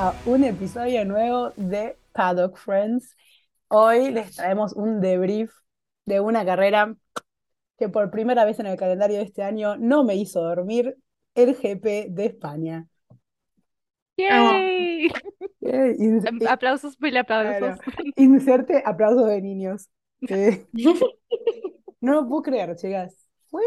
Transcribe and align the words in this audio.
a 0.00 0.14
un 0.26 0.44
episodio 0.44 1.04
nuevo 1.04 1.50
de 1.56 1.96
Paddock 2.12 2.56
Friends. 2.56 3.16
Hoy 3.66 4.12
les 4.12 4.36
traemos 4.36 4.72
un 4.74 5.00
debrief 5.00 5.50
de 6.04 6.20
una 6.20 6.44
carrera 6.44 6.94
que 7.76 7.88
por 7.88 8.08
primera 8.12 8.44
vez 8.44 8.60
en 8.60 8.66
el 8.66 8.76
calendario 8.76 9.16
de 9.16 9.24
este 9.24 9.42
año 9.42 9.76
no 9.76 10.04
me 10.04 10.14
hizo 10.14 10.40
dormir, 10.40 10.96
el 11.34 11.56
GP 11.56 12.10
de 12.10 12.26
España. 12.26 12.86
¡Yay! 14.16 15.08
Eh, 15.62 16.20
Aplausos, 16.48 17.00
mil 17.00 17.16
aplausos. 17.16 17.80
claro, 17.80 18.12
inserte 18.14 18.80
aplausos 18.86 19.26
de 19.26 19.42
niños. 19.42 19.88
Eh, 20.28 20.66
no 22.00 22.12
lo 22.12 22.28
puedo 22.28 22.42
creer, 22.42 22.76
chicas. 22.76 23.16
Fue 23.50 23.62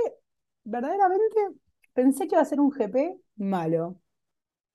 verdaderamente, 0.63 1.59
pensé 1.93 2.27
que 2.27 2.35
iba 2.35 2.41
a 2.41 2.45
ser 2.45 2.61
un 2.61 2.69
GP 2.69 3.19
malo. 3.35 3.97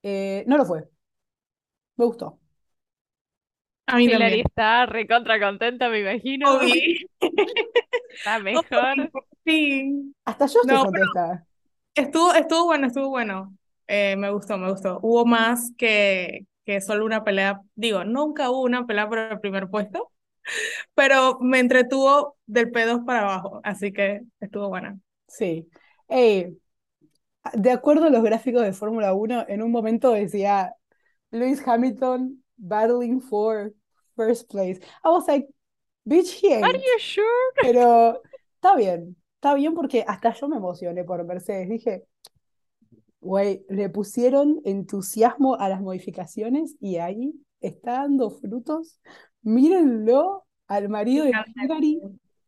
Eh, 0.02 0.45
no 0.46 0.59
lo 0.59 0.66
fue. 0.66 0.88
Me 1.96 2.05
gustó. 2.06 2.38
A 3.86 3.96
mí 3.98 4.09
Hilary 4.12 4.41
también. 4.41 4.42
está 4.42 4.86
recontra 4.86 5.41
contenta, 5.41 5.88
me 5.88 6.00
imagino. 6.00 6.46
Obvio. 6.56 6.82
Está 8.09 8.38
mejor. 8.41 9.10
Sí. 9.45 10.14
Hasta 10.24 10.46
yo 10.46 10.60
estoy 10.62 10.78
No, 10.78 10.80
contenta. 10.80 11.46
Estuvo, 11.95 12.34
estuvo 12.34 12.64
bueno, 12.66 12.86
estuvo 12.88 13.09
bueno. 13.09 13.56
Eh, 13.86 14.16
me 14.16 14.30
gustó, 14.30 14.59
me 14.59 14.70
gustó. 14.70 14.98
Hubo 15.02 15.24
más 15.24 15.72
que, 15.78 16.46
que 16.64 16.80
solo 16.80 17.05
una 17.05 17.24
pelea. 17.24 17.60
Digo, 17.74 18.05
nunca 18.05 18.50
hubo 18.50 18.62
una 18.62 18.86
pelea 18.86 19.08
por 19.08 19.19
el 19.19 19.41
primer 19.41 19.69
puesto, 19.69 20.12
pero 20.94 21.38
me 21.41 21.61
entretuvo 21.61 22.36
del 22.47 22.70
P2 22.72 23.00
para 23.06 23.22
abajo, 23.22 23.61
así 23.64 23.92
que 23.92 24.22
estuvo 24.41 24.69
buena. 24.69 24.98
Sí. 25.28 25.69
Ey, 26.08 26.58
de 27.55 27.70
acuerdo 27.70 28.06
a 28.06 28.11
los 28.11 28.22
gráficos 28.22 28.62
de 28.62 28.72
Fórmula 28.72 29.14
1, 29.14 29.44
en 29.48 29.62
un 29.62 29.70
momento 29.70 30.12
decía 30.12 30.74
Lewis 31.39 31.61
Hamilton 31.67 32.42
battling 32.59 33.20
for 33.20 33.73
first 34.17 34.48
place. 34.48 34.79
I 35.05 35.11
was 35.11 35.27
like, 35.29 35.47
bitch, 36.09 36.31
he 36.33 36.55
Are 36.55 36.65
ain't. 36.75 36.83
you 36.83 36.98
sure? 36.98 37.53
Pero 37.61 38.23
está 38.56 38.77
bien, 38.77 39.17
está 39.37 39.55
bien 39.55 39.75
porque 39.75 40.05
hasta 40.07 40.33
yo 40.33 40.48
me 40.48 40.57
emocioné 40.57 41.05
por 41.05 41.25
Mercedes. 41.25 41.69
Dije, 41.69 42.05
güey, 43.20 43.64
le 43.69 43.89
pusieron 43.89 44.61
entusiasmo 44.64 45.57
a 45.57 45.69
las 45.69 45.81
modificaciones 45.81 46.77
y 46.81 46.97
ahí 46.97 47.34
está 47.61 47.92
dando 48.03 48.31
frutos. 48.31 49.01
Mírenlo 49.42 50.45
al 50.69 50.89
marido 50.89 51.25
de 51.25 51.33
Hillary. 51.55 52.01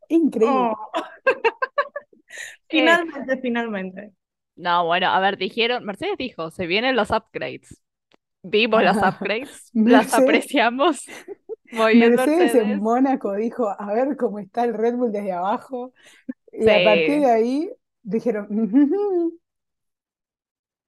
Increíble. 0.09 0.73
Oh. 0.73 0.75
Finalmente, 2.69 3.37
finalmente. 3.41 4.13
No, 4.57 4.85
bueno, 4.85 5.07
a 5.09 5.21
ver, 5.21 5.39
dijeron, 5.39 5.85
Mercedes 5.85 6.17
dijo, 6.19 6.51
se 6.51 6.67
vienen 6.67 6.97
los 6.97 7.11
upgrades. 7.11 7.81
Vimos 8.51 8.83
los 8.83 8.97
upgrades, 8.97 9.71
las 9.75 10.15
apreciamos. 10.15 11.05
Mercedes 11.73 12.55
en. 12.55 12.79
Mónaco 12.81 13.35
dijo, 13.35 13.69
a 13.79 13.93
ver 13.93 14.17
cómo 14.17 14.39
está 14.39 14.65
el 14.65 14.75
Red 14.75 14.95
Bull 14.97 15.13
desde 15.13 15.33
abajo. 15.33 15.93
Y 16.53 16.63
Sí. 16.63 16.71
a 16.71 16.85
partir 16.85 17.21
de 17.21 17.31
ahí 17.31 17.71
dijeron. 18.03 18.49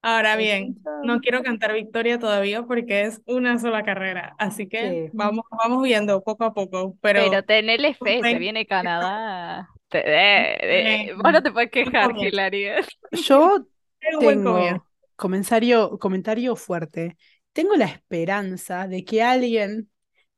Ahora 0.03 0.37
bien, 0.37 0.79
no 1.05 1.21
quiero 1.21 1.43
cantar 1.43 1.75
victoria 1.75 2.19
todavía 2.19 2.63
porque 2.63 3.03
es 3.03 3.21
una 3.27 3.59
sola 3.59 3.83
carrera, 3.85 4.35
así 4.39 4.67
que 4.67 5.05
Sí. 5.05 5.11
vamos, 5.13 5.45
vamos 5.51 5.83
viendo 5.83 6.23
poco 6.23 6.45
a 6.45 6.55
poco, 6.55 6.97
pero 7.03 7.21
Pero 7.29 7.43
tenele 7.45 7.93
fe, 7.93 8.23
se 8.23 8.39
viene 8.39 8.65
Canadá. 8.67 9.69
Te- 9.91 9.99
eh, 10.07 11.09
eh, 11.11 11.15
vos 11.15 11.31
no 11.31 11.43
te 11.43 11.53
puedes 11.53 11.71
quejar. 11.71 12.17
Hilary. 12.17 12.69
Yo 13.13 13.67
tengo 13.99 14.83
comentario, 15.17 15.99
comentario 15.99 16.57
fuerte. 16.57 17.19
Tengo 17.53 17.77
la 17.77 17.87
esperanza 17.87 18.87
de 18.89 19.05
que 19.05 19.23
alguien, 19.23 19.91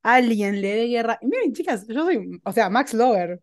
alguien 0.03 0.61
le 0.62 0.75
dé 0.75 0.87
guerra. 0.87 1.19
Y 1.23 1.27
Miren, 1.27 1.53
chicas, 1.55 1.87
yo 1.89 2.05
soy, 2.05 2.41
o 2.45 2.53
sea, 2.53 2.71
Max 2.71 2.95
Lover, 2.95 3.43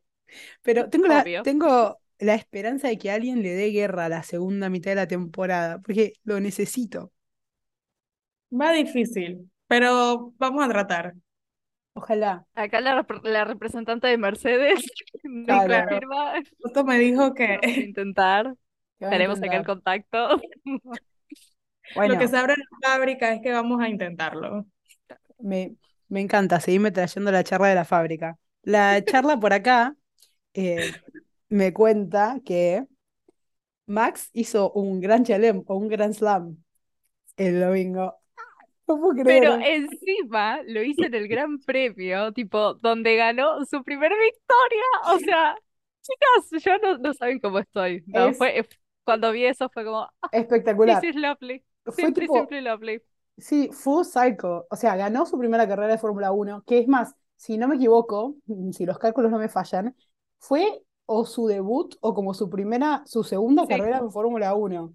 pero 0.63 0.89
tengo 0.89 1.07
la, 1.07 1.31
tengo 1.43 2.01
la 2.19 2.35
esperanza 2.35 2.87
de 2.89 2.97
que 2.97 3.11
alguien 3.11 3.43
le 3.43 3.51
dé 3.55 3.67
guerra 3.71 4.05
a 4.07 4.09
la 4.09 4.23
segunda 4.23 4.69
mitad 4.69 4.91
de 4.91 4.95
la 4.95 5.07
temporada, 5.07 5.81
porque 5.81 6.13
lo 6.25 6.39
necesito. 6.41 7.13
Va 8.61 8.67
difícil, 8.73 9.49
pero 9.67 10.33
vamos 10.37 10.63
a 10.65 10.69
tratar. 10.69 11.13
Ojalá. 11.93 12.45
Acá 12.55 12.79
la, 12.81 12.95
rep- 13.03 13.21
la 13.23 13.43
representante 13.45 14.07
de 14.07 14.17
Mercedes 14.17 14.81
me 15.23 15.63
Claro. 15.65 15.65
confirma. 15.65 16.33
Justo 16.61 16.83
me 16.85 16.97
dijo 16.99 17.33
que 17.33 17.59
Vamos 17.61 17.77
a 17.77 17.81
intentar. 17.81 18.55
Tenemos 19.07 19.41
acá 19.41 19.57
el 19.57 19.63
intentar. 19.63 19.65
contacto. 19.65 20.39
Bueno, 21.95 22.13
lo 22.13 22.19
que 22.19 22.27
se 22.27 22.37
abre 22.37 22.53
en 22.53 22.59
la 22.81 22.89
fábrica 22.89 23.33
es 23.33 23.41
que 23.41 23.51
vamos 23.51 23.81
a 23.81 23.89
intentarlo. 23.89 24.65
me, 25.39 25.75
me 26.07 26.21
encanta 26.21 26.59
seguirme 26.59 26.91
trayendo 26.91 27.31
la 27.31 27.43
charla 27.43 27.67
de 27.67 27.75
la 27.75 27.85
fábrica. 27.85 28.37
La 28.63 29.03
charla 29.03 29.39
por 29.39 29.53
acá 29.53 29.95
eh, 30.53 30.91
me 31.49 31.73
cuenta 31.73 32.39
que 32.45 32.85
Max 33.85 34.29
hizo 34.33 34.71
un 34.73 34.99
gran 35.01 35.23
chelem 35.23 35.63
o 35.67 35.75
un 35.75 35.87
gran 35.87 36.13
slam 36.13 36.57
el 37.37 37.59
domingo. 37.59 38.15
No 38.87 38.99
puedo 38.99 39.13
creer. 39.23 39.41
Pero 39.43 39.53
encima 39.65 40.61
lo 40.65 40.81
hice 40.83 41.05
en 41.05 41.13
el 41.13 41.27
Gran 41.27 41.59
Premio, 41.59 42.31
tipo, 42.33 42.73
donde 42.75 43.15
ganó 43.15 43.63
su 43.65 43.83
primera 43.83 44.15
victoria. 44.15 44.83
O 45.13 45.19
sea, 45.19 45.55
chicas, 46.01 46.63
yo 46.63 46.77
no, 46.79 46.97
no 46.97 47.13
saben 47.13 47.39
cómo 47.39 47.59
estoy. 47.59 48.03
No, 48.07 48.29
Es- 48.29 48.37
fue, 48.37 48.67
cuando 49.03 49.31
vi 49.31 49.45
eso 49.45 49.69
fue 49.69 49.85
como, 49.85 50.01
ah, 50.21 50.29
Espectacular. 50.31 50.99
this 51.01 51.11
is 51.11 51.15
lovely. 51.15 51.63
Fue 51.91 52.05
Simply, 52.05 52.21
tipo, 52.21 52.33
simply 52.33 52.61
lovely. 52.61 53.01
sí, 53.37 53.69
full 53.73 54.03
cycle. 54.05 54.63
O 54.69 54.75
sea, 54.75 54.95
ganó 54.95 55.25
su 55.25 55.37
primera 55.39 55.67
carrera 55.67 55.93
de 55.93 55.97
Fórmula 55.99 56.31
1, 56.31 56.63
que 56.65 56.79
es 56.79 56.87
más, 56.87 57.15
si 57.37 57.57
no 57.57 57.67
me 57.67 57.75
equivoco, 57.75 58.35
si 58.73 58.85
los 58.85 58.99
cálculos 58.99 59.31
no 59.31 59.39
me 59.39 59.49
fallan, 59.49 59.95
fue 60.39 60.83
o 61.05 61.25
su 61.25 61.47
debut 61.47 61.95
o 62.01 62.13
como 62.13 62.33
su 62.33 62.49
primera, 62.49 63.03
su 63.05 63.23
segunda 63.23 63.67
Sí. 63.67 63.69
carrera 63.69 63.97
en 63.99 64.11
Fórmula 64.11 64.53
1. 64.55 64.93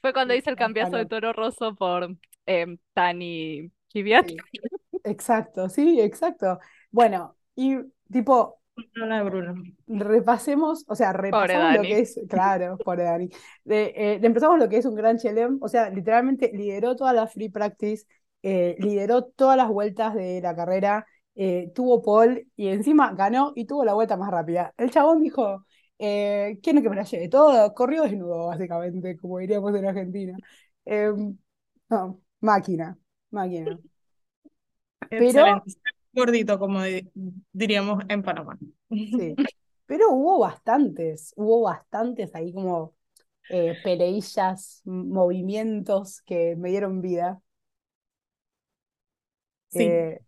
Fue 0.00 0.12
cuando 0.12 0.34
hice 0.34 0.50
el 0.50 0.56
cambiazo 0.56 0.96
de. 0.96 1.06
Toro 1.06 1.32
Rosso 1.32 1.74
por 1.74 2.08
em, 2.46 2.78
Tani 2.92 3.70
Kvyat. 3.92 4.28
Sí. 4.28 4.36
Exacto, 5.04 5.68
sí, 5.68 6.00
exacto. 6.00 6.58
Bueno, 6.90 7.36
y 7.56 7.76
tipo, 8.12 8.61
No 8.94 9.06
de 9.16 9.22
Bruno. 9.22 9.54
repasemos, 9.86 10.84
o 10.88 10.94
sea, 10.94 11.12
repasamos 11.12 11.76
lo 11.76 11.82
que 11.82 11.98
es, 12.00 12.18
claro, 12.28 12.78
pobre 12.78 13.04
Dani. 13.04 13.28
De, 13.64 13.92
eh, 13.94 14.20
empezamos 14.22 14.58
lo 14.58 14.68
que 14.68 14.78
es 14.78 14.86
un 14.86 14.94
gran 14.94 15.18
chelem, 15.18 15.58
o 15.60 15.68
sea, 15.68 15.90
literalmente 15.90 16.50
lideró 16.54 16.96
toda 16.96 17.12
la 17.12 17.26
free 17.26 17.50
practice, 17.50 18.06
eh, 18.42 18.76
lideró 18.78 19.24
todas 19.24 19.56
las 19.56 19.68
vueltas 19.68 20.14
de 20.14 20.40
la 20.40 20.56
carrera, 20.56 21.06
eh, 21.34 21.70
tuvo 21.74 22.02
pole 22.02 22.48
y 22.56 22.68
encima 22.68 23.12
ganó 23.14 23.52
y 23.54 23.66
tuvo 23.66 23.84
la 23.84 23.94
vuelta 23.94 24.16
más 24.16 24.30
rápida. 24.30 24.72
El 24.78 24.90
chabón 24.90 25.20
dijo, 25.22 25.64
eh, 25.98 26.58
¿quieren 26.62 26.82
que 26.82 26.88
me 26.90 26.96
la 26.96 27.04
lleve 27.04 27.28
todo? 27.28 27.74
Corrió 27.74 28.02
desnudo, 28.04 28.46
básicamente, 28.46 29.16
como 29.18 29.38
diríamos 29.38 29.74
en 29.74 29.86
Argentina. 29.86 30.36
Em, 30.84 31.36
no, 31.90 32.20
máquina, 32.40 32.98
máquina. 33.30 33.78
Pero- 35.10 35.24
Excelente. 35.24 35.91
Gordito, 36.12 36.58
como 36.58 36.82
di- 36.82 37.10
diríamos 37.52 38.04
en 38.08 38.22
Panamá. 38.22 38.58
Sí, 38.90 39.34
pero 39.86 40.10
hubo 40.10 40.38
bastantes, 40.40 41.32
hubo 41.36 41.62
bastantes 41.62 42.34
ahí 42.34 42.52
como 42.52 42.94
eh, 43.50 43.76
peleillas, 43.82 44.82
movimientos 44.84 46.22
que 46.22 46.56
me 46.56 46.70
dieron 46.70 47.00
vida. 47.00 47.40
Sí. 49.68 49.82
Eh, 49.84 50.20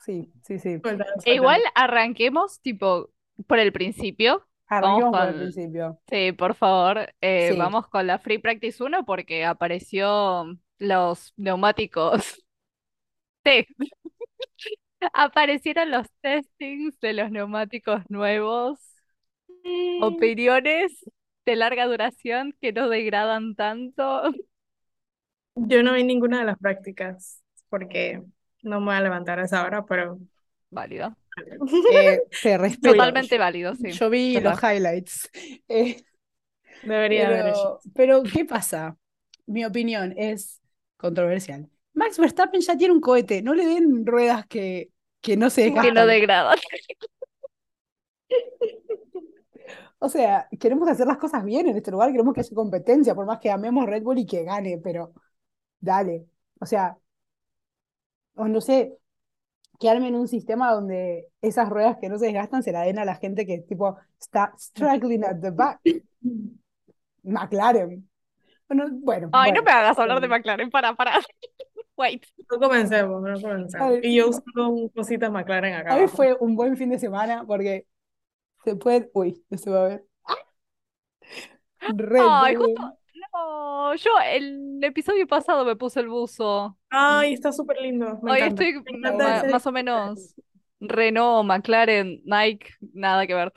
sí, 0.00 0.32
sí, 0.44 0.58
sí. 0.58 0.80
E 1.24 1.34
igual 1.34 1.60
arranquemos, 1.74 2.60
tipo, 2.60 3.10
por 3.46 3.58
el 3.58 3.72
principio. 3.72 4.46
Arranquemos 4.68 5.12
Vamos 5.12 5.18
por 5.18 5.28
el 5.28 5.34
con- 5.34 5.40
principio. 5.52 6.00
Sí, 6.08 6.32
por 6.32 6.54
favor, 6.54 7.14
eh, 7.20 7.50
Sí. 7.52 7.58
vamos 7.58 7.88
con 7.88 8.06
la 8.06 8.18
Free 8.18 8.38
Practice 8.38 8.82
1 8.82 9.04
porque 9.04 9.44
apareció 9.44 10.46
los 10.78 11.32
neumáticos. 11.36 12.12
Sí. 13.44 13.64
Aparecieron 15.12 15.90
los 15.90 16.06
testings 16.20 16.98
de 17.00 17.12
los 17.12 17.30
neumáticos 17.30 18.02
nuevos. 18.08 18.80
Opiniones 20.00 20.92
de 21.44 21.56
larga 21.56 21.86
duración 21.86 22.54
que 22.60 22.72
no 22.72 22.88
degradan 22.88 23.54
tanto. 23.54 24.22
Yo 25.54 25.82
no 25.82 25.94
vi 25.94 26.04
ninguna 26.04 26.40
de 26.40 26.44
las 26.44 26.58
prácticas 26.58 27.42
porque 27.68 28.22
no 28.62 28.80
me 28.80 28.86
voy 28.86 28.94
a 28.96 29.00
levantar 29.00 29.38
a 29.40 29.44
esa 29.44 29.64
hora, 29.64 29.84
pero 29.84 30.18
Válido. 30.70 31.16
Eh, 31.92 32.20
te 32.42 32.58
respeto. 32.58 32.94
Totalmente 32.94 33.38
válido, 33.38 33.74
sí. 33.74 33.90
Yo 33.92 34.10
vi 34.10 34.40
los 34.40 34.58
highlights. 34.62 35.30
Eh, 35.68 36.02
debería 36.82 37.28
haber 37.28 37.48
hecho. 37.48 37.80
pero, 37.94 38.22
pero, 38.22 38.32
¿qué 38.32 38.44
pasa? 38.44 38.96
Mi 39.46 39.64
opinión 39.64 40.14
es 40.16 40.60
controversial. 40.96 41.68
Max 41.96 42.18
Verstappen 42.18 42.60
ya 42.60 42.76
tiene 42.76 42.94
un 42.94 43.00
cohete, 43.00 43.42
no 43.42 43.54
le 43.54 43.66
den 43.66 44.06
ruedas 44.06 44.46
que, 44.46 44.90
que 45.20 45.36
no 45.36 45.50
se 45.50 45.62
Que 45.62 45.70
no 45.70 46.06
desgastan. 46.06 46.06
degradan. 46.06 46.58
O 49.98 50.08
sea, 50.10 50.46
queremos 50.60 50.88
hacer 50.88 51.06
las 51.06 51.16
cosas 51.16 51.42
bien 51.42 51.68
en 51.68 51.76
este 51.76 51.90
lugar, 51.90 52.12
queremos 52.12 52.34
que 52.34 52.40
haya 52.40 52.54
competencia, 52.54 53.14
por 53.14 53.24
más 53.26 53.38
que 53.40 53.50
amemos 53.50 53.86
Red 53.86 54.02
Bull 54.02 54.18
y 54.18 54.26
que 54.26 54.44
gane, 54.44 54.78
pero 54.78 55.14
dale. 55.80 56.26
O 56.60 56.66
sea, 56.66 56.98
o 58.34 58.46
no 58.48 58.60
sé, 58.60 58.98
que 59.80 59.88
armen 59.90 60.14
un 60.14 60.28
sistema 60.28 60.72
donde 60.72 61.28
esas 61.40 61.68
ruedas 61.70 61.96
que 62.00 62.08
no 62.08 62.18
se 62.18 62.26
desgastan 62.26 62.62
se 62.62 62.72
la 62.72 62.82
den 62.82 62.98
a 62.98 63.04
la 63.06 63.16
gente 63.16 63.46
que 63.46 63.58
tipo 63.60 63.96
está 64.20 64.52
struggling 64.58 65.24
at 65.24 65.40
the 65.40 65.50
back. 65.50 65.80
McLaren. 67.22 68.08
Bueno, 68.68 68.88
bueno. 68.92 69.30
Ay, 69.32 69.52
no 69.52 69.62
me 69.62 69.70
hagas 69.70 69.98
hablar 69.98 70.20
de. 70.20 70.28
McLaren, 70.28 70.70
para, 70.70 70.94
para. 70.94 71.20
Wait. 71.96 72.26
No 72.50 72.58
comencemos, 72.58 73.22
no 73.22 73.40
comencemos. 73.40 73.74
Ay, 73.74 74.00
Y 74.02 74.16
yo 74.16 74.28
usando 74.28 74.68
un 74.68 74.88
cositas 74.90 75.30
McLaren 75.30 75.74
acá 75.74 75.94
Hoy 75.94 76.00
abajo. 76.00 76.16
fue 76.16 76.36
un 76.38 76.54
buen 76.56 76.76
fin 76.76 76.90
de 76.90 76.98
semana 76.98 77.44
porque 77.46 77.86
se 78.64 78.76
puede. 78.76 79.10
Uy, 79.14 79.44
no 79.50 79.58
se 79.58 79.70
va 79.70 79.84
a 79.86 79.88
ver. 79.88 80.06
Red 81.88 82.20
Ay, 82.28 82.56
Bull. 82.56 82.74
justo. 82.74 82.98
No, 83.34 83.94
yo 83.96 84.10
el 84.24 84.78
episodio 84.82 85.26
pasado 85.26 85.64
me 85.64 85.76
puse 85.76 86.00
el 86.00 86.08
buzo. 86.08 86.76
Ay, 86.90 87.34
está 87.34 87.52
súper 87.52 87.78
lindo, 87.80 88.18
me 88.22 88.32
Hoy 88.32 88.38
encanta. 88.38 88.62
estoy 88.64 88.82
Me 88.92 88.98
encanta 88.98 89.24
ma- 89.24 89.36
ese 89.38 89.48
más 89.48 89.66
o 89.66 89.72
menos 89.72 90.34
Renault, 90.80 91.46
McLaren, 91.46 92.20
Nike, 92.24 92.74
nada 92.92 93.26
que 93.26 93.34
ver. 93.34 93.52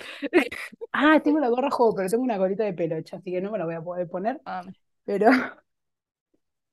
Ah, 0.91 1.19
tengo 1.23 1.39
la 1.39 1.49
gorra 1.49 1.69
juego, 1.69 1.95
pero 1.95 2.09
tengo 2.09 2.23
una 2.23 2.37
colita 2.37 2.63
de 2.63 2.73
peluche, 2.73 3.15
así 3.15 3.31
que 3.31 3.41
no 3.41 3.51
me 3.51 3.57
la 3.57 3.65
voy 3.65 3.75
a 3.75 3.81
poder 3.81 4.07
poner. 4.09 4.41
Ah, 4.45 4.61
Pero 5.05 5.29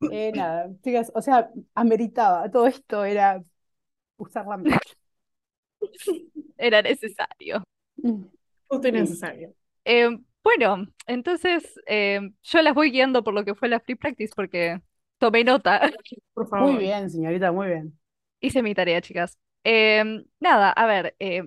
eh, 0.01 0.33
nada, 0.35 0.71
chicas, 0.83 1.11
o 1.15 1.23
sea, 1.23 1.51
ameritaba. 1.75 2.51
Todo 2.51 2.67
esto 2.67 3.05
era 3.05 3.43
usar 4.19 4.47
la 4.47 4.57
merch. 4.57 4.97
era 6.59 6.83
necesario. 6.83 7.63
Justo 8.69 8.89
y 8.89 8.93
necesario. 8.93 9.55
Eh, 9.85 10.09
bueno, 10.43 10.87
entonces 11.07 11.81
eh, 11.87 12.21
yo 12.43 12.63
las 12.63 12.75
voy 12.75 12.91
guiando 12.91 13.23
por 13.23 13.35
lo 13.35 13.45
que 13.45 13.55
fue 13.55 13.69
la 13.69 13.81
free 13.81 13.95
practice 13.95 14.33
porque 14.35 14.81
tomé 15.19 15.45
nota. 15.45 15.81
Por 16.35 16.49
Muy 16.51 16.51
favor. 16.51 16.81
bien, 16.81 17.11
señorita, 17.11 17.53
muy 17.53 17.69
bien. 17.69 17.99
Hice 18.41 18.63
mi 18.63 18.75
tarea, 18.75 19.01
chicas. 19.01 19.39
Nada, 20.41 20.71
a 20.71 20.87
ver, 20.87 21.17
eh, 21.19 21.43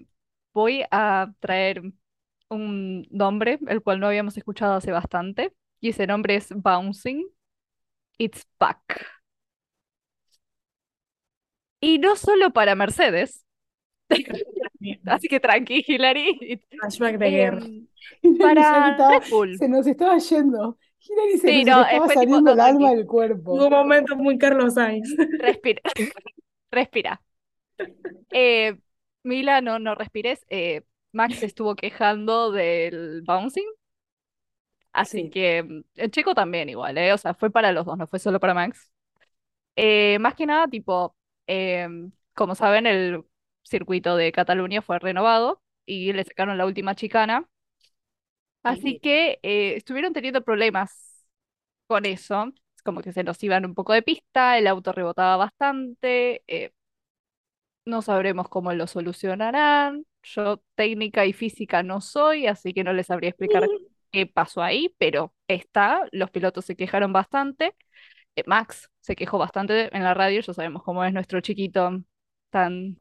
voy 0.54 0.84
a 0.92 1.32
traer 1.40 1.82
un 2.50 3.08
nombre, 3.12 3.60
el 3.68 3.82
cual 3.82 4.00
no 4.00 4.08
habíamos 4.08 4.38
escuchado 4.38 4.74
hace 4.74 4.92
bastante, 4.92 5.54
y 5.80 5.90
ese 5.90 6.08
nombre 6.08 6.36
es 6.36 6.50
Bouncing. 6.52 7.26
It's 8.20 8.46
back. 8.60 9.08
Y 11.82 11.98
no 12.00 12.16
solo 12.16 12.52
para 12.52 12.76
Mercedes, 12.76 13.46
así 15.06 15.28
que 15.28 15.40
tranqui, 15.40 15.84
Hilary. 15.88 16.38
It's- 16.42 16.68
Flashback 16.80 17.18
de 17.18 17.30
guerra. 17.30 17.66
em, 17.66 17.88
ya 18.24 18.38
para 18.38 18.62
estaba- 18.62 19.20
Red 19.20 19.30
Bull. 19.30 19.58
se 19.58 19.70
nos 19.70 19.88
estaba 19.88 20.18
yendo. 20.18 20.78
Hilary 21.02 21.38
se 21.38 21.48
Sí, 21.48 21.64
nos 21.64 21.76
no, 21.78 21.82
estaba 21.86 22.08
tipo, 22.08 22.20
saliendo 22.20 22.42
no, 22.42 22.52
el 22.52 22.60
alma 22.60 22.92
del 22.92 23.06
cuerpo. 23.06 23.54
Hubo 23.54 23.68
un 23.68 23.74
momento 23.74 24.16
muy 24.18 24.38
Carlos 24.38 24.74
Sainz. 24.74 25.16
Respira. 25.40 25.82
Respira. 26.72 27.22
Eh, 28.32 28.78
Mila, 29.24 29.62
no, 29.62 29.80
no 29.80 29.96
respires. 29.96 30.46
Eh, 30.50 30.84
Max 31.14 31.38
se 31.40 31.46
estuvo 31.46 31.76
quejando 31.76 32.52
del 32.52 33.22
bouncing. 33.26 33.66
Así 34.94 35.24
Sí. 35.24 35.30
que 35.30 35.64
mm, 35.64 35.82
el 35.96 36.12
Checo 36.12 36.34
también 36.36 36.70
igual, 36.70 36.98
¿eh? 36.98 37.14
O 37.14 37.18
sea, 37.18 37.34
fue 37.34 37.52
para 37.52 37.72
los 37.72 37.86
dos, 37.86 37.98
no 37.98 38.08
fue 38.08 38.20
solo 38.20 38.40
para 38.40 38.54
Max. 38.54 38.92
Eh, 39.76 40.20
más 40.20 40.36
que 40.36 40.46
nada, 40.46 40.68
tipo, 40.68 41.16
em, 41.48 42.12
como 42.36 42.56
saben, 42.56 42.88
el 42.88 43.26
circuito 43.64 44.16
de 44.18 44.32
Cataluña 44.32 44.82
fue 44.82 45.00
renovado 45.00 45.62
y 45.86 46.14
le 46.14 46.24
sacaron 46.26 46.58
la 46.58 46.66
última 46.66 46.96
chicana. 46.96 47.48
Así 48.64 48.96
Sí. 48.96 49.02
que 49.02 49.40
eh, 49.44 49.76
estuvieron 49.78 50.14
teniendo 50.14 50.44
problemas 50.44 51.26
con 51.88 52.06
eso. 52.06 52.54
Como 52.84 53.02
que 53.02 53.14
se 53.14 53.24
nos 53.24 53.44
iban 53.44 53.66
un 53.66 53.76
poco 53.76 53.94
de 53.94 54.02
pista, 54.04 54.58
el 54.58 54.68
auto 54.68 54.92
rebotaba 54.94 55.38
bastante. 55.38 56.44
eh, 56.48 56.72
no 57.86 58.02
sabremos 58.02 58.50
cómo 58.50 58.74
lo 58.74 58.88
solucionarán. 58.88 60.06
Yo 60.24 60.62
técnica 60.76 61.26
y 61.26 61.34
física 61.34 61.84
no 61.84 62.02
soy, 62.02 62.48
así 62.48 62.74
que 62.74 62.84
no 62.84 62.94
les 62.94 63.08
sabría 63.08 63.30
explicar 63.30 63.72
qué 64.12 64.26
pasó 64.26 64.62
ahí, 64.62 64.94
pero 64.98 65.34
está. 65.48 66.08
Los 66.12 66.32
pilotos 66.32 66.66
se 66.66 66.76
quejaron 66.76 67.14
bastante. 67.14 67.76
Eh, 68.36 68.44
Max 68.46 68.90
se 69.02 69.16
quejó 69.16 69.38
bastante 69.38 69.96
en 69.96 70.04
la 70.04 70.14
radio, 70.14 70.42
ya 70.42 70.54
sabemos 70.54 70.84
cómo 70.84 71.04
es 71.04 71.14
nuestro 71.14 71.42
chiquito, 71.42 72.02
tan, 72.50 72.98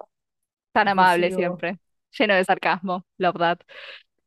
tan 0.72 0.88
amable 0.88 1.30
siempre, 1.30 1.78
lleno 2.18 2.34
de 2.34 2.44
sarcasmo, 2.44 3.04
love 3.18 3.36
that. 3.38 3.58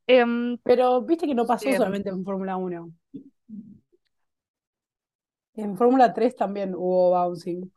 Em, 0.06 0.58
Pero 0.64 1.02
viste 1.02 1.26
que 1.26 1.34
no 1.34 1.46
pasó 1.46 1.66
Bien. 1.66 1.78
solamente 1.78 2.08
en 2.08 2.24
Fórmula 2.24 2.56
1. 2.56 2.92
En 5.54 5.76
Fórmula 5.76 6.12
3 6.12 6.36
también 6.36 6.74
hubo 6.74 7.10
bouncing 7.10 7.70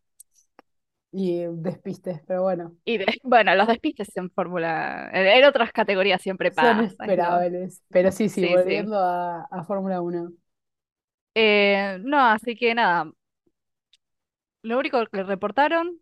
y 1.16 1.46
despistes, 1.48 2.22
pero 2.28 2.44
bueno, 2.44 2.76
y 2.86 2.98
de- 2.98 3.06
bueno, 3.24 3.56
los 3.56 3.68
despistes 3.68 4.16
en 4.18 4.30
Fórmula, 4.32 5.10
en, 5.14 5.26
en 5.28 5.46
otras 5.46 5.72
categorías 5.72 6.22
siempre 6.22 6.52
son 6.52 6.80
pasan, 6.80 7.20
¿no? 7.20 7.46
esperables. 7.46 7.84
Pero 7.92 8.12
sí, 8.12 8.30
sí, 8.30 8.46
Sí, 8.46 8.58
sí. 8.60 8.86
volviendo 8.86 8.98
a, 8.98 9.44
a 9.46 9.64
Fórmula 9.66 10.02
1. 10.02 10.32
Eh, 11.34 11.98
no, 12.04 12.18
así 12.20 12.56
que 12.56 12.74
nada, 12.76 13.12
lo 14.64 14.78
único 14.80 15.06
que 15.08 15.24
reportaron, 15.24 16.00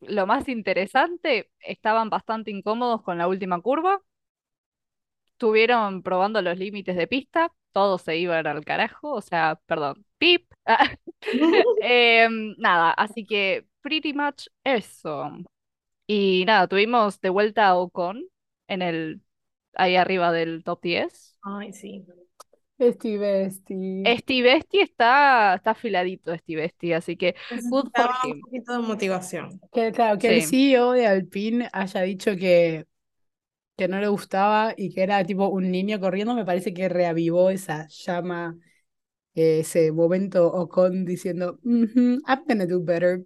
lo 0.00 0.26
más 0.26 0.48
interesante, 0.48 1.50
estaban 1.60 2.10
bastante 2.10 2.50
incómodos 2.52 3.02
con 3.02 3.18
la 3.18 3.28
última 3.28 3.60
curva, 3.62 4.02
estuvieron 5.32 6.02
probando 6.02 6.42
los 6.42 6.58
límites 6.58 6.96
de 6.96 7.06
pista, 7.06 7.52
todos 7.72 8.02
se 8.02 8.16
iban 8.18 8.46
al 8.46 8.64
carajo, 8.64 9.12
o 9.14 9.20
sea, 9.22 9.60
perdón, 9.66 10.04
pip. 10.20 10.46
Em, 11.80 12.54
nada, 12.58 12.92
así 12.92 13.26
que 13.26 13.66
pretty 13.82 14.12
much 14.14 14.48
eso. 14.64 15.30
Y 16.06 16.44
nada, 16.46 16.68
tuvimos 16.68 17.20
de 17.20 17.30
vuelta 17.30 17.68
a 17.68 17.76
Ocon 17.76 18.24
en 18.68 18.82
el, 18.82 19.22
ahí 19.74 19.96
arriba 19.96 20.32
del 20.32 20.64
top 20.64 20.82
10. 20.82 21.38
Ay, 21.42 21.72
sí. 21.72 22.06
Steve, 22.80 23.50
Steve. 23.50 24.16
Steve 24.18 24.56
Esti 24.56 24.80
está, 24.80 25.54
está 25.56 25.72
afiladito, 25.72 26.34
Steve 26.36 26.64
Esti, 26.64 26.92
así 26.94 27.16
que 27.16 27.34
good 27.68 27.90
for 27.94 28.10
un 28.24 28.40
poquito 28.40 28.72
de 28.72 28.78
motivación. 28.78 29.60
Que, 29.72 29.92
claro, 29.92 30.18
que 30.18 30.28
el 30.30 30.42
Sí. 30.42 30.46
CEO 30.46 30.92
de 30.92 31.06
Alpine 31.06 31.68
haya 31.72 32.02
dicho 32.02 32.32
que, 32.36 32.86
que 33.76 33.88
no 33.88 34.00
le 34.00 34.08
gustaba 34.08 34.74
y 34.76 34.94
que 34.94 35.02
era 35.02 35.24
tipo 35.24 35.48
un 35.48 35.70
niño 35.70 36.00
corriendo, 36.00 36.34
me 36.34 36.44
parece 36.46 36.74
que 36.74 36.88
reavivó 36.88 37.50
esa 37.50 37.88
llama, 37.88 38.58
ese 39.34 39.92
momento 39.92 40.46
Ocon 40.52 41.04
diciendo, 41.04 41.58
"Mhm, 41.62 42.22
I'm 42.26 42.44
gonna 42.48 42.66
do 42.66 42.80
better. 42.82 43.24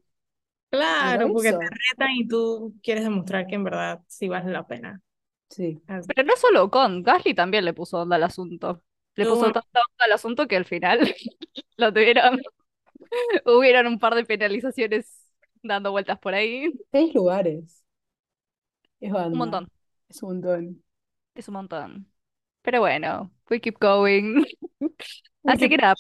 Claro, 0.71 1.29
porque 1.33 1.53
te 1.53 1.59
retan 1.59 2.11
y 2.17 2.27
tú 2.27 2.75
quieres 2.83 3.05
demostrar 3.05 3.47
que 3.47 3.55
en 3.55 3.65
verdad 3.65 4.01
sí 4.09 4.29
vale 4.29 4.51
la 4.51 4.67
pena. 4.67 5.01
Sí. 5.49 5.81
Así. 5.87 6.09
Pero 6.15 6.27
no 6.27 6.37
solo 6.37 6.65
Ocon, 6.65 7.03
Gasly 7.03 7.35
también 7.35 7.65
le 7.65 7.75
puso 7.75 8.01
onda 8.01 8.17
al 8.17 8.25
asunto. 8.25 8.83
Le 9.15 9.25
puso 9.25 9.45
tanta 9.53 9.61
onda 9.61 10.05
al 10.07 10.13
asunto 10.13 10.49
que 10.49 10.57
al 10.57 10.65
final 10.65 10.99
lo 11.77 11.93
tuvieron, 11.93 12.41
hubieron 13.47 13.87
un 13.87 13.99
par 13.99 14.15
de 14.15 14.25
penalizaciones 14.25 15.31
dando 15.63 15.93
vueltas 15.93 16.19
por 16.19 16.35
ahí. 16.35 16.73
Seis 16.93 17.15
lugares. 17.15 17.85
Es 19.01 19.13
Un 19.13 19.39
montón, 19.39 19.69
Es 20.09 20.23
un 20.23 20.29
montón. 20.31 20.83
es 21.35 21.49
un 21.49 21.55
montón. 21.55 22.11
Pero 22.63 22.81
bueno, 22.81 23.31
we 23.51 23.61
keep 23.61 23.79
going. 23.81 24.45
Así 25.45 25.69
que 25.69 25.77
nada. 25.77 25.95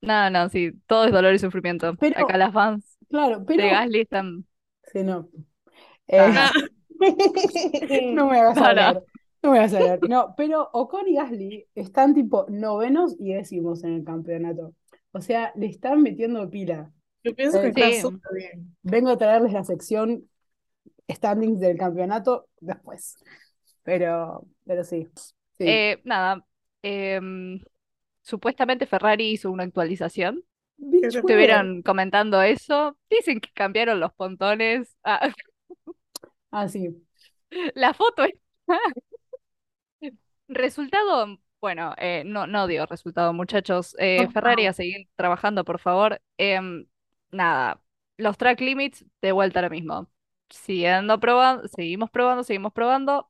No, 0.00 0.30
no, 0.30 0.48
sí, 0.48 0.72
todo 0.86 1.06
es 1.06 1.12
dolor 1.12 1.34
y 1.34 1.38
sufrimiento. 1.38 1.94
Pero- 1.96 2.24
Acá 2.24 2.36
las 2.36 2.52
fans 2.52 2.96
Claro, 3.08 3.40
de 3.40 3.44
pero. 3.44 3.64
Gasly 3.68 4.00
están. 4.00 4.46
Sí, 4.92 5.02
no. 5.02 5.28
Eh, 6.08 6.18
Ajá. 6.20 6.52
no 8.12 8.28
me 8.28 8.38
hagas 8.40 8.56
No, 8.56 8.62
no. 8.62 8.66
hablar. 8.68 9.02
No 9.42 9.50
me 9.52 9.58
hagas 9.58 9.74
hablar. 9.74 9.98
No, 10.08 10.34
pero 10.36 10.68
Ocon 10.72 11.08
y 11.08 11.14
Gasly 11.16 11.66
están 11.74 12.14
tipo 12.14 12.46
novenos 12.48 13.16
y 13.18 13.32
décimos 13.34 13.84
en 13.84 13.94
el 13.94 14.04
campeonato. 14.04 14.74
O 15.12 15.20
sea, 15.20 15.52
le 15.56 15.66
están 15.66 16.02
metiendo 16.02 16.48
pila. 16.50 16.92
Yo 17.24 17.34
pienso 17.34 17.60
que 17.60 17.72
Sí. 17.72 17.80
está 17.80 18.00
súper 18.02 18.32
bien. 18.34 18.76
Vengo 18.82 19.10
a 19.10 19.18
traerles 19.18 19.52
la 19.52 19.64
sección 19.64 20.28
standings 21.10 21.60
del 21.60 21.76
campeonato 21.78 22.48
después. 22.60 23.16
Pero, 23.82 24.46
pero 24.64 24.84
sí. 24.84 25.08
Sí. 25.58 25.64
Eh, 25.66 26.00
nada, 26.04 26.44
em, 26.86 27.60
supuestamente 28.22 28.86
Ferrari 28.86 29.30
hizo 29.32 29.50
una 29.50 29.64
actualización. 29.64 30.44
Estuvieron 31.02 31.82
comentando 31.82 32.42
eso. 32.42 32.96
Dicen 33.10 33.40
que 33.40 33.50
cambiaron 33.52 34.00
los 34.00 34.12
pontones. 34.14 34.96
Ah, 35.04 35.32
Ah, 36.50 36.68
sí. 36.68 36.88
la 37.74 37.94
foto 37.94 38.24
es... 38.24 38.34
Resultado, 40.48 41.40
bueno, 41.60 41.94
eh, 41.98 42.22
no, 42.24 42.46
no 42.46 42.66
dio 42.66 42.86
resultado, 42.86 43.32
muchachos. 43.32 43.96
Eh, 43.98 44.28
Ferrari 44.32 44.66
a 44.66 44.72
seguir 44.72 45.08
trabajando, 45.16 45.64
por 45.64 45.80
favor. 45.80 46.20
Em, 46.38 46.86
nada, 47.32 47.80
los 48.16 48.38
track 48.38 48.60
limits 48.60 49.04
de 49.22 49.32
vuelta 49.32 49.58
a 49.60 49.62
lo 49.62 49.70
mismo. 49.70 50.08
Siguiendo 50.50 51.18
probando, 51.18 51.66
seguimos 51.68 52.10
probando, 52.10 52.44
seguimos 52.44 52.72
probando. 52.72 53.28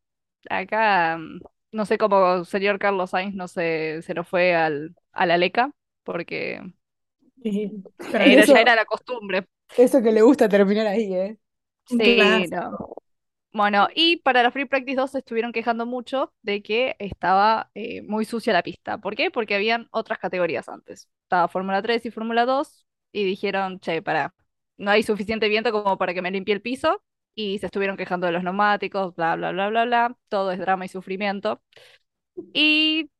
Acá, 0.50 1.16
mm, 1.18 1.40
no 1.76 1.86
sé 1.86 1.98
cómo 1.98 2.44
señor 2.44 2.78
Carlos 2.78 3.10
Sainz 3.10 3.34
no 3.34 3.48
se, 3.48 4.02
se 4.02 4.14
nos 4.14 4.28
fue 4.28 4.54
al, 4.54 4.96
a 5.12 5.26
la 5.26 5.38
leca, 5.38 5.72
porque 6.04 6.62
Pero 8.10 8.24
eso- 8.24 8.54
ya 8.54 8.60
era 8.60 8.74
la 8.74 8.84
costumbre. 8.84 9.46
Eso 9.76 10.02
que 10.02 10.12
le 10.12 10.22
gusta 10.22 10.48
terminar 10.48 10.86
ahí, 10.86 11.14
¿eh? 11.14 11.38
Sí, 11.84 12.48
no. 12.48 12.76
Bueno, 13.52 13.88
y 13.94 14.18
para 14.18 14.42
la 14.42 14.50
Free 14.52 14.66
Practice 14.66 14.96
2 14.96 15.12
se 15.12 15.18
estuvieron 15.20 15.52
quejando 15.52 15.86
mucho 15.86 16.34
de 16.42 16.62
que 16.62 16.96
estaba 16.98 17.70
eh, 17.74 18.02
muy 18.02 18.24
sucia 18.26 18.52
la 18.52 18.62
pista. 18.62 18.98
¿Por 18.98 19.16
qué? 19.16 19.30
Porque 19.30 19.54
habían 19.56 19.88
otras 19.92 20.18
categorías 20.18 20.68
antes. 20.68 21.08
Estaba 21.24 21.48
Fórmula 21.48 21.82
3 21.82 22.04
y 22.06 22.10
Fórmula 22.10 22.46
2 22.46 22.86
y 23.12 23.24
dijeron, 23.24 23.80
che, 23.80 24.02
para, 24.02 24.34
no 24.76 24.90
hay 24.90 25.02
suficiente 25.02 25.48
viento 25.48 25.72
como 25.72 25.98
para 25.98 26.14
que 26.14 26.22
me 26.22 26.30
limpie 26.32 26.54
el 26.54 26.62
piso. 26.62 27.02
Y 27.36 27.58
se 27.58 27.66
estuvieron 27.66 27.96
quejando 27.96 28.26
de 28.26 28.32
los 28.32 28.42
neumáticos, 28.42 29.14
bla, 29.14 29.36
bla, 29.36 29.52
bla, 29.52 29.68
bla, 29.68 29.84
bla. 29.84 30.16
Todo 30.28 30.50
es 30.50 30.58
drama 30.58 30.86
y 30.86 30.88
sufrimiento. 30.88 31.62
Y 32.54 33.10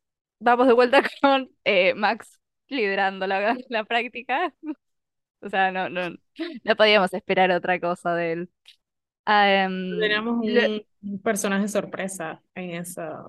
vamos 0.41 0.67
de 0.67 0.73
vuelta 0.73 1.03
con 1.23 1.51
eh, 1.65 1.95
Max 1.95 2.41
liderando 2.69 3.27
la, 3.27 3.57
la 3.69 3.85
práctica. 3.85 4.53
O 5.43 5.51
sea, 5.51 5.71
no, 5.71 5.89
no, 5.89 6.17
no 6.65 6.77
podíamos 6.77 7.13
esperar 7.15 7.53
otra 7.53 7.79
cosa 7.79 8.15
de 8.15 8.33
él. 8.33 8.51
Teníamos 9.25 10.45
lo- 10.45 10.85
un, 11.03 11.21
personaje 11.23 11.69
sorpresa 11.69 12.43
en 12.55 12.71
esa 12.71 13.27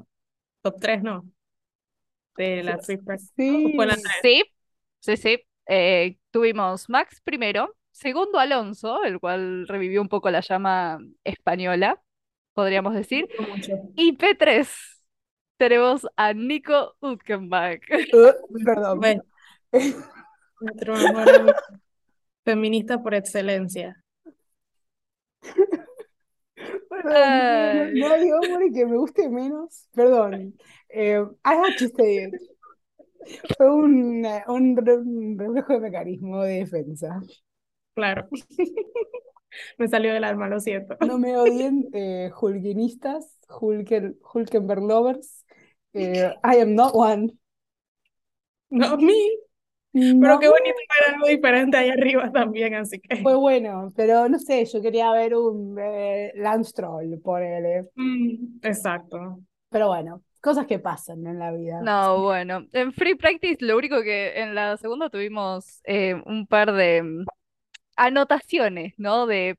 top 0.62 0.80
3, 0.80 1.04
¿no? 1.04 1.30
De 2.38 2.64
la. 2.64 2.80
Sí. 2.82 3.78
Sí, 4.22 4.44
sí, 5.00 5.18
sí. 5.18 5.44
Eh, 5.68 6.18
tuvimos 6.32 6.90
Max 6.90 7.22
primero, 7.24 7.76
segundo 7.98 8.38
Alonso, 8.40 9.04
el 9.04 9.20
cual 9.20 9.68
revivió 9.68 10.02
un 10.02 10.10
poco 10.10 10.30
la 10.30 10.42
llama 10.42 11.00
española, 11.24 12.02
podríamos 12.54 12.94
decir. 12.94 13.28
Y 13.96 14.16
P3 14.18 14.68
tenemos 15.58 16.08
a 16.16 16.34
Nico 16.34 16.96
Hülkenberg. 17.02 17.82
Uh, 18.14 18.32
perdón. 18.66 19.00
Bueno, 19.00 19.24
nuestro. 20.62 20.96
Feminista 22.46 23.02
por 23.02 23.14
excelencia. 23.16 24.02
Perdón, 26.90 27.94
no, 27.94 28.08
no 28.08 28.14
hay 28.14 28.32
hombre 28.32 28.72
que 28.74 28.86
me 28.86 28.98
guste 28.98 29.30
menos. 29.30 29.88
Perdón. 29.94 30.56
Eh, 30.90 31.20
I 31.46 31.54
had 31.54 31.76
to 31.78 31.88
say 31.96 32.26
it. 32.26 32.34
Fue 33.58 33.70
un, 33.70 34.26
un, 34.48 34.78
re- 34.78 34.98
un 34.98 35.38
reflejo 35.38 35.74
de 35.74 35.80
mecanismo 35.80 36.44
de 36.44 36.60
defensa. 36.60 37.20
Claro. 37.98 38.28
Me 39.80 39.88
salió 39.88 40.14
del 40.14 40.24
alma, 40.24 40.48
lo 40.48 40.60
siento. 40.60 40.96
No 41.08 41.18
me 41.18 41.36
odien, 41.36 41.90
eh, 41.92 42.30
Hulkinistas, 42.40 43.40
Hulken, 43.50 44.20
Hulkenberg 44.22 44.84
lovers. 44.84 45.44
Eh, 45.94 46.32
I 46.44 46.58
am 46.62 46.76
not 46.76 46.92
one. 46.94 47.32
No, 48.70 48.86
a 48.86 48.98
mí. 48.98 49.32
Pero 49.92 50.14
No, 50.14 50.40
qué 50.40 50.48
bonito 50.48 50.76
ver 50.76 51.16
algo 51.16 51.28
diferente 51.28 51.78
ahí 51.78 51.90
arriba 51.90 52.32
también, 52.32 52.76
así 52.76 53.00
que. 53.00 53.16
fue 53.16 53.36
bueno, 53.36 53.92
pero 53.96 54.30
no 54.30 54.38
sé, 54.38 54.64
yo 54.66 54.80
quería 54.80 55.12
ver 55.12 55.34
un 55.34 55.76
eh, 55.80 56.34
Lance 56.36 56.74
Troll, 56.74 57.20
ponele. 57.20 57.88
Mm, 57.96 58.60
exacto. 58.62 59.40
Pero 59.70 59.88
bueno, 59.88 60.22
cosas 60.40 60.68
que 60.68 60.78
pasan 60.78 61.26
en 61.26 61.40
la 61.40 61.52
vida. 61.52 61.82
No, 61.82 62.22
bueno, 62.22 62.68
en 62.74 62.94
Free 62.94 63.16
Practice 63.16 63.58
lo 63.66 63.76
único 63.76 64.04
que 64.04 64.40
en 64.40 64.54
la 64.54 64.78
segunda 64.78 65.10
tuvimos 65.10 65.82
eh, 65.86 66.14
un 66.28 66.46
par 66.46 66.74
de 66.74 67.26
anotaciones, 67.98 68.94
¿no? 68.98 69.28
De 69.28 69.58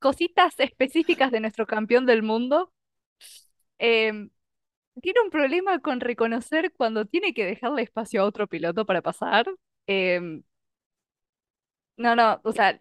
cositas 0.00 0.54
específicas 0.60 1.32
de 1.32 1.40
nuestro 1.40 1.66
campeón 1.66 2.06
del 2.06 2.22
mundo. 2.24 2.72
Em, 3.78 4.30
tiene 5.02 5.20
un 5.24 5.30
problema 5.30 5.80
con 5.80 6.00
reconocer 6.00 6.72
cuando 6.76 7.06
tiene 7.06 7.34
que 7.34 7.46
dejarle 7.46 7.82
espacio 7.82 8.22
a 8.22 8.26
otro 8.26 8.46
piloto 8.48 8.86
para 8.86 9.02
pasar. 9.02 9.46
Em, 9.86 10.42
no, 11.96 12.14
no, 12.16 12.40
o 12.44 12.52
sea, 12.52 12.78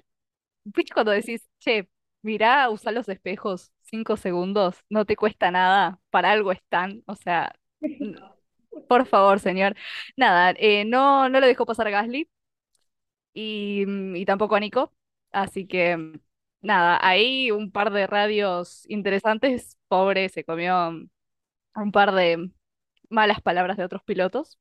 ¿viste 0.65 0.93
cuando 0.93 1.11
decís, 1.13 1.49
che, 1.59 1.89
mirá, 2.21 2.69
usa 2.69 2.91
los 2.91 3.09
espejos 3.09 3.71
cinco 3.83 4.17
segundos, 4.17 4.77
no 4.89 5.05
te 5.05 5.15
cuesta 5.17 5.51
nada, 5.51 5.99
para 6.11 6.31
algo 6.31 6.51
están, 6.51 7.03
o 7.07 7.15
sea, 7.15 7.55
por 8.89 9.05
favor, 9.07 9.39
señor. 9.39 9.75
Nada, 10.17 10.53
eh, 10.57 10.85
no, 10.85 11.29
no 11.29 11.39
le 11.39 11.47
dejó 11.47 11.65
pasar 11.65 11.87
a 11.87 11.91
Gasly 11.91 12.29
y, 13.33 13.85
mm, 13.87 14.15
y 14.17 14.25
tampoco 14.25 14.55
a 14.55 14.59
Nico, 14.59 14.93
así 15.31 15.67
que 15.67 16.19
nada, 16.61 16.99
ahí 17.01 17.51
un 17.51 17.71
par 17.71 17.91
de 17.91 18.07
radios 18.07 18.85
interesantes, 18.89 19.77
pobre, 19.87 20.29
se 20.29 20.43
comió 20.43 20.89
un 21.75 21.91
par 21.91 22.13
de 22.13 22.51
malas 23.09 23.41
palabras 23.41 23.77
de 23.77 23.85
otros 23.85 24.03
pilotos. 24.03 24.59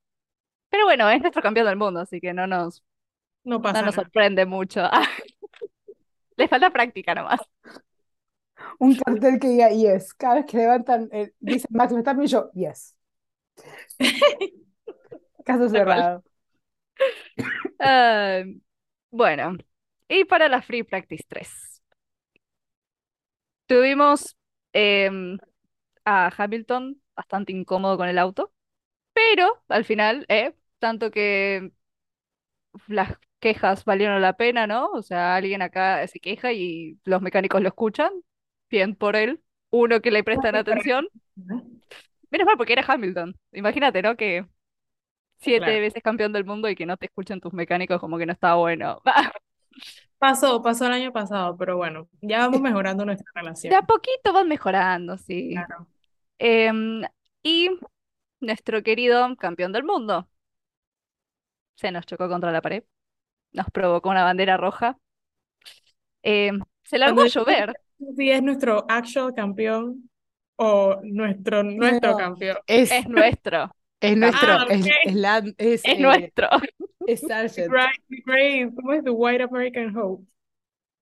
Pero 0.70 0.84
bueno, 0.86 1.10
es 1.10 1.20
nuestro 1.22 1.42
campeón 1.42 1.66
del 1.66 1.76
mundo, 1.76 2.00
así 2.00 2.20
que 2.20 2.34
no 2.34 2.46
nos, 2.46 2.84
No 3.44 3.60
no 3.72 3.72
pasa 3.72 3.82
nos 3.84 3.94
nada. 3.94 3.96
sorprende 3.96 4.46
mucho. 4.46 4.82
Le 6.36 6.48
falta 6.48 6.70
práctica 6.72 7.14
nomás. 7.14 7.40
Un 8.86 8.94
cartel 8.96 9.38
que 9.40 9.48
diga 9.48 9.68
yes. 9.70 10.14
Cada 10.14 10.34
vez 10.36 10.46
que 10.46 10.56
levantan, 10.58 11.08
eh, 11.12 11.32
dicen 11.40 11.68
Max 11.72 11.92
Verstappen 11.92 12.24
y 12.24 12.28
yo, 12.28 12.50
yes. 12.54 12.96
Caso 15.44 15.68
cerrado. 15.68 16.24
Ah, 17.78 18.42
bueno, 19.10 19.56
y 20.08 20.24
para 20.24 20.48
la 20.48 20.62
Free 20.62 20.82
Practice 20.84 21.24
3. 21.28 21.82
Tuvimos 23.66 24.36
em, 24.72 25.38
a 26.04 26.30
Hamilton 26.36 27.00
bastante 27.16 27.52
incómodo 27.52 27.96
con 27.98 28.08
el 28.08 28.18
auto, 28.18 28.52
pero 29.14 29.62
al 29.68 29.84
final, 29.84 30.26
eh, 30.28 30.54
tanto 30.80 31.10
que 31.12 31.72
las 32.88 33.16
quejas 33.40 33.84
valieron 33.84 34.20
la 34.22 34.34
pena, 34.36 34.66
¿no? 34.66 34.86
O 34.92 35.02
sea, 35.02 35.36
alguien 35.36 35.62
acá 35.62 36.06
se 36.08 36.20
queja 36.20 36.52
y 36.52 36.98
los 37.04 37.22
mecánicos 37.22 37.62
lo 37.62 37.68
escuchan, 37.68 38.10
bien 38.70 38.94
por 38.96 39.16
él, 39.16 39.42
uno 39.70 40.00
que 40.00 40.10
le 40.10 40.24
prestan 40.24 40.56
atención, 40.56 41.08
menos 42.30 42.46
mal 42.46 42.56
porque 42.56 42.72
era 42.72 42.84
Hamilton, 42.86 43.36
imagínate, 43.52 44.02
¿no? 44.02 44.16
Que 44.16 44.46
siete 45.40 45.64
Claro. 45.64 45.80
veces 45.80 46.02
campeón 46.02 46.32
del 46.32 46.44
mundo 46.44 46.68
y 46.68 46.76
que 46.76 46.86
no 46.86 46.96
te 46.96 47.06
escuchen 47.06 47.40
tus 47.40 47.52
mecánicos 47.52 48.00
como 48.00 48.18
que 48.18 48.26
no 48.26 48.32
está 48.32 48.54
bueno. 48.54 49.00
Pasó, 50.18 50.62
pasó 50.62 50.86
el 50.86 50.92
año 50.92 51.12
pasado, 51.12 51.56
pero 51.56 51.76
bueno, 51.78 52.08
ya 52.20 52.40
vamos 52.40 52.60
mejorando 52.60 53.04
nuestra 53.06 53.30
De 53.68 53.76
a 53.76 53.82
relación. 53.82 53.86
poquito 53.86 54.32
van 54.32 54.48
mejorando, 54.48 55.16
sí. 55.18 55.54
Claro. 55.54 55.86
Em, 56.38 57.02
y 57.42 57.70
nuestro 58.40 58.82
querido 58.84 59.36
campeón 59.36 59.72
del 59.72 59.84
mundo 59.84 60.28
se 61.74 61.90
nos 61.90 62.06
chocó 62.06 62.28
contra 62.28 62.52
la 62.52 62.62
pared, 62.62 62.84
nos 63.52 63.70
provocó 63.70 64.10
una 64.10 64.24
bandera 64.24 64.56
roja, 64.58 64.98
em, 66.22 66.60
se 66.84 66.98
largó 66.98 67.22
a 67.22 67.26
llover. 67.26 67.74
Si 68.16 68.30
es 68.30 68.42
nuestro 68.42 68.86
actual 68.88 69.34
campeón 69.34 70.10
o 70.56 70.98
nuestro, 71.02 71.62
nuestro 71.62 72.12
No, 72.12 72.16
campeón. 72.16 72.56
Es, 72.66 72.90
Es 72.90 73.08
nuestro, 73.08 73.74
es 74.00 74.16
nuestro, 74.16 74.52
Ah, 74.52 74.66
es, 74.70 74.86
ok. 74.86 74.92
es, 75.04 75.14
la- 75.14 75.38
es, 75.38 75.54
es 75.58 75.84
eh, 75.84 75.98
nuestro. 75.98 76.48
es 77.06 77.20
Sargent. 77.20 77.72
¿cómo 78.74 78.92
es? 78.92 79.04
The 79.04 79.10
White 79.10 79.42
American 79.44 79.96
Hope. 79.96 80.24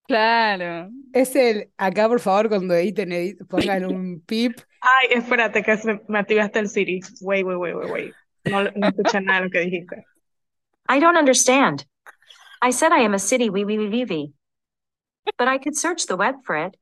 Claro. 0.07 0.91
Es 1.13 1.37
el, 1.37 1.71
acá 1.77 2.09
por 2.09 2.19
favor 2.21 2.49
cuando 2.49 2.75
editen, 2.75 3.11
edit- 3.11 3.47
pongan 3.47 3.85
un 3.85 4.21
pip. 4.27 4.59
Ay, 4.81 5.09
espérate, 5.19 5.63
que 5.63 5.77
se, 5.77 6.01
me 6.09 6.19
activaste 6.19 6.59
el 6.61 6.69
Siri. 6.69 7.01
Wait, 7.21 7.45
wait, 7.45 7.59
wait, 7.59 7.75
wait, 7.75 7.91
wait. 7.91 8.15
No, 8.45 8.63
no 8.75 8.89
escuché 8.89 9.21
nada 9.21 9.41
de 9.41 9.45
lo 9.47 9.51
que 9.51 9.61
dijiste. 9.61 10.05
I 10.89 11.01
don't 11.01 11.19
understand. 11.19 11.85
I 12.63 12.71
said 12.73 12.93
I 12.93 13.01
am 13.05 13.15
a 13.15 13.19
city 13.19 13.51
wee 13.51 13.65
wee 13.65 13.77
wee 13.77 13.89
wee 13.89 14.05
wee. 14.05 14.33
But 15.37 15.49
I 15.49 15.59
could 15.59 15.77
search 15.77 16.07
the 16.07 16.17
web 16.17 16.37
for 16.45 16.57
it. 16.57 16.75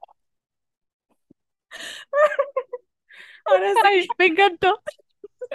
Ahora 3.46 3.72
sí. 3.72 3.80
Ay, 3.84 4.06
me 4.18 4.26
encantó. 4.26 4.80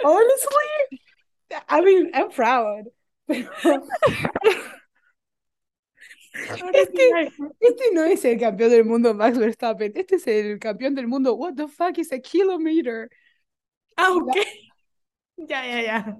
Honestly, 0.04 1.00
I 1.68 1.80
mean, 1.80 2.10
I'm 2.14 2.30
proud. 2.30 2.84
Este, 6.72 7.30
este 7.60 7.92
no 7.92 8.04
es 8.04 8.24
el 8.24 8.40
campeón 8.40 8.70
del 8.70 8.84
mundo 8.86 9.12
Max 9.12 9.38
Verstappen, 9.38 9.92
este 9.94 10.16
es 10.16 10.26
el 10.26 10.58
campeón 10.58 10.94
del 10.94 11.06
mundo. 11.06 11.34
What 11.34 11.54
the 11.56 11.68
fuck 11.68 11.98
is 11.98 12.10
a 12.10 12.18
kilometer? 12.18 13.10
Ah, 13.96 14.12
ok. 14.14 14.34
Ya, 15.36 15.66
ya, 15.66 15.82
ya. 15.82 16.16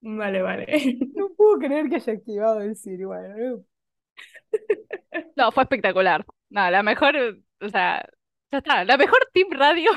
Vale, 0.00 0.42
vale. 0.42 0.98
No 1.14 1.30
puedo 1.34 1.58
creer 1.58 1.88
que 1.88 1.96
haya 1.96 2.12
activado 2.12 2.60
el 2.60 2.76
Siri. 2.76 3.04
Bueno, 3.04 3.64
no, 5.36 5.52
fue 5.52 5.64
espectacular. 5.64 6.24
No, 6.50 6.70
la 6.70 6.82
mejor, 6.82 7.16
o 7.60 7.68
sea, 7.68 8.08
ya 8.52 8.58
está, 8.58 8.84
la 8.84 8.96
mejor 8.96 9.18
team 9.32 9.50
radio 9.50 9.90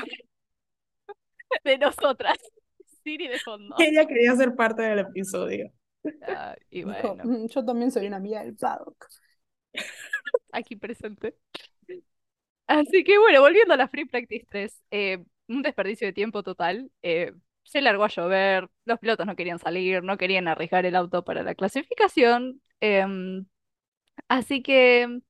de 1.64 1.78
nosotras. 1.78 2.36
Siri 3.04 3.28
de 3.28 3.38
fondo. 3.38 3.74
Ella 3.78 4.06
quería 4.06 4.34
ser 4.36 4.54
parte 4.54 4.82
del 4.82 5.00
episodio. 5.00 5.70
Ah, 6.22 6.54
y 6.70 6.82
bueno, 6.84 7.24
"Mm, 7.24 7.46
yo 7.46 7.64
también 7.64 7.90
soy 7.90 8.06
una 8.06 8.16
amiga 8.16 8.42
del 8.42 8.54
paddock. 8.56 9.06
aquí 10.52 10.76
presente. 10.76 11.36
Así 12.66 13.02
que 13.04 13.18
bueno, 13.18 13.40
volviendo 13.40 13.74
a 13.74 13.76
la 13.76 13.88
Free 13.88 14.04
Practice 14.04 14.46
3, 14.48 14.82
eh, 14.90 15.24
un 15.48 15.62
desperdicio 15.62 16.06
de 16.06 16.12
tiempo 16.12 16.42
total. 16.42 16.90
eh, 17.02 17.32
se 17.64 17.80
largó 17.82 18.04
a 18.04 18.08
llover, 18.08 18.68
los 18.84 18.98
pilotos 18.98 19.26
no 19.26 19.36
querían 19.36 19.58
salir, 19.60 20.02
no 20.02 20.16
querían 20.18 20.48
arriesgar 20.48 20.86
el 20.86 20.96
auto 20.96 21.24
para 21.24 21.42
la 21.42 21.54
clasificación. 21.54 22.60
em, 22.80 23.46
así 24.28 24.62
que 24.62 25.20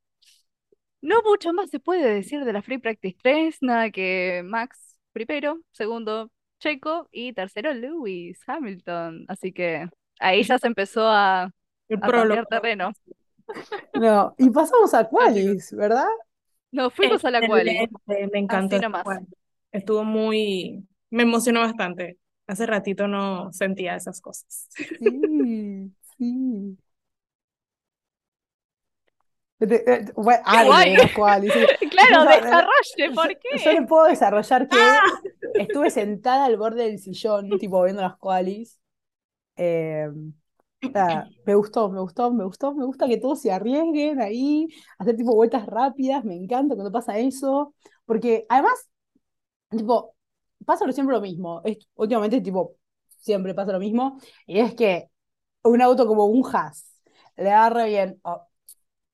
no 1.00 1.22
mucho 1.22 1.52
más 1.52 1.70
se 1.70 1.80
puede 1.80 2.12
decir 2.14 2.44
de 2.44 2.52
la 2.52 2.62
Free 2.62 2.78
Practice 2.78 3.16
3, 3.22 3.58
nada 3.62 3.90
que 3.90 4.42
Max 4.44 4.89
primero, 5.12 5.59
segundo 5.71 6.31
Checo 6.59 7.09
y 7.11 7.33
tercero 7.33 7.73
Lewis 7.73 8.40
Hamilton. 8.47 9.25
Así 9.29 9.52
que 9.52 9.88
ahí 10.19 10.43
ya 10.43 10.59
se 10.59 10.67
empezó 10.67 11.09
a, 11.09 11.50
El 11.88 11.99
a 12.02 12.45
terreno. 12.45 12.93
No, 13.95 14.35
y 14.38 14.50
pasamos 14.50 14.95
a 14.95 15.09
Qualis, 15.09 15.73
¿verdad? 15.73 16.07
Nos 16.73 16.95
fuimos 16.95 17.25
a 17.25 17.31
la 17.31 17.47
quali. 17.47 17.71
Excelente, 17.71 18.33
Me 18.33 18.38
encantó. 18.38 18.76
Estuvo 19.73 20.05
muy, 20.05 20.87
me 21.11 21.23
emocionó 21.25 21.61
bastante. 21.61 22.19
Hace 22.47 22.67
ratito 22.67 23.07
no 23.07 23.52
sentía 23.52 23.97
esas 23.97 24.21
cosas. 24.21 24.69
Sí, 24.76 25.93
sí. 26.19 26.79
De- 29.61 30.12
bueno, 30.17 30.43
qualis, 31.14 31.52
sí. 31.52 31.61
Claro, 31.90 32.25
Yo- 32.25 32.43
desarrolle, 32.43 33.14
¿por 33.14 33.29
Yo 33.29 33.73
qué? 33.73 33.81
le 33.81 33.83
puedo 33.87 34.05
desarrollar 34.07 34.69
que 34.69 34.79
estuve 35.59 35.90
sentada 35.90 36.47
al 36.47 36.57
borde 36.57 36.85
del 36.85 36.99
sillón, 36.99 37.59
tipo 37.59 37.83
viendo 37.83 38.00
las 38.02 38.17
qualis. 38.17 38.81
Eh, 39.57 40.09
nada, 40.95 41.29
me 41.45 41.55
gustó, 41.55 41.90
me 41.90 42.00
gustó, 42.00 42.33
me 42.33 42.45
gustó, 42.45 42.75
me 42.75 42.87
gusta 42.87 43.07
que 43.07 43.19
todos 43.19 43.40
se 43.43 43.52
arriesguen 43.52 44.21
ahí, 44.21 44.69
hacer 44.99 45.17
tipo 45.17 45.35
vueltas 45.35 45.67
rápidas, 45.67 46.25
me 46.25 46.35
encanta 46.35 46.75
cuando 46.75 46.90
pasa 46.93 47.19
eso, 47.19 47.75
porque 48.07 48.47
además, 48.49 48.88
tipo, 49.71 50.14
pasa 50.64 50.90
siempre 50.93 51.14
lo 51.14 51.21
mismo, 51.21 51.62
es, 51.64 51.79
últimamente 51.95 52.40
tipo, 52.40 52.76
siempre 53.19 53.55
pasa 53.55 53.73
lo 53.73 53.79
mismo, 53.79 54.19
y 54.47 54.61
es 54.61 54.75
que 54.75 55.11
un 55.64 55.83
auto 55.83 56.07
como 56.07 56.26
un 56.26 56.45
Haas 56.55 56.87
le 57.37 57.71
re 57.71 57.87
bien, 57.88 58.21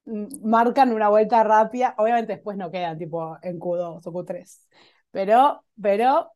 marcan 0.06 0.92
una 0.92 1.08
vuelta 1.08 1.42
rápida, 1.44 1.94
obviamente 1.98 2.34
después 2.34 2.56
no 2.56 2.70
quedan 2.70 2.98
tipo 2.98 3.36
en 3.42 3.58
Q2 3.58 4.06
o 4.06 4.12
Q3, 4.12 4.66
pero, 5.10 5.64
pero, 5.80 6.32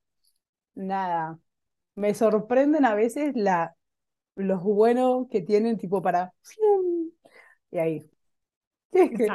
nada, 0.74 1.38
me 1.94 2.14
sorprenden 2.14 2.84
a 2.84 2.94
veces 2.94 3.32
la, 3.34 3.76
los 4.36 4.62
buenos 4.62 5.28
que 5.30 5.42
tienen 5.42 5.78
tipo 5.78 6.02
para, 6.02 6.32
y 7.70 7.78
ahí, 7.78 8.10
es 8.92 9.10
que 9.10 9.28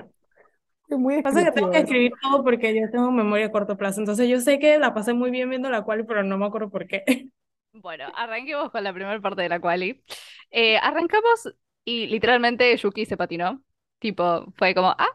es 0.90 0.98
muy 0.98 1.22
Pasa 1.22 1.44
que 1.44 1.52
tengo 1.52 1.72
que 1.72 1.80
escribir 1.80 2.14
todo 2.22 2.44
porque 2.44 2.80
yo 2.80 2.90
tengo 2.92 3.12
memoria 3.12 3.48
a 3.48 3.52
corto 3.52 3.78
plazo. 3.78 4.02
Entonces 4.02 4.30
yo 4.30 4.40
sé 4.40 4.60
que 4.60 4.78
la 4.78 4.94
pasé 4.94 5.14
muy 5.14 5.32
bien 5.32 5.50
viendo 5.50 5.70
la 5.70 5.84
quali, 5.84 6.04
pero 6.04 6.24
no 6.24 6.38
me 6.38 6.46
acuerdo 6.46 6.70
por 6.70 6.88
qué. 6.88 7.04
Bueno, 7.78 8.06
arranquemos 8.16 8.72
con 8.72 8.86
la 8.86 8.94
primera 8.94 9.20
parte 9.20 9.42
de 9.42 9.50
la 9.50 9.60
quali. 9.60 10.02
Eh, 10.50 10.78
arrancamos 10.78 11.54
y 11.84 12.08
literalmente 12.08 12.78
Yuki 12.78 13.06
se 13.06 13.18
patinó. 13.18 13.65
Tipo, 14.00 14.46
fue 14.58 14.76
como, 14.76 14.90
ah, 14.98 15.08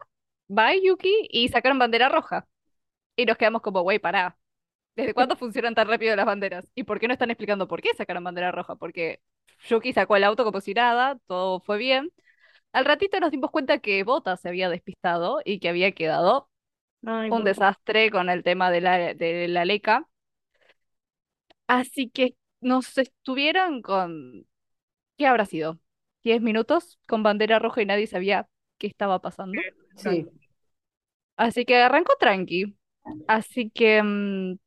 bye 0.47 0.81
Yuki, 0.83 1.27
y 1.31 1.49
sacaron 1.49 1.79
bandera 1.79 2.09
roja. 2.09 2.47
Y 3.15 3.25
nos 3.25 3.37
quedamos 3.37 3.61
como, 3.61 3.81
güey, 3.83 3.99
pará. 3.99 4.37
¿Desde 4.95 5.13
cuándo 5.13 5.35
funcionan 5.37 5.75
tan 5.75 5.87
rápido 5.87 6.15
las 6.15 6.25
banderas? 6.25 6.67
¿Y 6.75 6.83
por 6.83 6.99
qué 6.99 7.07
no 7.07 7.13
están 7.13 7.31
explicando 7.31 7.67
por 7.67 7.81
qué 7.81 7.93
sacaron 7.95 8.23
bandera 8.23 8.51
roja? 8.51 8.75
Porque 8.75 9.21
Yuki 9.69 9.93
sacó 9.93 10.15
el 10.17 10.23
auto 10.25 10.43
como 10.45 10.61
si 10.61 10.73
nada, 10.73 11.19
todo 11.27 11.61
fue 11.61 11.77
bien. 11.77 12.11
Al 12.73 12.85
ratito 12.85 13.19
nos 13.19 13.31
dimos 13.31 13.51
cuenta 13.51 13.79
que 13.79 14.03
Bottas 14.03 14.41
se 14.41 14.49
había 14.49 14.69
despistado 14.69 15.41
y 15.45 15.59
que 15.59 15.69
había 15.69 15.93
quedado 15.93 16.49
Ay, 17.05 17.29
un 17.29 17.43
desastre 17.45 18.11
con 18.11 18.29
el 18.29 18.43
tema 18.43 18.71
de 18.71 18.81
la, 18.81 19.13
de 19.15 19.47
la 19.49 19.65
leca. 19.65 20.07
Así 21.67 22.09
que 22.09 22.35
nos 22.61 22.97
estuvieron 22.97 23.81
con, 23.81 24.45
¿qué 25.17 25.27
habrá 25.27 25.45
sido? 25.45 25.79
¿10 26.23 26.41
minutos 26.41 26.99
con 27.07 27.23
bandera 27.23 27.59
roja 27.59 27.81
y 27.81 27.85
nadie 27.87 28.07
sabía 28.07 28.49
qué 28.81 28.87
estaba 28.87 29.21
pasando? 29.21 29.65
Sí, 29.95 30.27
Así 31.37 31.65
que 31.65 31.75
arrancó 31.77 32.13
tranqui. 32.19 32.77
Así 33.27 33.69
que, 33.71 34.01
mm, 34.03 34.57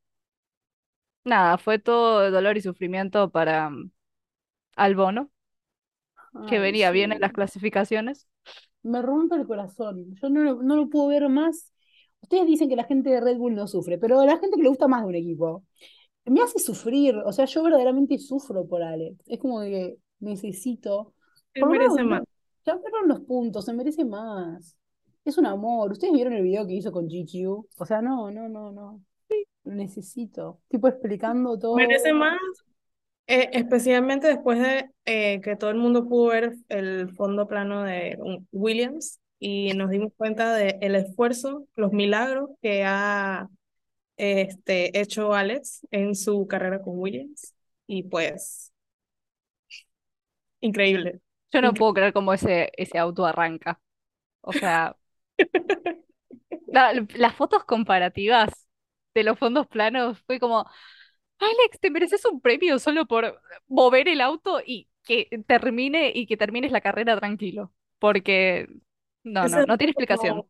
nada, 1.24 1.58
fue 1.58 1.78
todo 1.78 2.30
dolor 2.30 2.56
y 2.56 2.62
sufrimiento 2.62 3.30
para 3.30 3.70
mm, 3.70 3.90
Albono, 4.76 5.30
que 6.46 6.58
Ay, 6.58 6.58
venía 6.58 6.90
bien 6.90 7.12
en 7.12 7.20
sí. 7.20 7.20
las 7.20 7.32
clasificaciones. 7.32 8.26
Me 8.82 9.00
rompe 9.02 9.36
el 9.36 9.46
corazón. 9.46 10.14
Yo 10.20 10.28
no 10.30 10.42
lo, 10.42 10.62
no 10.62 10.76
lo 10.76 10.88
puedo 10.88 11.08
ver 11.08 11.28
más. 11.28 11.72
Ustedes 12.20 12.46
dicen 12.46 12.68
que 12.68 12.76
la 12.76 12.84
gente 12.84 13.10
de 13.10 13.20
Red 13.20 13.36
Bull 13.38 13.54
no 13.54 13.66
sufre, 13.66 13.98
pero 13.98 14.24
la 14.24 14.38
gente 14.38 14.56
que 14.56 14.62
le 14.62 14.68
gusta 14.68 14.88
más 14.88 15.02
de 15.02 15.08
un 15.08 15.14
equipo 15.14 15.64
me 16.26 16.42
hace 16.42 16.58
sufrir. 16.60 17.16
O 17.26 17.32
sea, 17.32 17.46
yo 17.46 17.62
verdaderamente 17.64 18.18
sufro 18.18 18.66
por 18.68 18.82
Alex. 18.82 19.18
Es 19.28 19.40
como 19.40 19.60
que 19.62 19.98
necesito. 20.20 21.14
menos 21.54 21.66
merece 21.66 22.02
más. 22.04 22.22
Ya 22.64 22.78
fueron 22.78 23.08
los 23.08 23.20
puntos, 23.20 23.64
se 23.64 23.72
merece 23.72 24.04
más. 24.04 24.76
Es 25.24 25.38
un 25.38 25.46
amor. 25.46 25.92
¿Ustedes 25.92 26.12
vieron 26.12 26.34
el 26.34 26.42
video 26.42 26.66
que 26.66 26.74
hizo 26.74 26.92
con 26.92 27.08
GQ? 27.08 27.66
O 27.78 27.86
sea, 27.86 28.02
no, 28.02 28.30
no, 28.30 28.48
no, 28.48 28.72
no. 28.72 29.00
Lo 29.64 29.74
necesito. 29.74 30.60
Tipo 30.68 30.88
explicando 30.88 31.58
todo. 31.58 31.76
Merece 31.76 32.12
más, 32.12 32.38
eh, 33.26 33.50
especialmente 33.52 34.26
después 34.26 34.58
de 34.58 34.90
eh, 35.06 35.40
que 35.40 35.56
todo 35.56 35.70
el 35.70 35.78
mundo 35.78 36.06
pudo 36.06 36.26
ver 36.28 36.56
el 36.68 37.10
fondo 37.14 37.46
plano 37.46 37.82
de 37.82 38.18
um, 38.20 38.46
Williams 38.52 39.18
y 39.38 39.72
nos 39.74 39.90
dimos 39.90 40.12
cuenta 40.16 40.54
del 40.54 40.94
esfuerzo, 40.94 41.66
los 41.74 41.92
milagros 41.92 42.50
que 42.60 42.84
ha 42.84 43.48
este, 44.16 44.98
hecho 45.00 45.34
Alex 45.34 45.86
en 45.90 46.14
su 46.14 46.46
carrera 46.46 46.82
con 46.82 46.98
Williams. 46.98 47.54
Y 47.86 48.04
pues, 48.04 48.72
increíble. 50.60 51.20
Yo 51.54 51.62
no 51.62 51.76
puedo 51.76 51.94
creer 51.94 52.12
cómo 52.12 52.32
ese, 52.34 52.72
ese 52.76 52.98
auto 52.98 53.26
arranca. 53.26 53.80
O 54.42 54.54
sea, 54.54 54.96
la- 56.70 56.92
las 57.14 57.34
fotos 57.34 57.64
comparativas 57.64 58.50
de 59.14 59.24
los 59.24 59.38
fondos 59.38 59.66
planos 59.68 60.20
fue 60.26 60.40
como, 60.40 60.66
Alex, 61.38 61.80
te 61.80 61.90
mereces 61.90 62.24
un 62.26 62.40
premio 62.40 62.78
solo 62.78 63.06
por 63.06 63.40
mover 63.68 64.08
el 64.08 64.20
auto 64.20 64.60
y 64.66 64.88
que 65.04 65.28
termine 65.48 66.12
y 66.14 66.26
que 66.26 66.36
termines 66.36 66.72
la 66.72 66.80
carrera 66.82 67.18
tranquilo. 67.18 67.72
Porque 67.98 68.68
no, 69.24 69.48
no, 69.48 69.64
no 69.64 69.78
tiene 69.78 69.92
explicación. 69.92 70.44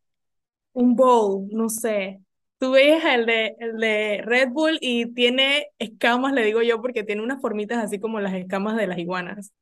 un 0.73 0.97
bowl, 0.97 1.49
no 1.53 1.69
sé. 1.69 2.21
Tú 2.59 2.73
veías 2.73 3.05
el 3.05 3.27
de, 3.27 3.55
el 3.59 3.77
de 3.79 4.23
Red 4.25 4.49
Bull 4.51 4.79
y 4.81 5.13
tiene 5.15 5.67
escamas, 5.79 6.33
le 6.33 6.45
digo 6.45 6.63
yo, 6.63 6.81
porque 6.81 7.05
tiene 7.05 7.23
unas 7.23 7.41
formitas 7.41 7.83
así 7.85 7.99
como 8.01 8.21
las 8.21 8.35
escamas 8.35 8.77
de 8.77 8.87
las 8.87 8.99
iguanas. 8.99 9.53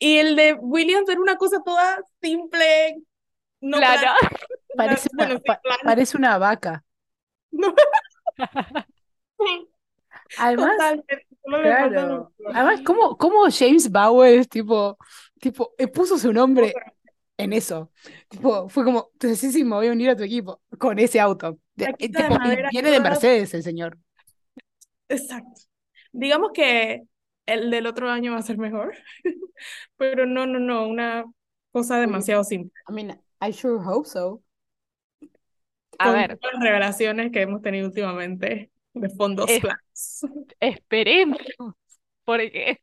Y 0.00 0.16
el 0.16 0.34
de 0.34 0.54
Williams 0.54 1.08
era 1.08 1.20
una 1.20 1.36
cosa 1.36 1.62
toda 1.64 2.02
simple, 2.20 2.96
no 3.60 3.76
Claro. 3.76 4.00
plana, 4.00 4.18
Parece 4.76 5.08
una, 5.12 5.24
bueno, 5.26 5.40
pa- 5.46 5.60
parece 5.84 6.16
una 6.16 6.38
vaca. 6.38 6.84
No, 7.52 7.74
Además, 10.38 10.76
claro. 11.44 12.32
Además, 12.52 12.80
¿cómo, 12.84 13.16
cómo 13.16 13.44
James 13.50 13.90
Bowers, 13.90 14.48
tipo, 14.48 14.98
tipo, 15.40 15.72
eh, 15.78 15.88
puso 15.88 16.18
su 16.18 16.32
nombre 16.32 16.74
en 17.36 17.52
eso? 17.52 17.90
Tipo, 18.28 18.68
fue 18.68 18.84
como, 18.84 19.10
entonces 19.14 19.52
sí, 19.52 19.64
me 19.64 19.76
voy 19.76 19.88
a 19.88 19.92
unir 19.92 20.10
a 20.10 20.16
tu 20.16 20.22
equipo 20.24 20.60
con 20.78 20.98
ese 20.98 21.20
auto. 21.20 21.58
De- 21.74 21.86
eh, 21.86 21.94
de 21.98 22.08
tipo, 22.08 22.28
madera 22.38 22.68
viene 22.70 22.90
de 22.90 23.00
Mercedes 23.00 23.54
el 23.54 23.62
señor. 23.62 23.98
Exacto. 25.08 25.62
Digamos 26.12 26.50
que 26.52 27.02
el 27.54 27.70
del 27.70 27.86
otro 27.86 28.10
año 28.10 28.32
va 28.32 28.38
a 28.38 28.42
ser 28.42 28.58
mejor, 28.58 28.94
pero 29.96 30.26
no, 30.26 30.46
no, 30.46 30.58
no, 30.58 30.86
una 30.88 31.24
cosa 31.72 31.98
demasiado 32.00 32.44
simple. 32.44 32.72
I 32.88 32.92
mean, 32.92 33.20
I 33.40 33.52
sure 33.52 33.78
hope 33.84 34.08
so. 34.08 34.42
A 35.98 36.04
Con 36.04 36.14
ver, 36.14 36.38
las 36.40 36.62
revelaciones 36.62 37.30
que 37.30 37.42
hemos 37.42 37.60
tenido 37.62 37.86
últimamente 37.88 38.70
de 38.94 39.08
fondos 39.10 39.50
Es- 39.50 39.60
planos. 39.60 40.20
esperemos. 40.60 41.38
Porque 42.24 42.80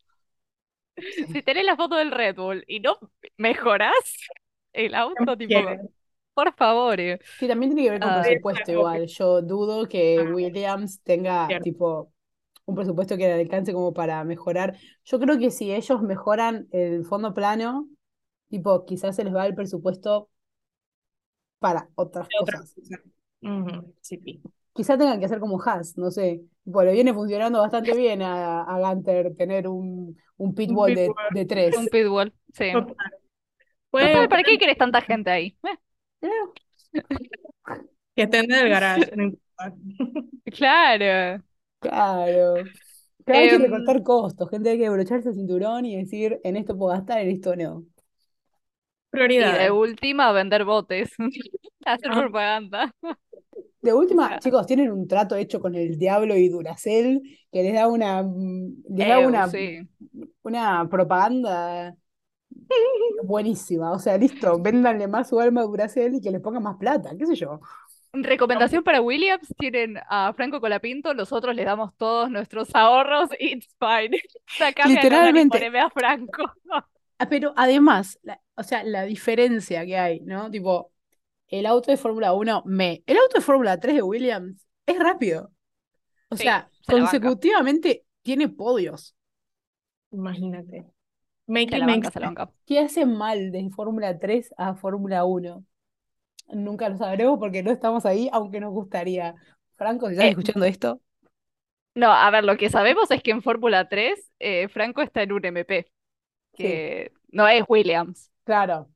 si 1.28 1.42
tenés 1.44 1.66
la 1.66 1.76
foto 1.76 1.96
del 1.96 2.12
Red 2.12 2.36
Bull 2.36 2.64
y 2.68 2.80
no 2.80 2.98
mejorás 3.38 3.94
el 4.74 4.94
auto, 4.96 5.38
tipo, 5.38 5.48
Quiere. 5.54 5.80
por 6.34 6.54
favor. 6.56 7.00
eh. 7.00 7.20
Sí, 7.40 7.48
también 7.48 7.74
tiene 7.76 7.84
que 7.88 7.92
ver 7.92 8.00
con 8.02 8.10
Ah. 8.10 8.22
presupuesto 8.24 8.72
igual. 8.72 9.08
Yo 9.08 9.42
dudo 9.42 9.88
que 9.88 10.20
Ah, 10.20 10.24
Williams 10.24 11.02
tenga 11.04 11.48
cierto. 11.48 11.64
tipo 11.64 12.14
un 12.68 12.76
presupuesto 12.76 13.18
que 13.18 13.28
le 13.28 13.42
alcance 13.42 13.74
como 13.74 13.94
para 13.94 14.24
mejorar. 14.26 14.78
Yo 15.06 15.20
creo 15.20 15.40
que 15.40 15.52
si 15.52 15.74
ellos 15.74 16.02
mejoran 16.02 16.68
el 16.72 17.06
fondo 17.06 17.34
plano, 17.34 17.88
tipo, 18.50 18.86
quizás 18.86 19.16
se 19.16 19.24
les 19.24 19.34
va 19.34 19.48
el 19.48 19.56
presupuesto 19.56 20.30
para 21.60 21.90
otras 21.96 22.28
Otra 22.40 22.60
cosas. 22.60 22.76
sí, 24.02 24.18
pi. 24.18 24.42
Quizás 24.74 24.98
tengan 24.98 25.18
que 25.20 25.26
hacer 25.26 25.40
como 25.40 25.60
Haas, 25.64 25.98
no 25.98 26.12
sé. 26.12 26.42
Le 26.66 26.92
viene 26.92 27.14
funcionando 27.14 27.62
bastante 27.62 27.94
bien 27.98 28.22
a, 28.22 28.64
a 28.64 28.80
Gunter 28.80 29.34
tener 29.36 29.68
un, 29.68 30.18
un 30.36 30.54
pitbull 30.54 30.94
de, 30.94 31.46
tres. 31.46 31.76
Un 31.78 31.88
pitbull, 31.88 32.34
sí. 32.54 32.74
Total. 32.74 34.30
¿para 34.30 34.44
qué 34.44 34.58
querés 34.58 34.78
tanta 34.78 35.02
gente 35.02 35.30
ahí? 35.32 35.58
Eh, 36.22 36.30
que 38.16 38.24
estén 38.24 38.52
en 38.52 38.60
el 38.60 38.70
garage, 38.70 39.16
no 39.16 39.24
importa. 39.24 39.74
claro. 40.54 41.44
Claro. 41.90 42.70
Claro, 43.26 43.42
hay 43.44 43.50
que 43.50 43.56
Em, 43.56 43.62
recortar 43.64 44.04
costos, 44.04 44.50
gente, 44.50 44.70
hay 44.70 44.78
que 44.80 44.88
abrocharse 44.88 45.30
el 45.30 45.36
cinturón 45.36 45.86
y 45.86 45.98
decir, 45.98 46.40
en 46.44 46.56
esto 46.58 46.78
puedo 46.78 46.94
gastar, 46.94 47.20
en 47.20 47.30
esto 47.32 47.56
no. 47.56 47.86
Y 49.36 49.52
de 49.52 49.72
última, 49.72 50.32
vender 50.32 50.64
botes. 50.66 51.12
Hacer 51.86 52.12
Ah. 52.12 52.22
propaganda. 52.22 52.94
De 53.82 53.94
última, 53.94 54.30
sea- 54.30 54.40
chicos, 54.40 54.66
tienen 54.68 54.92
un 54.92 55.08
trato 55.08 55.36
hecho 55.36 55.60
con 55.62 55.76
el 55.76 55.98
Diablo 55.98 56.36
y 56.36 56.50
Duracell 56.50 57.22
que 57.52 57.64
les 57.64 57.74
da 57.74 57.88
una, 57.88 58.22
les 58.24 59.08
da 59.08 59.20
una, 59.20 59.48
sí. 59.48 59.88
una 60.44 60.88
propaganda 60.90 61.96
buenísima. 63.24 63.92
O 63.92 64.00
sea, 64.00 64.18
listo, 64.18 64.60
véndanle 64.62 65.08
más 65.08 65.30
su 65.30 65.40
alma 65.40 65.62
a 65.62 65.64
Duracell 65.66 66.16
y 66.16 66.22
que 66.22 66.32
les 66.32 66.42
pongan 66.42 66.64
más 66.64 66.78
plata, 66.78 67.12
qué 67.18 67.26
sé 67.26 67.36
yo. 67.36 67.60
Recomendación 68.24 68.84
para 68.84 69.02
Williams, 69.02 69.54
tienen 69.58 69.98
a 70.10 70.34
Franco 70.34 70.60
Colapinto, 70.62 71.14
nosotros 71.14 71.56
le 71.56 71.64
damos 71.66 71.96
todos 71.98 72.30
nuestros 72.30 72.74
ahorros, 72.76 73.30
it's 73.40 73.76
fine. 73.80 74.20
Sacame 74.48 75.00
a 75.00 75.08
Logan 75.08 75.50
y 75.54 75.60
Literalmente. 75.60 75.80
a 75.80 75.90
Franco. 75.90 76.44
Ah, 77.20 77.28
pero 77.30 77.54
además, 77.56 78.20
la- 78.24 78.42
o 78.56 78.64
sea, 78.64 78.84
la 78.84 79.04
diferencia 79.04 79.86
que 79.86 79.98
hay, 79.98 80.20
¿no? 80.22 80.52
Tipo, 80.52 80.92
el 81.48 81.66
auto 81.68 81.92
de 81.92 81.98
Fórmula 81.98 82.34
1, 82.34 82.64
me. 82.66 83.04
El 83.08 83.18
auto 83.18 83.36
de 83.36 83.42
Fórmula 83.42 83.80
3 83.80 83.96
de 83.96 84.02
Williams 84.04 84.68
es 84.86 85.00
rápido. 85.00 85.52
O 86.30 86.38
Sí, 86.38 86.44
sea, 86.44 86.70
se 86.82 86.94
consecutivamente 86.94 88.06
tiene 88.24 88.50
podios. 88.50 89.16
Imagínate. 90.12 90.86
Make 91.48 91.72
Se 91.72 91.78
it 91.78 91.82
la 91.82 91.86
make 91.86 92.02
banca, 92.02 92.12
se 92.12 92.20
la 92.20 92.28
sense. 92.28 92.36
banca. 92.36 92.54
¿Qué 92.66 92.80
hace 92.80 93.06
mal 93.06 93.52
de 93.52 93.70
Fórmula 93.72 94.20
3 94.20 94.54
a 94.58 94.76
Fórmula 94.76 95.26
1? 95.26 95.66
Nunca 96.50 96.90
lo 96.90 96.98
sabremos 96.98 97.40
porque 97.40 97.64
no 97.64 97.72
estamos 97.72 98.06
ahí, 98.06 98.30
aunque 98.34 98.60
nos 98.60 98.72
gustaría. 98.74 99.36
Franco, 99.78 100.08
si 100.08 100.14
estás 100.14 100.28
Eh, 100.28 100.30
escuchando 100.30 100.66
esto, 100.66 101.02
No, 101.96 102.12
a 102.12 102.30
ver, 102.32 102.44
lo 102.44 102.58
que 102.58 102.70
sabemos 102.70 103.10
es 103.12 103.24
que 103.24 103.32
en 103.32 103.42
Fórmula 103.42 103.90
3 103.90 104.32
eh, 104.40 104.68
Franco 104.70 105.02
está 105.02 105.24
en 105.24 105.32
un 105.32 105.44
MP, 105.46 105.92
sí, 106.54 106.84
que 107.00 107.12
no 107.32 107.48
es 107.48 107.64
Williams. 107.68 108.32
claro. 108.44 108.90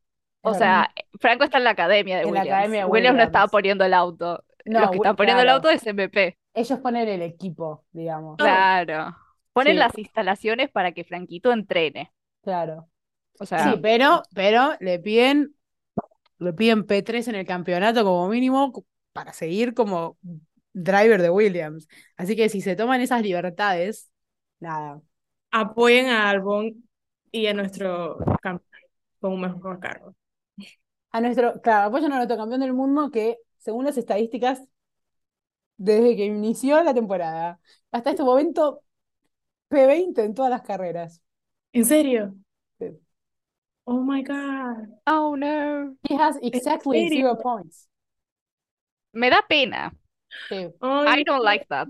O 0.44 0.54
verdad. 0.54 0.86
sea, 0.86 0.92
Franco 1.20 1.44
está 1.44 1.58
en 1.58 1.64
la 1.66 1.72
academia 1.72 2.18
de 2.20 2.26
En 2.26 2.34
la 2.34 2.42
Williams. 2.42 2.44
academia 2.44 2.80
de 2.82 2.86
Williams 2.86 3.18
no 3.18 3.24
estaba 3.24 3.48
Williams. 3.48 3.52
poniendo 3.52 3.86
el 3.86 3.94
auto. 3.94 4.44
No, 4.66 4.82
Los 4.82 4.90
que 4.92 4.98
están 4.98 5.16
poniendo 5.16 5.42
el 5.44 5.50
auto 5.50 5.70
es 5.70 5.86
MP. 5.86 6.38
Ellos 6.54 6.80
ponen 6.80 7.08
el 7.10 7.22
equipo, 7.24 7.86
digamos. 7.92 8.38
Claro. 8.38 9.16
Ponen 9.54 9.78
Sí, 9.78 9.80
las 9.80 9.98
instalaciones 9.98 10.70
para 10.72 10.92
que 10.94 11.04
Franquito 11.06 11.52
entrene. 11.54 12.12
claro. 12.42 12.90
O 13.40 13.46
Sí, 13.56 13.78
sea, 13.78 13.82
pero, 13.82 14.24
pero 14.34 14.74
le 14.80 15.00
piden, 15.00 15.56
le 16.41 16.54
piden 16.54 16.86
P3 16.86 17.27
en 17.27 17.36
el 17.36 17.45
campeonato 17.45 18.04
como 18.04 18.27
mínimo 18.27 18.86
para 19.13 19.32
seguir 19.34 19.73
como 19.73 20.17
driver 20.73 21.21
de 21.21 21.30
Williams. 21.30 21.88
Así 22.17 22.36
que 22.36 22.49
si 22.49 22.62
se 22.62 22.75
toman 22.75 23.01
esas 23.01 23.21
libertades, 23.21 24.10
nada. 24.60 25.01
Apoyen 25.51 26.08
a 26.08 26.30
Albon 26.30 26.89
y 27.32 27.47
a 27.47 27.54
nuestro 27.54 28.17
campeón 28.41 28.82
con 29.19 29.34
un 29.34 29.41
mejor 29.41 29.80
carro. 29.80 30.15
A 31.12 31.21
nuestro, 31.21 31.62
claro, 31.62 31.89
apoyan 31.89 32.12
a 32.13 32.17
nuestro 32.17 32.38
campeón 32.38 32.62
del 32.62 32.73
mundo 32.73 33.12
que, 33.12 33.38
según 33.60 33.86
las 33.86 33.97
estadísticas, 33.97 34.63
desde 35.77 36.15
que 36.15 36.25
inició 36.25 36.82
la 36.84 36.93
temporada 36.93 37.60
hasta 37.91 38.12
este 38.12 38.23
momento, 38.23 38.84
P20 39.69 40.23
en 40.23 40.34
todas 40.34 40.49
las 40.51 40.62
carreras. 40.63 41.21
¿En 41.73 41.86
serio? 41.86 42.36
Oh 43.91 44.01
my 44.01 44.21
God. 44.23 44.88
oh 45.06 45.36
no. 45.36 45.95
He 46.08 46.15
has 46.15 46.38
¿En 46.38 46.45
exactly 46.56 47.10
zero 47.10 47.38
points. 47.38 47.89
Me 49.13 49.30
da 49.30 49.41
pena. 49.47 49.93
Sí. 50.47 50.69
Ay, 50.80 51.21
I 51.21 51.23
don't 51.25 51.43
like 51.43 51.65
that. 51.67 51.88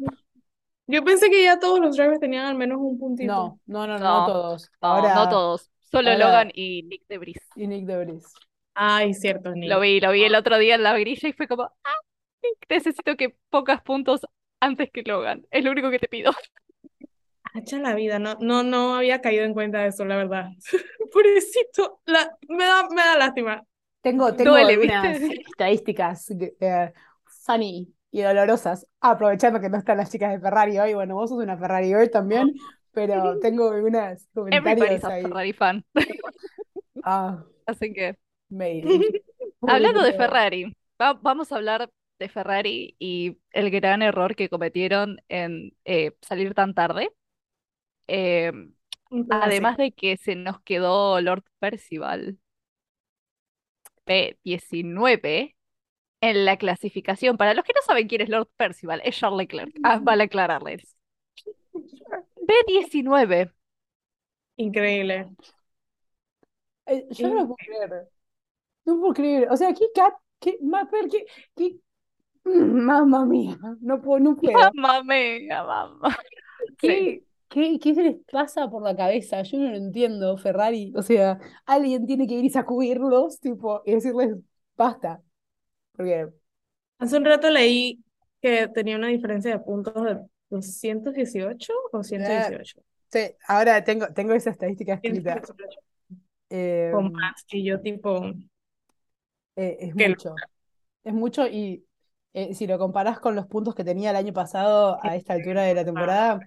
yo 0.88 1.04
pensé 1.04 1.30
que 1.30 1.44
ya 1.44 1.60
todos 1.60 1.80
los 1.80 1.96
drivers 1.96 2.20
tenían 2.20 2.46
al 2.48 2.56
menos 2.56 2.80
un 2.82 2.98
puntito. 2.98 3.32
No, 3.32 3.60
no, 3.68 3.86
no, 3.88 4.00
no 4.00 4.04
No, 4.22 4.26
todos. 4.26 4.72
No, 4.82 4.88
Ahora, 4.88 5.14
no 5.14 5.30
todos. 5.30 5.70
Solo 5.92 6.10
ahora- 6.10 6.26
Logan 6.26 6.52
y 6.56 6.84
Nick 6.84 7.04
de 7.08 7.18
Vries. 7.20 7.48
y 7.56 7.68
Nick 7.68 7.86
de 7.86 7.98
Vries. 8.06 8.34
Ay, 8.74 9.14
cierto, 9.14 9.54
Nick. 9.54 9.70
Lo 9.70 9.80
vi, 9.80 10.00
lo 10.00 10.12
vi 10.12 10.24
el 10.24 10.34
otro 10.34 10.58
día 10.58 10.76
en 10.76 10.84
la 10.84 10.98
grilla 10.98 11.30
y 11.30 11.34
fue 11.34 11.48
como, 11.48 11.64
ah, 11.64 11.96
Nick, 12.42 12.66
necesito 12.70 13.16
que 13.16 13.36
pongas 13.52 13.82
puntos 13.84 14.22
antes 14.60 14.90
que 14.92 15.04
Logan. 15.04 15.46
Es 15.52 15.64
lo 15.64 15.70
único 15.72 15.92
que 15.92 16.00
te 16.00 16.08
pido. 16.08 16.32
Hacha 17.54 17.80
la 17.80 17.94
vida, 17.96 18.18
no, 18.20 18.36
no, 18.40 18.64
no 18.64 18.96
había 18.96 19.20
caído 19.22 19.44
en 19.44 19.54
cuenta 19.54 19.80
de 19.80 19.88
eso, 19.90 20.06
la 20.06 20.16
verdad. 20.18 20.50
Pobrecito, 21.12 22.02
la, 22.06 22.38
me 22.48 22.64
da, 22.66 22.88
me 22.90 23.02
da 23.02 23.18
lástima. 23.18 23.64
Tengo, 24.02 24.34
tengo 24.34 24.52
Duele, 24.52 24.78
¿viste? 24.78 25.42
estadísticas 25.48 26.32
eh, 26.32 26.94
funny 27.46 27.94
y 28.12 28.22
dolorosas, 28.22 28.88
aprovechando 29.00 29.60
que 29.60 29.70
no 29.70 29.78
están 29.78 29.98
las 29.98 30.12
chicas 30.12 30.32
de 30.32 30.40
Ferrari 30.40 30.80
hoy. 30.80 30.94
Bueno, 30.94 31.16
vos 31.16 31.30
sos 31.30 31.42
una 31.44 31.58
Ferrari 31.58 31.88
girl 31.88 32.10
también, 32.10 32.54
pero 32.94 33.38
tengo 33.40 33.70
Everybody's 33.70 34.30
comentarios 34.34 35.04
a 35.04 35.10
ahí. 35.10 35.24
Ferrari 35.24 35.54
fan. 35.54 35.84
Ah, 37.04 37.44
Así 37.66 37.94
que, 37.94 38.18
maybe. 38.50 39.22
hablando 39.62 40.04
de. 40.04 40.14
Ferrari, 40.14 40.76
va- 41.02 41.14
vamos 41.14 41.52
a 41.52 41.56
hablar 41.56 41.90
de 42.20 42.30
Ferrari 42.30 42.96
y 43.00 43.38
el 43.52 43.72
gran 43.72 44.02
error 44.02 44.36
que 44.36 44.50
cometieron 44.50 45.22
en 45.30 45.74
eh, 45.86 46.12
salir 46.22 46.54
tan 46.54 46.74
tarde. 46.74 47.12
Eh, 48.14 48.52
así. 49.10 49.26
además 49.30 49.78
de 49.78 49.94
que 49.94 50.18
se 50.18 50.36
nos 50.36 50.62
quedó 50.64 51.22
Lord 51.22 51.46
Percival 51.60 52.38
P19 54.06 55.56
en 56.20 56.46
la 56.46 56.58
clasificación. 56.58 57.38
Para 57.38 57.54
los 57.54 57.64
que 57.64 57.72
no 57.74 57.82
saben 57.84 58.10
quién 58.10 58.22
es 58.22 58.30
Lord 58.30 58.50
Percival, 58.58 59.02
es 59.06 59.18
Charles 59.18 59.38
Leclerc. 59.38 59.74
Ah, 59.84 60.00
vale 60.02 60.24
aclararles. 60.24 60.96
P19. 61.74 63.54
Increíble. 64.58 65.30
Eh, 66.86 67.08
yo 67.12 67.30
no 67.30 67.36
lo 67.36 67.42
puedo 67.46 67.56
creer. 67.56 68.10
No 68.84 69.00
puedo 69.00 69.14
creer. 69.14 69.48
O 69.50 69.56
sea, 69.56 69.74
qué 69.74 69.86
cat, 69.96 70.14
qué, 70.40 70.58
más, 70.62 70.90
qué, 71.10 71.26
qué, 71.56 71.78
mm, 72.44 72.84
mamma 72.84 73.26
mía. 73.26 73.58
No 73.80 74.02
puedo, 74.02 74.20
no 74.20 74.36
puedo. 74.36 74.54
Mamma 74.74 75.02
mía, 75.04 75.64
mamá. 75.64 76.18
Sí. 76.82 77.26
¿Qué, 77.52 77.78
qué, 77.80 77.94
les 77.94 78.16
pasa 78.32 78.70
por 78.70 78.82
la 78.82 78.96
cabeza? 78.96 79.42
Yo 79.44 79.60
no 79.60 79.70
lo 79.72 79.76
entiendo, 79.76 80.38
Ferrari. 80.38 80.94
O 80.96 81.02
sea, 81.02 81.38
alguien 81.66 82.06
tiene 82.06 82.26
que 82.26 82.36
ir 82.36 82.46
y 82.46 82.50
sacudirlos, 82.50 83.42
tipo, 83.42 83.82
y 83.86 83.92
decirles, 83.92 84.38
basta. 84.78 85.22
Porque, 85.92 86.30
Hace 86.98 87.18
un 87.18 87.26
rato 87.26 87.50
leí 87.50 88.00
que 88.42 88.70
tenía 88.70 88.96
una 88.96 89.08
diferencia 89.08 89.52
de 89.52 89.60
puntos 89.60 90.02
de 90.02 90.20
218 90.50 91.74
o 91.92 92.04
118. 92.04 92.80
sí, 93.10 93.20
ahora 93.48 93.84
tengo, 93.84 94.08
tengo 94.14 94.34
esa 94.34 94.52
estadística 94.52 94.94
escrita. 94.94 95.42
118. 95.42 95.80
Eh, 96.52 96.92
Con 96.94 97.12
más. 97.12 97.44
Y 97.50 97.66
yo 97.66 97.82
tipo, 97.82 98.24
eh, 99.58 99.78
es 99.80 99.94
mucho. 99.94 100.36
Es 101.04 101.14
mucho 101.14 101.48
y 101.48 101.86
eh, 102.34 102.54
si 102.54 102.66
lo 102.66 102.78
comparás 102.78 103.20
con 103.20 103.36
los 103.36 103.48
puntos 103.48 103.76
que 103.76 103.84
tenía 103.84 104.12
el 104.12 104.16
año 104.16 104.32
pasado 104.32 105.00
a 105.04 105.16
esta 105.18 105.34
altura 105.34 105.64
de 105.64 105.74
la 105.74 105.84
temporada, 105.84 106.40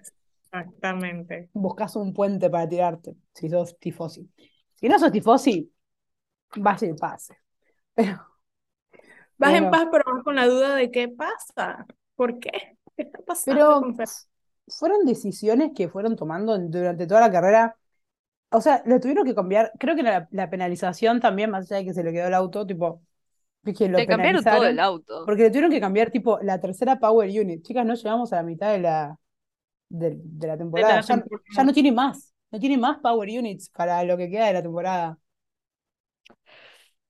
exactamente. 0.59 1.49
buscas 1.53 1.95
un 1.95 2.13
puente 2.13 2.49
para 2.49 2.67
tirarte, 2.67 3.15
si 3.33 3.49
sos 3.49 3.77
tifosi. 3.79 4.29
Si 4.75 4.87
no 4.87 4.99
sos 4.99 5.11
tifosi, 5.11 5.71
y 6.55 6.59
pase. 6.59 7.37
Pero, 7.93 8.19
Vas 9.37 9.53
en 9.53 9.69
paz, 9.69 9.87
pero 9.91 10.03
vas 10.13 10.23
con 10.23 10.35
la 10.35 10.47
duda 10.47 10.75
de 10.75 10.91
qué 10.91 11.09
pasa. 11.09 11.85
¿Por 12.15 12.39
qué? 12.39 12.77
¿Qué 12.95 13.03
está 13.03 13.19
pasando 13.25 13.93
pero 13.97 14.13
fueron 14.67 15.05
decisiones 15.05 15.71
que 15.75 15.89
fueron 15.89 16.15
tomando 16.15 16.57
durante 16.57 17.05
toda 17.05 17.21
la 17.21 17.31
carrera. 17.31 17.77
O 18.49 18.61
sea, 18.61 18.81
lo 18.85 18.99
tuvieron 18.99 19.25
que 19.25 19.35
cambiar. 19.35 19.71
Creo 19.77 19.95
que 19.95 20.03
la, 20.03 20.27
la 20.31 20.49
penalización 20.49 21.19
también, 21.19 21.51
más 21.51 21.69
allá 21.69 21.79
de 21.79 21.85
que 21.85 21.93
se 21.93 22.03
le 22.03 22.13
quedó 22.13 22.27
el 22.27 22.33
auto, 22.33 22.65
tipo, 22.65 23.01
que 23.63 23.89
lo 23.89 23.97
Le 23.97 24.07
cambiaron 24.07 24.43
todo 24.43 24.65
el 24.65 24.79
auto. 24.79 25.23
Porque 25.25 25.43
le 25.43 25.49
tuvieron 25.49 25.71
que 25.71 25.81
cambiar, 25.81 26.09
tipo, 26.09 26.39
la 26.41 26.59
tercera 26.59 26.99
Power 26.99 27.29
Unit. 27.29 27.63
Chicas, 27.63 27.85
no 27.85 27.93
llegamos 27.93 28.33
a 28.33 28.37
la 28.37 28.43
mitad 28.43 28.71
de 28.71 28.79
la, 28.79 29.19
de, 29.89 30.15
de 30.23 30.47
la 30.47 30.57
temporada. 30.57 31.01
Ya, 31.01 31.07
temporada. 31.07 31.43
ya 31.55 31.63
no 31.63 31.73
tiene 31.73 31.91
más. 31.91 32.33
No 32.51 32.59
tiene 32.59 32.77
más 32.77 32.99
Power 32.99 33.27
Units 33.29 33.69
para 33.69 34.03
lo 34.03 34.17
que 34.17 34.29
queda 34.29 34.47
de 34.47 34.53
la 34.53 34.61
temporada. 34.63 35.17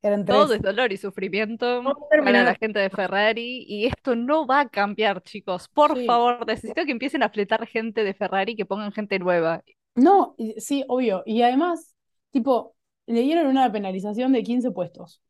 Eran 0.02 0.24
Todo 0.24 0.54
es 0.54 0.62
dolor 0.62 0.92
y 0.94 0.98
sufrimiento 0.98 1.66
Vamos 1.66 1.94
a 1.94 2.00
para 2.10 2.10
terminar. 2.10 2.46
la 2.46 2.56
gente 2.56 2.80
de 2.80 2.90
Ferrari 2.92 3.66
y 3.68 3.86
esto 3.88 4.16
no 4.16 4.46
va 4.46 4.60
a 4.62 4.70
cambiar, 4.70 5.24
chicos. 5.24 5.68
Por 5.70 5.98
Sí. 5.98 6.06
favor, 6.06 6.46
necesito 6.46 6.86
que 6.86 6.92
empiecen 6.92 7.24
a 7.24 7.30
fletar 7.30 7.66
gente 7.66 8.04
de 8.04 8.14
Ferrari, 8.14 8.56
que 8.56 8.66
pongan 8.66 8.92
gente 8.92 9.18
nueva. 9.18 9.64
No, 9.96 10.36
y- 10.38 10.60
sí, 10.60 10.84
obvio. 10.88 11.24
Y 11.26 11.42
además, 11.42 11.96
tipo, 12.30 12.76
le 13.08 13.22
dieron 13.22 13.48
una 13.48 13.72
penalización 13.72 14.32
de 14.32 14.44
15 14.44 14.70
puestos. 14.72 15.22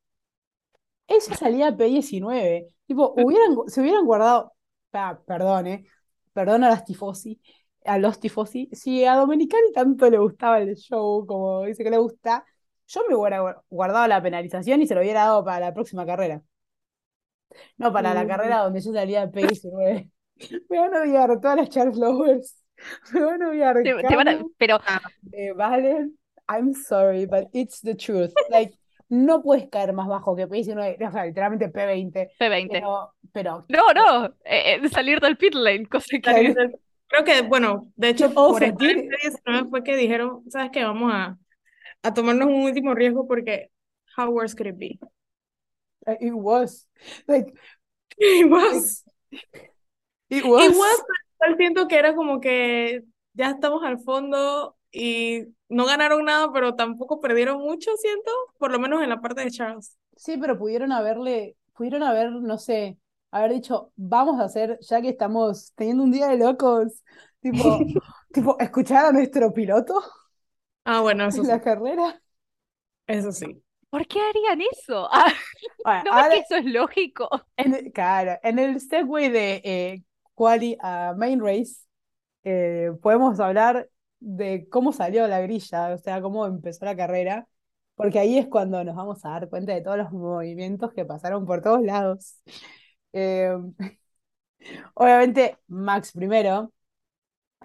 Esa 1.08 1.36
salía 1.36 1.71
P19. 1.71 2.67
Tipo, 2.86 3.13
hubieran, 3.17 3.55
se 3.67 3.81
hubieran 3.81 4.05
guardado. 4.05 4.53
perdón, 5.25 5.67
eh. 5.67 5.86
Perdón 6.36 6.63
a 6.65 6.69
las 6.69 6.84
tifosi. 6.86 7.39
A 7.86 7.98
los 7.98 8.19
tifosi. 8.19 8.69
Si 8.74 9.06
a 9.06 9.15
Domenicali 9.15 9.71
tanto 9.74 10.10
le 10.10 10.17
gustaba 10.19 10.60
el 10.60 10.76
show 10.76 11.26
como 11.26 11.63
dice 11.63 11.84
que 11.84 11.89
le 11.89 11.98
gusta, 11.98 12.45
yo 12.88 13.02
me 13.10 13.15
hubiera 13.15 13.41
gu- 13.41 13.62
guardado 13.69 14.08
la 14.08 14.21
penalización 14.21 14.82
y 14.82 14.88
se 14.88 14.95
lo 14.95 15.02
hubiera 15.02 15.21
dado 15.21 15.43
para 15.45 15.60
la 15.67 15.74
próxima 15.74 16.06
carrera. 16.06 16.41
No 17.78 17.91
para 17.93 18.13
la 18.13 18.24
Mm. 18.24 18.28
carrera 18.28 18.58
donde 18.63 18.82
yo 18.82 18.91
salía 18.91 19.32
P19. 19.32 20.10
Me 20.69 20.80
van 20.80 20.93
a 20.93 21.02
odiar 21.02 21.39
todas 21.39 21.58
las 21.58 21.69
Charles 21.69 21.98
lovers. 21.98 22.56
Me 23.13 23.21
van 23.21 23.41
a 23.41 23.50
odiar. 23.50 23.76
Te, 23.84 23.93
te 23.95 24.15
van 24.15 24.28
a- 24.28 24.43
pero 24.58 24.80
eh, 25.32 25.54
Valen, 25.54 26.17
I'm 26.50 26.74
sorry, 26.74 27.26
but 27.26 27.48
it's 27.54 27.82
the 27.82 27.95
truth. 27.95 28.34
Like, 28.50 28.74
no 29.10 29.41
puedes 29.41 29.70
caer 29.70 29.94
más 29.94 30.08
bajo 30.08 30.36
que 30.36 30.48
P19, 30.48 31.08
o 31.08 31.12
sea, 31.12 31.26
literalmente 31.26 31.70
P20, 31.72 32.32
P20. 32.39 32.70
pero, 32.72 33.13
pero 33.32 33.65
No, 33.70 33.94
no, 33.94 34.26
eh, 34.46 34.80
eh, 34.84 34.89
salir 34.89 35.20
del 35.20 35.38
pit 35.38 35.54
lane, 35.54 35.86
cosa 35.88 36.06
que 36.22 36.32
del- 36.32 36.56
Creo 37.08 37.24
que, 37.24 37.41
bueno, 37.44 37.91
de 37.96 38.10
hecho, 38.10 38.34
por 38.34 38.60
sentir- 38.60 39.08
P19 39.10 39.70
fue 39.70 39.84
que 39.84 39.96
dijeron, 39.96 40.44
¿sabes 40.50 40.72
qué? 40.72 40.84
Vamos 40.84 41.12
a, 41.13 41.38
a 42.02 42.13
tomarnos 42.13 42.48
un 42.48 42.63
último 42.63 42.96
riesgo 42.96 43.28
porque 43.28 43.70
how 44.18 44.28
worse 44.30 44.56
could 44.56 44.68
it 44.70 44.78
be? 44.78 45.00
uh, 46.08 46.15
it 46.20 46.34
was. 46.34 46.88
Like, 47.28 47.54
It 48.18 48.50
was. 48.50 49.04
it 50.30 50.46
was. 50.46 50.63
It 50.63 50.76
was, 50.76 51.04
pero 51.38 51.52
igual 51.52 51.58
siento 51.58 51.88
que 51.88 51.98
era 52.00 52.15
como 52.15 52.39
que 52.39 53.04
ya 53.34 53.52
estamos 53.52 53.84
al 53.84 54.00
fondo 54.00 54.76
y 54.95 55.55
no 55.69 55.86
ganaron 55.86 56.25
nada, 56.25 56.51
pero 56.53 56.75
tampoco 56.75 57.19
perdieron 57.21 57.60
mucho, 57.62 57.91
siento, 57.97 58.31
por 58.58 58.71
lo 58.71 58.79
menos 58.79 59.03
en 59.03 59.10
la 59.10 59.21
parte 59.21 59.41
de 59.43 59.51
Charles. 59.51 59.97
Sí, 60.17 60.38
pero 60.38 60.58
pudieron 60.58 60.91
haberle, 60.91 61.58
pudieron 61.73 62.03
haber, 62.03 62.31
no 62.31 62.58
sé, 62.58 62.97
haber 63.31 63.51
dicho, 63.53 63.91
vamos 63.95 64.39
a 64.39 64.45
hacer, 64.45 64.79
ya 64.81 65.01
que 65.01 65.10
estamos 65.10 65.73
teniendo 65.75 66.03
un 66.03 66.12
día 66.12 66.27
de 66.27 66.38
locos, 66.38 67.03
tipo, 67.41 67.91
tipo, 68.31 68.58
escuchar 68.60 69.05
a 69.05 69.12
nuestro 69.12 69.51
piloto 69.53 70.01
Ah, 70.84 71.01
bueno, 71.01 71.25
eso 71.27 71.43
en 71.43 71.45
sí, 71.45 71.47
la 71.47 71.62
carrera. 71.62 72.21
eso 73.08 73.31
sí. 73.31 73.62
¿Por 73.89 74.08
qué 74.08 74.19
harían 74.21 74.62
eso? 74.62 75.10
Ah, 75.12 75.34
Bueno, 75.84 76.03
¿no 76.03 76.12
que 76.29 76.38
eso 76.39 76.55
es 76.55 76.65
lógico? 76.65 77.29
en 77.58 77.73
el, 77.73 77.91
claro, 77.93 78.38
en 78.43 78.60
el 78.60 78.79
segue 78.81 79.29
de 79.29 79.62
eh, 79.63 80.03
quali 80.34 80.77
a 80.81 81.13
main 81.17 81.39
race, 81.41 81.77
eh, 82.43 82.91
podemos 83.01 83.39
hablar 83.39 83.89
de 84.28 84.68
cómo 84.70 84.92
salió 84.92 85.28
la 85.28 85.40
grilla, 85.42 85.94
o 85.94 85.98
sea, 86.00 86.22
cómo 86.22 86.46
empezó 86.48 86.86
la 86.86 86.96
carrera, 86.96 87.48
porque 87.96 88.20
ahí 88.20 88.38
es 88.40 88.48
cuando 88.48 88.84
nos 88.84 88.96
vamos 88.96 89.24
a 89.24 89.30
dar 89.30 89.50
cuenta 89.50 89.74
de 89.74 89.82
todos 89.82 89.98
los 89.98 90.12
movimientos 90.12 90.94
que 90.94 91.06
pasaron 91.06 91.46
por 91.46 91.62
todos 91.62 91.82
lados. 91.84 92.40
Eh, 93.14 93.56
obviamente, 94.96 95.58
Max 95.68 96.12
primero, 96.12 96.74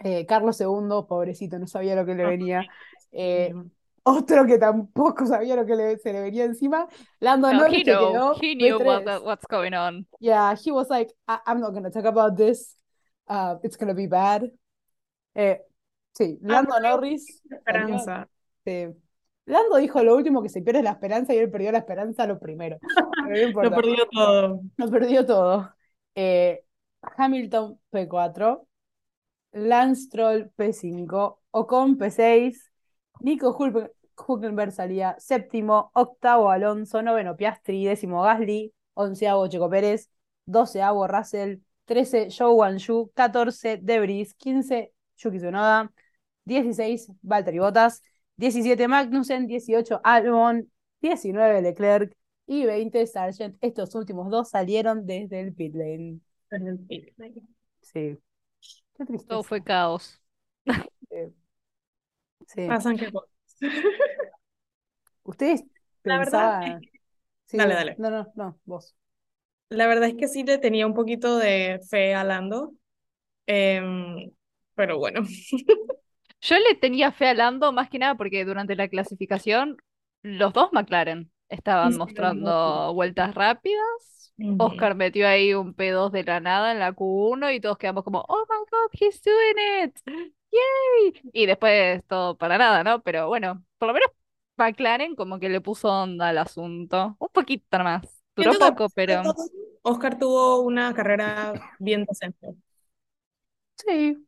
eh, 0.05 0.27
Carlos 0.27 0.57
segundo, 0.57 1.07
pobrecito, 1.07 1.59
no 1.59 1.67
sabía 1.67 1.95
lo 1.97 2.05
que 2.05 2.15
le 2.15 2.25
venía. 2.27 2.67
Eh, 3.13 3.55
otro 4.03 4.47
que 4.47 4.59
tampoco 4.59 5.27
sabía 5.27 5.57
lo 5.57 5.65
que 5.67 5.77
le- 5.77 5.99
se 5.99 6.13
le 6.13 6.21
venía 6.21 6.45
encima, 6.45 6.89
Lando 7.21 7.51
No, 7.53 7.61
Norris 7.61 7.81
he 7.81 7.85
knew, 7.85 7.99
quedó 7.99 8.35
he 8.41 8.55
knew 8.55 8.79
what, 8.79 9.05
P3. 9.05 9.25
what's 9.25 9.47
going 9.47 9.75
on. 9.75 10.07
Yeah, 10.21 10.55
he 10.57 10.71
was 10.71 10.89
like, 10.91 11.11
I 11.27 11.39
I'm 11.47 11.61
not 11.61 11.73
gonna 11.73 11.91
talk 11.91 12.05
about 12.05 12.37
this. 12.37 12.77
Uh, 13.29 13.57
it's 13.63 13.77
gonna 13.77 13.95
be 13.95 14.07
bad. 14.07 14.51
Eh, 15.35 15.59
sí, 16.15 16.39
Lando 16.43 16.75
pero 16.75 16.97
Norris 16.97 17.43
salió, 17.49 17.57
Esperanza. 17.59 18.29
sí. 18.65 18.87
Lando 19.47 19.77
dijo 19.79 20.03
lo 20.05 20.15
último 20.17 20.43
que 20.43 20.49
se 20.49 20.63
pierde 20.63 20.83
la 20.83 20.91
esperanza 20.93 21.35
y 21.35 21.39
él 21.39 21.51
perdió 21.51 21.73
la 21.73 21.79
esperanza 21.79 22.27
lo 22.27 22.39
primero. 22.39 22.79
No 23.63 23.63
Lo 23.63 23.71
perdió 23.71 24.07
todo. 24.11 24.61
lo 24.77 24.91
perdió 24.91 25.27
todo. 25.27 25.75
Eh, 26.15 26.65
Hamilton 27.17 27.81
P4, 27.91 28.67
Lance 29.53 30.03
Stroll 30.03 30.51
P5, 30.57 31.41
Ocon 31.53 31.97
P6, 31.99 32.71
Nico 33.21 33.57
Hulkenberg 34.27 34.73
salía 34.73 35.17
séptimo, 35.19 35.91
octavo 35.95 36.51
Alonso, 36.51 37.03
noveno 37.03 37.37
Piastri, 37.37 37.85
décimo 37.85 38.23
Gasly, 38.23 38.73
onceavo 38.95 39.49
Checo 39.49 39.69
Pérez, 39.71 40.11
doceavo 40.47 41.07
Russell, 41.07 41.59
trece 41.85 42.31
Zhou 42.31 42.55
Guanyu, 42.55 43.11
catorce 43.15 43.79
Debris, 43.83 44.35
quince 44.35 44.93
Yuki 45.17 45.39
Tsunoda, 45.39 45.91
dieciséis 46.45 47.11
Valtteri 47.23 47.59
Bottas, 47.59 48.03
diecisiete 48.37 48.89
Magnussen, 48.89 49.47
dieciocho 49.47 50.01
Albon, 50.05 50.71
diecinueve 51.01 51.63
Leclerc 51.63 52.17
y 52.47 52.67
veinte 52.67 53.07
Sargent. 53.07 53.57
Estos 53.61 53.95
últimos 53.95 54.31
dos 54.31 54.51
salieron 54.51 55.07
desde 55.07 55.41
el 55.41 55.55
pit 55.55 55.75
lane. 55.75 56.21
Sí. 57.83 58.19
Qué 58.97 59.05
Todo 59.05 59.07
tristeza. 59.07 59.43
fue 59.43 59.63
caos. 59.63 60.21
Sí. 62.47 62.67
Pasan 62.67 62.97
que 62.97 63.11
cosas. 63.13 63.31
Ustedes 65.23 65.65
La 66.05 66.19
verdad 66.19 66.61
pensaban. 66.61 66.81
Sí, 67.47 67.57
Dale, 67.59 67.75
dale. 67.75 67.97
No, 67.99 68.11
no, 68.11 68.33
no, 68.37 68.59
vos. 68.65 68.95
La 69.69 69.87
verdad 69.87 70.09
es 70.09 70.15
que 70.15 70.29
sí 70.29 70.45
le 70.45 70.59
tenía 70.59 70.87
un 70.87 70.95
poquito 70.95 71.37
de 71.39 71.81
fe 71.89 72.15
a 72.15 72.25
Lando. 72.25 72.75
Em, 73.47 74.31
pero 74.75 74.99
bueno. 74.99 75.23
Yo 76.41 76.57
le 76.59 76.75
tenía 76.75 77.13
fe 77.13 77.29
a 77.29 77.35
Lando 77.35 77.73
más 77.73 77.91
que 77.91 77.99
nada 77.99 78.15
porque 78.17 78.45
durante 78.45 78.77
la 78.77 78.89
clasificación 78.89 79.77
los 80.23 80.53
dos 80.53 80.73
McLaren 80.73 81.31
estaban 81.49 81.95
Sí, 81.95 81.99
mostrando 81.99 82.95
vueltas 82.95 83.35
rápidas. 83.35 84.33
Oscar 84.57 84.95
metió 84.95 85.27
ahí 85.29 85.55
un 85.55 85.75
P2 85.75 86.13
de 86.13 86.25
la 86.25 86.41
nada 86.41 86.73
en 86.73 86.79
la 86.79 86.93
Q1 86.93 87.51
y 87.53 87.61
todos 87.61 87.79
quedamos 87.79 88.05
como, 88.05 88.25
oh 88.29 88.47
my 88.49 88.57
God, 88.71 88.91
he's 88.93 89.23
doing 89.23 89.85
it. 89.85 89.97
Yay. 90.53 91.21
Y 91.33 91.47
después 91.47 92.05
todo 92.07 92.37
para 92.37 92.59
nada, 92.59 92.83
¿no? 92.85 93.03
Pero 93.03 93.29
bueno, 93.29 93.65
por 93.79 93.89
lo 93.89 93.95
menos 93.95 94.11
McLaren 94.57 95.15
como 95.17 95.39
que 95.39 95.49
le 95.49 95.61
puso 95.61 95.89
onda 95.91 96.29
al 96.29 96.39
asunto. 96.39 97.17
Un 97.19 97.29
poquito 97.33 97.79
más. 97.79 98.23
Duró 98.37 98.53
poco, 98.59 98.89
pero 98.91 99.23
Oscar 99.83 100.19
tuvo 100.19 100.61
una 100.61 100.95
carrera 100.95 101.53
bien 101.79 102.05
decente. 102.05 102.55
Sí. 103.77 104.27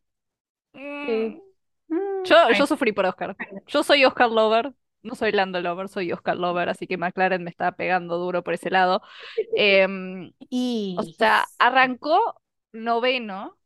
mm, 0.75 1.33
Sí. 1.35 1.42
Mm, 1.92 1.98
Yo, 2.24 2.37
Ay. 2.48 2.52
yo 2.52 2.66
sufrí 2.66 2.92
por 2.92 3.07
Oscar. 3.07 3.37
Yo 3.66 3.83
soy 3.83 4.05
Oscar 4.05 4.31
Lover, 4.31 4.72
no 5.02 5.14
soy 5.14 5.33
Lando 5.33 5.61
Lover, 5.61 5.88
soy 5.88 6.12
Oscar 6.12 6.37
Lover, 6.37 6.68
así 6.68 6.87
que 6.87 6.96
McLaren 6.96 7.42
me 7.44 7.50
está 7.50 7.72
pegando 7.72 8.18
duro 8.18 8.42
por 8.44 8.55
ese 8.55 8.70
lado. 8.70 9.02
Em, 9.52 10.33
Y 10.50 10.96
o 10.96 11.02
sea, 11.05 11.46
arrancó 11.59 12.40
noveno, 12.72 13.59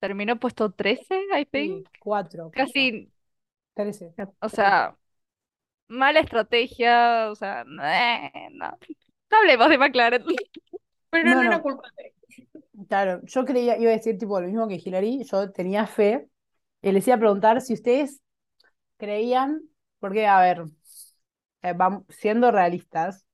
terminó 0.00 0.38
puesto 0.40 0.72
13, 0.72 1.16
I 1.40 1.46
think. 1.46 1.82
sí, 1.82 1.90
cuatro. 1.98 2.54
Casi, 2.54 3.12
Trece. 3.74 4.14
o 4.40 4.48
sea, 4.48 4.96
mala 5.88 6.20
estrategia, 6.20 7.30
o 7.30 7.36
sea, 7.36 7.62
eh, 7.62 8.48
no. 8.52 8.78
No 9.30 9.38
hablemos 9.38 9.70
de 9.70 9.78
McLaren. 9.78 10.24
Pero 11.10 11.30
No, 11.30 11.42
no, 11.42 11.44
era 11.44 11.60
no. 11.60 11.62
culpa 11.62 11.88
de 11.96 12.14
Claro, 12.88 13.20
yo 13.26 13.44
creía, 13.44 13.76
iba 13.78 13.90
a 13.90 13.94
decir 13.96 14.18
tipo 14.18 14.40
lo 14.40 14.46
mismo 14.46 14.68
que 14.68 14.76
Hillary, 14.76 15.24
yo 15.24 15.50
tenía 15.52 15.86
fe, 15.86 16.28
y 16.82 16.92
les 16.92 17.06
iba 17.06 17.16
a 17.16 17.18
preguntar 17.20 17.60
si 17.60 17.74
ustedes 17.74 18.20
creían, 18.98 19.62
porque 20.00 20.26
a 20.26 20.40
ver, 20.40 20.64
eh, 21.62 21.74
vam- 21.74 22.04
siendo 22.08 22.50
realistas, 22.50 23.26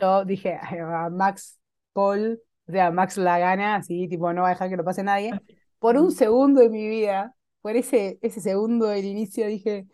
yo 0.00 0.24
dije, 0.24 0.58
"Ay, 0.62 0.78
a 0.80 1.10
Max 1.10 1.60
Paul, 1.92 2.40
o 2.68 2.72
sea, 2.72 2.90
Max 2.90 3.16
la 3.18 3.38
gana, 3.38 3.76
así, 3.76 4.08
tipo, 4.08 4.32
no 4.32 4.42
va 4.42 4.48
a 4.48 4.50
dejar 4.52 4.70
que 4.70 4.76
lo 4.76 4.84
pase 4.84 5.02
nadie. 5.02 5.40
Por 5.78 5.96
un 5.98 6.12
segundo 6.12 6.60
de 6.60 6.70
mi 6.70 6.88
vida, 6.88 7.34
por 7.62 7.76
ese, 7.76 8.18
ese 8.22 8.40
segundo 8.40 8.86
del 8.88 9.04
inicio, 9.06 9.46
dije, 9.46 9.86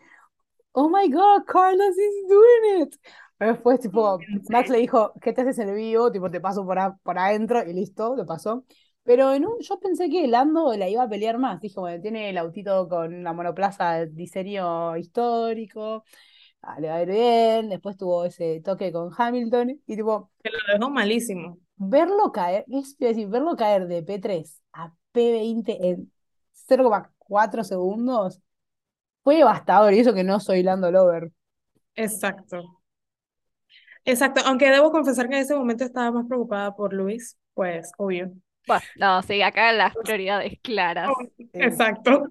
oh 0.73 0.89
my 0.89 1.09
God, 1.11 1.45
Carlos 1.47 1.97
is 1.97 2.27
doing 2.29 2.83
it. 2.83 2.95
Pero 3.37 3.53
después, 3.53 3.79
tipo, 3.79 4.19
Max 4.49 4.69
le 4.69 4.79
dijo, 4.79 5.13
¿qué 5.21 5.33
te 5.33 5.41
haces 5.41 5.59
en 5.59 5.69
el 5.69 5.75
vivo? 5.75 6.11
Tipo, 6.11 6.29
te 6.31 6.41
paso 6.41 6.65
por, 6.65 6.79
a- 6.79 6.97
por 7.03 7.17
adentro 7.19 7.63
y 7.63 7.73
listo, 7.73 8.15
lo 8.15 8.25
pasó. 8.25 8.65
Pero 9.09 9.33
en 9.33 9.43
un- 9.45 9.59
yo 9.59 9.79
pensé 9.79 10.07
que 10.09 10.27
Lando 10.27 10.71
la 10.75 10.87
iba 10.87 11.01
a 11.03 11.09
pelear 11.09 11.39
más. 11.39 11.59
Dijo, 11.61 11.81
bueno, 11.81 11.99
tiene 12.01 12.29
el 12.29 12.37
autito 12.37 12.87
con 12.87 13.23
la 13.23 13.33
monoplaza 13.33 13.93
de 13.93 14.07
diseño 14.07 14.95
histórico, 14.97 16.03
ah, 16.61 16.79
le 16.79 16.89
va 16.89 16.95
a 16.97 17.01
ir 17.03 17.09
bien. 17.09 17.69
Después 17.69 17.97
tuvo 17.97 18.25
ese 18.25 18.61
toque 18.63 18.91
con 18.91 19.09
Hamilton 19.17 19.71
y 19.87 19.95
tipo, 19.95 20.31
que 20.43 20.51
lo 20.51 20.59
dejó 20.73 20.89
malísimo. 20.91 21.57
verlo 21.77 22.31
caer, 22.31 22.65
es 22.67 22.97
decir, 22.99 23.27
verlo 23.27 23.55
caer 23.55 23.87
de 23.87 24.03
P3 24.03 24.61
a 24.73 24.93
P20 25.11 25.77
en 25.89 26.11
0,4 26.53 27.63
segundos 27.63 28.39
fue 29.23 29.37
devastador. 29.37 29.93
Y 29.93 29.99
eso 29.99 30.13
que 30.13 30.23
no 30.25 30.39
soy 30.39 30.63
Lando 30.63 30.91
Lover. 30.91 31.31
Exacto. 31.95 32.81
Exacto. 34.05 34.41
Aunque 34.45 34.69
debo 34.69 34.91
confesar 34.91 35.27
que 35.29 35.35
en 35.35 35.41
ese 35.43 35.55
momento 35.55 35.83
estaba 35.83 36.11
más 36.11 36.25
preocupada 36.27 36.75
por 36.75 36.93
Luis, 36.93 37.37
pues 37.53 37.91
obvio. 37.97 38.31
Bueno, 38.65 38.83
no, 38.95 39.21
sí, 39.23 39.41
acá 39.41 39.71
las 39.71 39.95
prioridades 39.95 40.59
claras. 40.61 41.09
Exacto. 41.53 42.27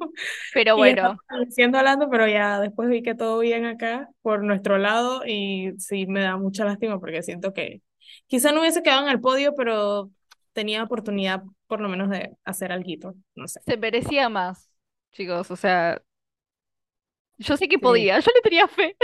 Pero 0.52 0.76
bueno, 0.76 1.18
diciendo 1.46 1.78
hablando, 1.78 2.08
pero 2.10 2.26
ya 2.28 2.60
después 2.60 2.88
vi 2.88 3.02
que 3.02 3.14
todo 3.14 3.38
bien 3.40 3.64
acá 3.64 4.08
por 4.22 4.42
nuestro 4.42 4.78
lado 4.78 5.22
y 5.26 5.72
sí 5.78 6.06
me 6.06 6.20
da 6.20 6.36
mucha 6.36 6.64
lástima 6.64 6.98
porque 7.00 7.22
siento 7.22 7.52
que 7.52 7.82
quizá 8.26 8.52
no 8.52 8.60
hubiese 8.60 8.82
quedado 8.82 9.02
en 9.06 9.12
el 9.12 9.20
podio, 9.20 9.54
pero 9.54 10.10
tenía 10.52 10.82
oportunidad 10.82 11.42
por 11.66 11.80
lo 11.80 11.88
menos 11.88 12.08
de 12.10 12.30
hacer 12.44 12.72
alguito, 12.72 13.14
no 13.34 13.46
sé. 13.48 13.60
se 13.66 13.76
merecía 13.76 14.28
más, 14.28 14.70
chicos, 15.12 15.50
o 15.50 15.56
sea, 15.56 16.02
yo 17.38 17.56
sé 17.56 17.68
que 17.68 17.78
Sí. 17.80 17.84
podía, 17.84 18.18
yo 18.20 18.30
le 18.34 18.40
tenía 18.42 18.68
fe. 18.68 18.96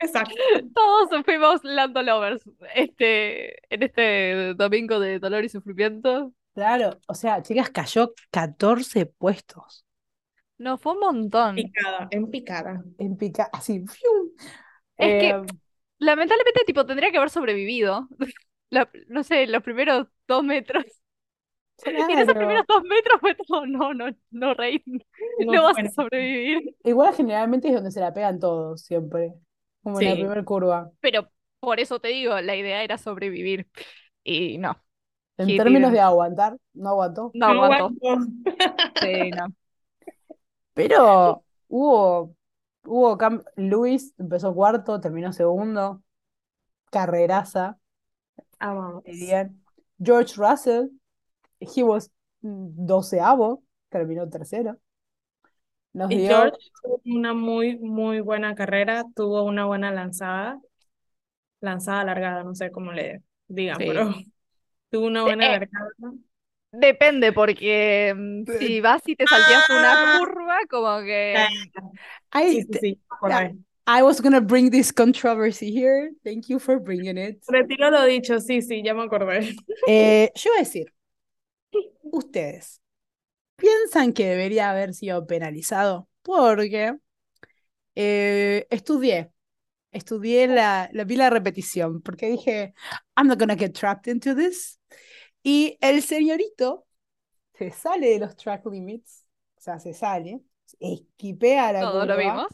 Exacto. 0.00 0.34
Todos 0.74 1.24
fuimos 1.24 1.60
Lando 1.64 2.02
Lovers 2.02 2.42
este, 2.74 3.74
en 3.74 3.82
este 3.82 4.54
domingo 4.54 5.00
de 5.00 5.18
dolor 5.18 5.44
y 5.44 5.48
sufrimiento. 5.48 6.32
Claro, 6.54 7.00
o 7.08 7.14
sea, 7.14 7.42
chicas, 7.42 7.70
cayó 7.70 8.12
14 8.30 9.06
puestos. 9.06 9.84
No, 10.58 10.78
fue 10.78 10.92
un 10.92 11.00
montón. 11.00 11.56
Picada, 11.56 12.08
en 12.10 12.30
picada. 12.30 12.84
En 12.98 13.16
pica, 13.16 13.50
así. 13.52 13.84
¡fium! 13.86 14.28
Es 14.96 15.18
que, 15.18 15.28
Eh, 15.30 15.42
lamentablemente, 15.98 16.60
tipo, 16.66 16.86
tendría 16.86 17.10
que 17.10 17.16
haber 17.18 17.30
sobrevivido. 17.30 18.08
La- 18.70 18.90
no 19.08 19.22
sé, 19.24 19.46
los 19.46 19.62
primeros 19.62 20.06
dos 20.26 20.44
metros. 20.44 20.84
Y 21.84 21.90
en 21.90 22.18
esos 22.18 22.34
primeros 22.34 22.64
dos 22.68 22.82
metros 22.84 23.20
fue 23.20 23.34
todo, 23.34 23.66
no, 23.66 23.94
no, 23.94 24.06
no, 24.30 24.54
Rey, 24.54 24.82
No 25.38 25.52
no 25.52 25.62
vas 25.64 25.76
a 25.78 25.88
sobrevivir. 25.90 26.76
Igual 26.84 27.14
generalmente 27.14 27.68
es 27.68 27.74
donde 27.74 27.90
se 27.90 28.00
la 28.00 28.12
pegan 28.14 28.38
todos, 28.38 28.82
siempre. 28.82 29.34
Como 29.84 30.00
en 30.00 30.06
la 30.06 30.10
Sí. 30.10 30.18
primera 30.18 30.44
curva. 30.44 30.90
Pero 31.00 31.30
por 31.60 31.80
eso 31.80 32.00
te 32.00 32.08
digo, 32.08 32.40
la 32.40 32.56
idea 32.56 32.82
era 32.82 32.98
sobrevivir. 32.98 33.68
Y 34.24 34.58
no, 34.58 34.82
En 35.36 35.54
términos 35.56 35.92
de 35.92 36.00
aguantar, 36.00 36.58
no 36.74 36.90
aguantó. 36.90 37.30
no 37.32 37.46
aguantó. 37.46 37.94
Sí, 39.00 39.32
no. 39.32 39.54
Pero 40.74 41.44
hubo, 41.68 42.36
hubo 42.84 43.18
Luis 43.56 44.14
empezó 44.18 44.54
cuarto, 44.54 45.00
terminó 45.00 45.32
segundo. 45.32 46.02
Carreraza, 46.90 47.78
dirían. 49.04 49.60
George 49.98 50.36
Russell, 50.36 50.90
he 51.60 51.82
was 51.84 52.10
mm, 52.42 52.86
doceavo, 52.86 53.64
terminó 53.90 54.28
tercero. 54.28 54.78
Nos 55.94 56.10
Y 56.10 56.16
dio 56.18 56.28
George 56.28 56.58
tuvo 56.82 57.00
una 57.06 57.34
muy, 57.34 57.78
muy 57.78 58.20
buena 58.20 58.54
carrera, 58.54 59.04
tuvo 59.14 59.42
una 59.44 59.64
buena 59.64 59.90
lanzada, 59.90 60.60
lanzada 61.60 62.00
alargada, 62.02 62.44
no 62.44 62.54
sé 62.54 62.70
cómo 62.70 62.92
le 62.92 63.22
digan, 63.48 63.78
Sí. 63.78 63.86
pero 63.86 64.04
tuvo 64.90 65.06
una 65.06 65.22
buena 65.22 65.44
Eh, 65.44 65.50
largada. 65.58 65.88
Depende, 66.72 67.32
porque 67.32 68.12
mm, 68.16 68.44
si 68.58 68.80
vas 68.80 69.00
y 69.06 69.14
te 69.14 69.26
salteas 69.26 69.70
una 69.70 70.18
curva, 70.18 70.58
como 70.68 71.00
que 71.02 71.34
Ah, 72.32 72.42
I, 72.42 72.50
Sí, 72.50 72.62
sí, 72.62 72.78
sí. 72.80 73.00
I 73.86 74.02
was 74.02 74.20
gonna 74.20 74.40
bring 74.40 74.70
this 74.70 74.90
controversy 74.90 75.70
here. 75.70 76.10
Thank 76.24 76.48
you 76.48 76.58
for 76.58 76.80
bringing 76.80 77.18
it. 77.18 77.38
Retiro 77.46 77.90
lo 77.90 78.04
dicho, 78.04 78.40
sí, 78.40 78.60
sí, 78.62 78.82
ya 78.82 78.94
me 78.94 79.02
acordé. 79.04 79.54
Eh, 79.86 80.32
yo 80.34 80.50
iba 80.50 80.56
a 80.56 80.60
decir, 80.60 80.92
ustedes 82.12 82.80
piensan 83.56 84.12
que 84.12 84.26
debería 84.26 84.70
haber 84.70 84.94
sido 84.94 85.26
penalizado 85.26 86.08
porque 86.22 86.96
eh, 87.94 88.66
estudié, 88.70 89.30
estudié 89.92 90.46
la, 90.46 90.88
la 90.92 91.04
vi 91.04 91.16
la 91.16 91.30
repetición 91.30 92.02
porque 92.02 92.30
dije, 92.30 92.74
I'm 93.16 93.28
not 93.28 93.38
gonna 93.38 93.56
get 93.56 93.72
trapped 93.72 94.12
into 94.12 94.34
this. 94.34 94.80
Y 95.42 95.76
el 95.80 96.02
señorito 96.02 96.86
se 97.54 97.70
sale 97.70 98.08
de 98.10 98.18
los 98.18 98.36
track 98.36 98.66
limits, 98.66 99.26
o 99.56 99.60
sea, 99.60 99.78
se 99.78 99.94
sale, 99.94 100.40
esquipea 100.80 101.72
la 101.72 101.80
todos 101.82 102.06
lo 102.06 102.14
curva, 102.14 102.34
vimos. 102.34 102.46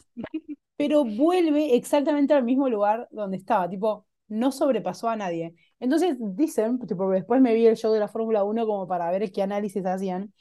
pero 0.75 1.03
vuelve 1.05 1.75
exactamente 1.75 2.33
al 2.33 2.43
mismo 2.43 2.69
lugar 2.69 3.07
donde 3.11 3.37
estaba, 3.37 3.69
tipo, 3.69 4.05
no 4.27 4.51
sobrepasó 4.51 5.09
a 5.09 5.15
nadie. 5.15 5.55
Entonces 5.79 6.17
dicen, 6.19 6.79
tipo, 6.79 7.09
después 7.09 7.41
me 7.41 7.53
vi 7.53 7.67
el 7.67 7.75
show 7.77 7.91
de 7.93 7.99
la 7.99 8.07
Fórmula 8.07 8.43
1 8.43 8.65
como 8.65 8.87
para 8.87 9.09
ver 9.11 9.31
qué 9.31 9.41
análisis 9.41 9.85
hacían, 9.85 10.33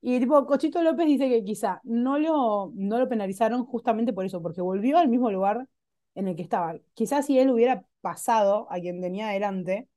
y 0.00 0.20
tipo, 0.20 0.46
Cochito 0.46 0.82
López 0.82 1.06
dice 1.06 1.28
que 1.28 1.44
quizá 1.44 1.80
no 1.84 2.18
lo, 2.18 2.72
no 2.74 2.98
lo 2.98 3.08
penalizaron 3.08 3.64
justamente 3.66 4.12
por 4.12 4.24
eso, 4.24 4.42
porque 4.42 4.60
volvió 4.62 4.98
al 4.98 5.08
mismo 5.08 5.30
lugar 5.30 5.68
en 6.14 6.28
el 6.28 6.36
que 6.36 6.42
estaba. 6.42 6.76
Quizás 6.94 7.26
si 7.26 7.38
él 7.38 7.50
hubiera 7.50 7.84
pasado 8.00 8.68
a 8.70 8.80
quien 8.80 9.00
tenía 9.00 9.28
adelante, 9.30 9.88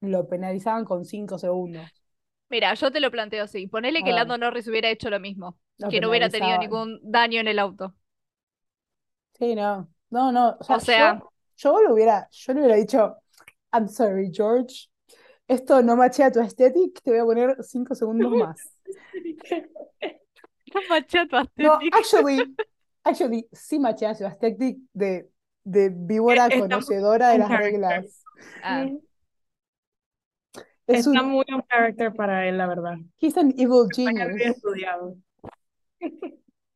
lo 0.00 0.28
penalizaban 0.28 0.84
con 0.84 1.04
5 1.04 1.38
segundos. 1.38 2.04
Mira, 2.48 2.72
yo 2.74 2.90
te 2.90 3.00
lo 3.00 3.10
planteo 3.10 3.44
así. 3.44 3.66
Ponele 3.66 4.02
A 4.02 4.04
que 4.04 4.12
ver. 4.12 4.14
Lando 4.14 4.38
Norris 4.38 4.68
hubiera 4.68 4.90
hecho 4.90 5.10
lo 5.10 5.20
mismo, 5.20 5.58
Lo 5.78 5.88
que 5.90 6.00
no 6.00 6.08
hubiera 6.10 6.30
tenido 6.30 6.58
ningún 6.58 7.00
daño 7.02 7.40
en 7.40 7.48
el 7.48 7.58
auto. 7.58 7.94
Sí, 9.38 9.54
no, 9.54 9.90
no, 10.10 10.30
no, 10.32 10.56
o 10.60 10.62
sea, 10.64 10.76
O 10.76 10.80
sea, 10.80 11.18
yo, 11.18 11.32
yo 11.56 11.82
lo 11.82 11.94
hubiera, 11.94 12.28
yo 12.30 12.52
le 12.54 12.60
hubiera 12.60 12.76
dicho, 12.76 13.16
I'm 13.72 13.88
sorry, 13.88 14.30
George, 14.32 14.88
esto 15.48 15.82
no 15.82 15.96
machea 15.96 16.32
tu 16.32 16.40
aesthetic, 16.40 17.02
te 17.02 17.10
voy 17.12 17.20
a 17.20 17.24
poner 17.24 17.56
5 17.64 17.94
segundos 17.96 18.32
más. 18.36 18.73
No 20.74 20.80
machato 20.88 21.36
actually, 21.92 22.54
actually, 23.04 23.46
sí 23.52 23.78
machea 23.78 24.14
su 24.14 24.24
aesthetic 24.24 24.78
de, 24.92 25.28
de 25.64 25.90
víbora 25.90 26.44
Está 26.46 26.58
conocedora 26.60 27.28
de 27.30 27.38
las 27.38 27.48
character. 27.48 27.72
reglas. 27.72 28.22
Ah, 28.62 28.86
Es 30.86 31.06
Está 31.06 31.22
un, 31.22 31.30
muy 31.30 31.44
on 31.52 31.62
character 31.62 32.12
para 32.14 32.46
él, 32.46 32.58
la 32.58 32.66
verdad. 32.66 32.96
he's 33.18 33.36
an 33.38 33.52
evil 33.56 33.88
genius. 33.94 34.40
estudiado. 34.40 35.16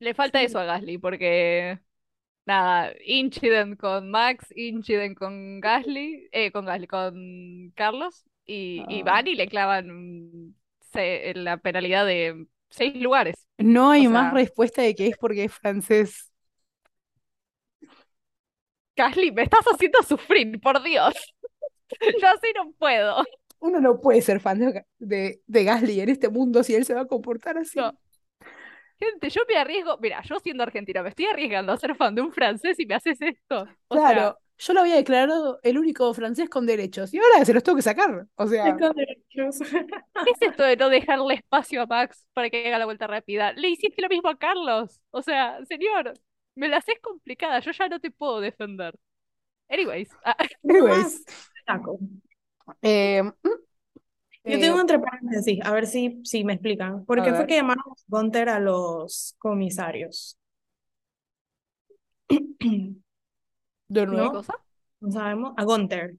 le 0.00 0.14
falta 0.14 0.38
Sí. 0.40 0.46
eso 0.46 0.58
a 0.58 0.64
Gasly, 0.64 0.98
porque 0.98 1.78
nada, 2.46 2.92
incident 3.04 3.78
con 3.78 4.10
Max, 4.10 4.46
incident 4.56 5.18
con 5.18 5.60
Gasly, 5.60 6.28
eh, 6.32 6.52
con 6.52 6.66
Gasly, 6.66 6.86
con 6.86 7.72
Carlos, 7.74 8.24
y, 8.46 8.84
y 8.88 9.02
Ah. 9.02 9.04
van 9.04 9.26
y 9.28 9.34
le 9.36 9.48
clavan 9.48 10.56
se- 10.92 11.32
la 11.34 11.58
penalidad 11.58 12.06
de 12.06 12.46
seis 12.70 12.94
lugares. 13.00 13.46
No 13.58 13.90
hay 13.90 14.06
O 14.06 14.10
más 14.10 14.32
sea- 14.32 14.40
respuesta 14.40 14.82
de 14.82 14.94
que 14.94 15.08
es 15.08 15.16
porque 15.16 15.44
es 15.44 15.54
francés. 15.54 16.30
Gasly, 18.96 19.30
me 19.32 19.42
estás 19.42 19.64
haciendo 19.72 20.02
sufrir, 20.02 20.60
por 20.60 20.82
Dios. 20.82 21.14
Yo 22.20 22.28
así 22.28 22.52
no 22.56 22.72
puedo. 22.72 23.24
Uno 23.60 23.80
no 23.80 24.00
puede 24.00 24.22
ser 24.22 24.40
fan 24.40 24.58
de, 24.58 24.84
de, 24.98 25.40
de 25.46 25.64
Gasly 25.64 26.00
en 26.00 26.08
este 26.10 26.28
mundo 26.28 26.62
si 26.62 26.74
él 26.74 26.84
se 26.84 26.94
va 26.94 27.02
a 27.02 27.06
comportar 27.06 27.58
así. 27.58 27.78
No. 27.78 27.98
Gente, 29.00 29.30
yo 29.30 29.42
me 29.48 29.56
arriesgo, 29.56 29.96
mira, 29.98 30.20
yo 30.22 30.40
siendo 30.40 30.64
argentina, 30.64 31.04
me 31.04 31.10
estoy 31.10 31.26
arriesgando 31.26 31.72
a 31.72 31.76
ser 31.76 31.94
fan 31.94 32.16
de 32.16 32.20
un 32.22 32.32
francés 32.32 32.80
y 32.80 32.86
me 32.86 32.96
haces 32.96 33.20
esto. 33.22 33.64
O 33.86 33.94
Claro, 33.94 34.36
yo 34.58 34.72
lo 34.72 34.80
había 34.80 34.96
declarado 34.96 35.60
el 35.62 35.78
único 35.78 36.12
francés 36.14 36.48
con 36.48 36.66
derechos 36.66 37.14
y 37.14 37.18
ahora 37.18 37.44
se 37.44 37.54
los 37.54 37.62
tengo 37.62 37.76
que 37.76 37.82
sacar. 37.82 38.26
O 38.34 38.46
sea, 38.46 38.76
Con 38.76 38.94
derechos. 38.96 39.58
¿qué 40.24 40.30
es 40.30 40.42
esto 40.42 40.64
de 40.64 40.76
no 40.76 40.88
dejarle 40.88 41.34
espacio 41.34 41.82
a 41.82 41.86
Max 41.86 42.26
para 42.32 42.50
que 42.50 42.66
haga 42.66 42.78
la 42.78 42.84
vuelta 42.84 43.06
rápida? 43.06 43.52
Le 43.52 43.68
hiciste 43.68 44.02
lo 44.02 44.08
mismo 44.08 44.28
a 44.28 44.36
Carlos. 44.36 45.00
O 45.10 45.22
sea, 45.22 45.58
señor, 45.66 46.14
me 46.56 46.68
la 46.68 46.78
haces 46.78 46.96
complicada, 47.00 47.60
yo 47.60 47.70
ya 47.70 47.88
no 47.88 48.00
te 48.00 48.10
puedo 48.10 48.40
defender. 48.40 48.94
Anyways, 49.70 50.08
ah, 50.24 50.36
anyways, 50.68 51.24
eh, 52.82 53.22
Yo 53.42 53.52
eh, 54.42 54.58
tengo 54.58 54.80
entre 54.80 54.98
paréntesis, 54.98 55.60
a 55.62 55.72
ver 55.72 55.86
si, 55.86 56.20
si 56.24 56.42
me 56.42 56.54
explican. 56.54 57.04
¿Por 57.04 57.22
qué 57.22 57.32
fue 57.32 57.46
que 57.46 57.56
llamaron 57.56 57.84
a 57.86 57.94
Gunter 58.08 58.48
a 58.48 58.58
los 58.58 59.36
comisarios? 59.38 60.36
de 63.88 64.00
¿qué 64.02 64.06
nuevo, 64.06 64.32
¿No? 64.32 64.32
cosa? 64.32 64.54
No 65.00 65.10
sabemos. 65.12 65.54
A 65.56 65.64
Gunter. 65.64 66.16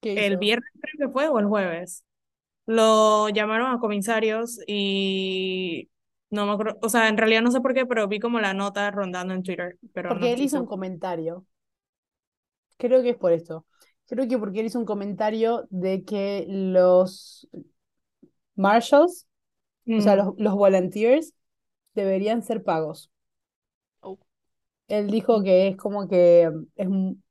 ¿qué 0.00 0.14
El 0.14 0.38
viernes 0.38 0.70
creo 0.80 1.08
que 1.08 1.12
fue 1.12 1.28
o 1.28 1.38
el 1.38 1.46
jueves. 1.46 2.04
Lo 2.66 3.28
llamaron 3.30 3.72
a 3.72 3.78
comisarios 3.80 4.60
y 4.66 5.90
no 6.30 6.46
me 6.46 6.52
acuerdo, 6.52 6.78
o 6.82 6.88
sea, 6.88 7.08
en 7.08 7.18
realidad 7.18 7.42
no 7.42 7.50
sé 7.52 7.60
por 7.60 7.74
qué, 7.74 7.86
pero 7.86 8.08
vi 8.08 8.20
como 8.20 8.40
la 8.40 8.54
nota 8.54 8.90
rondando 8.90 9.34
en 9.34 9.42
Twitter, 9.42 9.78
pero 9.92 10.14
no 10.14 10.14
Porque 10.14 10.32
él 10.32 10.40
hizo 10.42 10.60
un 10.60 10.66
comentario. 10.66 11.46
Creo 12.76 13.02
que 13.02 13.10
es 13.10 13.16
por 13.16 13.32
esto. 13.32 13.66
Creo 14.06 14.28
que 14.28 14.38
porque 14.38 14.60
él 14.60 14.66
hizo 14.66 14.78
un 14.78 14.84
comentario 14.84 15.66
de 15.70 16.04
que 16.04 16.44
los 16.48 17.48
marshals, 18.56 19.26
o 19.96 20.00
sea, 20.00 20.16
Mm, 20.16 20.16
los, 20.16 20.34
los 20.38 20.54
volunteers, 20.54 21.34
deberían 21.94 22.42
ser 22.42 22.64
pagos. 22.64 23.10
Él 24.88 25.08
dijo 25.10 25.42
que 25.42 25.68
es 25.68 25.76
como 25.76 26.08
que 26.08 26.50
es 26.76 26.86
un- 26.86 27.22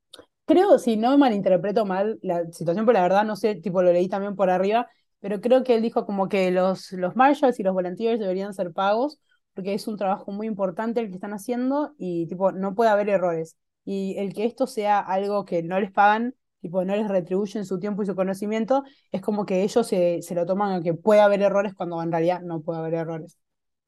creo, 0.46 0.78
si 0.78 0.96
no 0.96 1.16
malinterpreto 1.18 1.84
mal 1.86 2.18
la 2.22 2.44
situación, 2.52 2.86
pero 2.86 2.94
la 2.98 3.02
verdad 3.02 3.24
no 3.24 3.36
sé, 3.36 3.56
tipo 3.56 3.82
lo 3.82 3.92
leí 3.92 4.08
también 4.08 4.36
por 4.36 4.50
arriba, 4.50 4.88
pero 5.20 5.40
creo 5.40 5.64
que 5.64 5.74
él 5.76 5.82
dijo 5.82 6.06
como 6.06 6.28
que 6.28 6.50
los, 6.50 6.92
los 6.92 7.16
marshals 7.16 7.58
y 7.60 7.62
los 7.62 7.74
volunteers 7.74 8.20
deberían 8.20 8.54
ser 8.54 8.72
pagos 8.72 9.18
porque 9.54 9.74
es 9.74 9.88
un 9.88 9.96
trabajo 9.96 10.32
muy 10.32 10.46
importante 10.48 11.00
el 11.00 11.08
que 11.08 11.14
están 11.16 11.32
haciendo 11.34 11.94
y 11.98 12.26
tipo 12.28 12.52
no 12.52 12.74
puede 12.74 12.90
haber 12.90 13.08
errores. 13.08 13.56
Y 13.84 14.16
el 14.18 14.34
que 14.34 14.44
esto 14.46 14.66
sea 14.66 14.98
algo 15.00 15.44
que 15.44 15.62
no 15.62 15.78
les 15.80 15.92
pagan, 15.92 16.34
tipo 16.60 16.84
no 16.84 16.96
les 16.96 17.08
retribuyen 17.08 17.64
su 17.66 17.78
tiempo 17.78 18.02
y 18.02 18.06
su 18.06 18.16
conocimiento, 18.16 18.84
es 19.12 19.22
como 19.22 19.46
que 19.46 19.62
ellos 19.62 19.86
se, 19.86 20.22
se 20.22 20.34
lo 20.34 20.46
toman 20.46 20.72
a 20.74 20.82
que 20.82 20.94
puede 20.94 21.20
haber 21.22 21.42
errores 21.42 21.74
cuando 21.74 22.02
en 22.02 22.10
realidad 22.12 22.42
no 22.42 22.62
puede 22.62 22.80
haber 22.80 22.94
errores. 22.94 23.38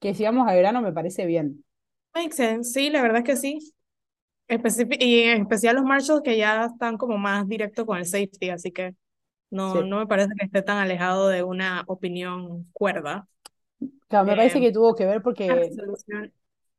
Que 0.00 0.14
sigamos 0.14 0.48
al 0.48 0.58
grano 0.58 0.82
me 0.82 0.92
parece 0.92 1.26
bien. 1.26 1.64
Makes 2.16 2.36
sense, 2.36 2.72
sí, 2.72 2.90
la 2.90 3.02
verdad 3.02 3.18
es 3.18 3.24
que 3.24 3.36
sí. 3.36 3.72
Especi- 4.48 4.88
y 5.00 5.22
en 5.24 5.42
especial 5.42 5.76
los 5.76 5.84
marshals 5.84 6.22
que 6.22 6.36
ya 6.38 6.66
están 6.66 6.98
como 6.98 7.18
más 7.18 7.48
directo 7.48 7.86
con 7.86 7.98
el 7.98 8.06
safety, 8.06 8.50
así 8.50 8.72
que 8.72 8.94
no, 9.50 9.82
Sí. 9.82 9.84
no 9.84 9.98
me 9.98 10.06
parece 10.08 10.30
que 10.38 10.46
esté 10.46 10.62
tan 10.62 10.78
alejado 10.78 11.28
de 11.28 11.42
una 11.44 11.84
opinión 11.88 12.64
cuerda. 12.72 13.28
Claro, 14.08 14.26
me 14.26 14.36
parece 14.36 14.60
Eh, 14.60 14.60
que 14.60 14.72
tuvo 14.72 14.94
que 14.94 15.06
ver 15.06 15.22
porque 15.22 15.70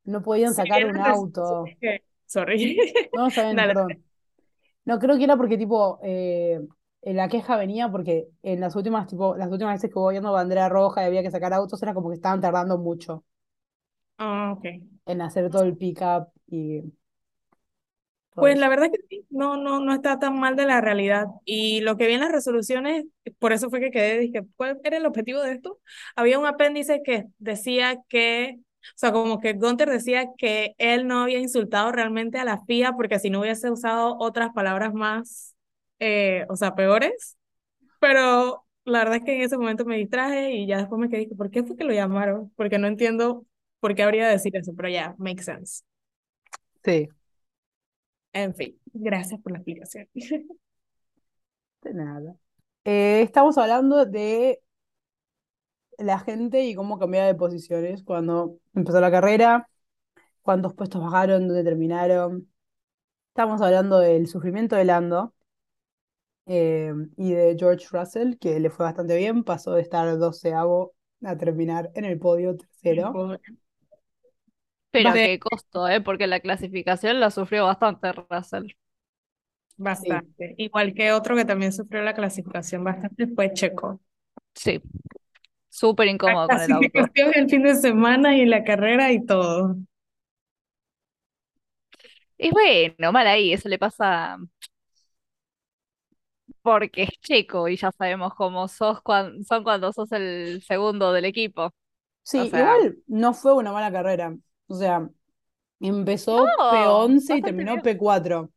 no 0.04 0.22
podían 0.22 0.54
Sí, 0.54 0.54
sacar 0.54 0.84
era 0.84 0.86
un 0.86 0.96
auto. 0.98 1.76
que- 1.80 2.04
Sorry. 2.26 2.78
No, 3.12 3.32
Dale. 3.50 3.74
perdón. 3.74 4.04
No, 4.86 4.98
creo 4.98 5.18
que 5.18 5.24
era 5.24 5.36
porque 5.36 5.58
tipo 5.58 6.00
eh, 6.04 6.60
la 7.02 7.28
queja 7.28 7.56
venía 7.56 7.90
porque 7.90 8.28
en 8.42 8.60
las 8.60 8.76
últimas, 8.76 9.06
tipo, 9.08 9.36
las 9.36 9.50
últimas 9.50 9.74
veces 9.76 9.90
que 9.92 9.98
hubo 9.98 10.10
viendo 10.10 10.32
bandera 10.32 10.68
roja 10.68 11.02
y 11.04 11.06
había 11.06 11.22
que 11.22 11.30
sacar 11.30 11.52
autos, 11.54 11.82
era 11.82 11.94
como 11.94 12.10
que 12.10 12.16
estaban 12.16 12.40
tardando 12.40 12.78
mucho. 12.78 13.24
Ah, 14.18 14.52
ok. 14.52 14.66
En 15.08 15.22
hacer 15.22 15.50
todo 15.50 15.64
el 15.64 15.76
pick-up 15.76 16.28
y 16.48 16.82
Pues 18.38 18.56
eso. 18.56 18.58
la 18.58 18.68
verdad 18.68 18.86
que 18.92 19.00
sí, 19.10 19.26
no, 19.30 19.56
no, 19.56 19.80
no 19.80 19.92
está 19.94 20.18
tan 20.20 20.38
mal 20.38 20.54
de 20.54 20.64
la 20.66 20.80
realidad. 20.80 21.26
Y 21.44 21.80
lo 21.80 21.96
que 21.96 22.06
vi 22.06 22.14
en 22.14 22.20
las 22.20 22.30
resoluciones, 22.30 23.04
por 23.40 23.52
eso 23.52 23.68
fue 23.68 23.80
que 23.80 23.90
quedé, 23.90 24.18
dije, 24.18 24.42
¿cuál 24.56 24.80
era 24.84 24.96
el 24.96 25.06
objetivo 25.06 25.40
de 25.42 25.52
esto? 25.52 25.80
Había 26.14 26.38
un 26.38 26.46
apéndice 26.46 27.02
que 27.04 27.24
decía 27.38 27.98
que, 28.08 28.58
o 28.60 28.92
sea, 28.94 29.10
como 29.12 29.40
que 29.40 29.54
Gunther 29.54 29.90
decía 29.90 30.26
que 30.38 30.74
él 30.78 31.08
no 31.08 31.22
había 31.22 31.40
insultado 31.40 31.90
realmente 31.90 32.38
a 32.38 32.44
la 32.44 32.58
FIA 32.58 32.92
porque 32.92 33.18
si 33.18 33.28
no 33.30 33.40
hubiese 33.40 33.70
usado 33.72 34.16
otras 34.20 34.50
palabras 34.54 34.94
más, 34.94 35.56
eh, 35.98 36.46
o 36.48 36.54
sea, 36.56 36.76
peores. 36.76 37.36
Pero 38.00 38.64
la 38.84 39.00
verdad 39.00 39.16
es 39.16 39.24
que 39.24 39.36
en 39.36 39.42
ese 39.42 39.58
momento 39.58 39.84
me 39.84 39.96
distraje 39.96 40.52
y 40.52 40.66
ya 40.66 40.78
después 40.78 41.00
me 41.00 41.08
quedé, 41.08 41.28
¿por 41.36 41.50
qué 41.50 41.64
fue 41.64 41.76
que 41.76 41.84
lo 41.84 41.92
llamaron? 41.92 42.52
Porque 42.56 42.78
no 42.78 42.86
entiendo 42.86 43.46
por 43.80 43.94
qué 43.94 44.02
habría 44.02 44.26
de 44.26 44.32
decir 44.32 44.56
eso, 44.56 44.72
pero 44.76 44.88
ya, 44.88 45.14
makes 45.18 45.44
sense. 45.44 45.82
Sí, 46.84 47.08
En 48.32 48.54
fin, 48.54 48.78
gracias 48.92 49.40
por 49.40 49.52
la 49.52 49.58
explicación. 49.58 50.08
de 51.82 51.94
nada. 51.94 52.36
Eh, 52.84 53.22
estamos 53.22 53.58
hablando 53.58 54.04
de 54.06 54.60
la 55.98 56.18
gente 56.20 56.64
y 56.64 56.74
cómo 56.74 56.98
cambiaba 56.98 57.26
de 57.26 57.34
posiciones 57.34 58.02
cuando 58.04 58.58
empezó 58.74 59.00
la 59.00 59.10
carrera, 59.10 59.68
cuántos 60.42 60.74
puestos 60.74 61.02
bajaron, 61.02 61.48
dónde 61.48 61.64
terminaron. 61.64 62.48
Estamos 63.30 63.60
hablando 63.62 63.98
del 64.00 64.28
sufrimiento 64.28 64.76
de 64.76 64.84
Lando 64.86 65.34
eh, 66.46 66.92
y 67.16 67.32
de 67.32 67.56
George 67.58 67.86
Russell, 67.90 68.38
que 68.38 68.58
le 68.60 68.70
fue 68.70 68.86
bastante 68.86 69.16
bien, 69.16 69.44
pasó 69.44 69.72
de 69.72 69.82
estar 69.82 70.18
doceavo 70.18 70.94
a 71.24 71.36
terminar 71.36 71.90
en 71.94 72.04
el 72.04 72.18
podio 72.18 72.56
tercero. 72.56 73.12
Pero 75.02 75.10
a 75.10 75.12
De- 75.14 75.26
qué 75.26 75.38
costo, 75.38 75.88
¿eh? 75.88 76.00
Porque 76.00 76.26
la 76.26 76.40
clasificación 76.40 77.20
la 77.20 77.30
sufrió 77.30 77.66
bastante 77.66 78.12
Russell. 78.12 78.72
Bastante. 79.76 80.54
Igual 80.58 80.92
que 80.94 81.12
otro 81.12 81.36
que 81.36 81.44
también 81.44 81.72
sufrió 81.72 82.02
la 82.02 82.14
clasificación 82.14 82.82
bastante 82.84 83.28
fue 83.28 83.52
Checo. 83.52 84.00
Sí. 84.54 84.80
Súper 85.68 86.06
La 86.06 86.12
incómodo 86.12 86.50
con 86.50 86.60
el 86.60 86.72
auto. 86.72 86.90
clasificación 86.92 87.32
el 87.34 87.48
fin 87.50 87.62
de 87.62 87.74
semana 87.76 88.36
y 88.36 88.46
la 88.46 88.64
carrera 88.64 89.12
y 89.12 89.24
todo. 89.24 89.76
Y 92.36 92.50
bueno, 92.50 93.12
mal 93.12 93.26
ahí, 93.26 93.52
eso 93.52 93.68
le 93.68 93.78
pasa 93.78 94.38
porque 96.62 97.04
es 97.04 97.10
checo 97.20 97.68
y 97.68 97.76
ya 97.76 97.92
sabemos 97.92 98.34
cómo 98.34 98.68
sos 98.68 99.00
cuan- 99.02 99.44
son 99.44 99.64
cuando 99.64 99.92
sos 99.92 100.10
el 100.12 100.62
segundo 100.66 101.12
del 101.12 101.24
equipo. 101.24 101.72
Sí, 102.22 102.38
O 102.38 102.46
sea- 102.46 102.60
igual 102.60 102.98
no 103.06 103.34
fue 103.34 103.54
una 103.54 103.72
mala 103.72 103.90
carrera. 103.92 104.36
O 104.68 104.74
sea, 104.74 105.08
empezó 105.80 106.44
No, 106.44 106.70
P11 106.70 107.38
y 107.38 107.42
terminó 107.42 107.72
bien. 107.72 107.82
P4. 107.82 108.50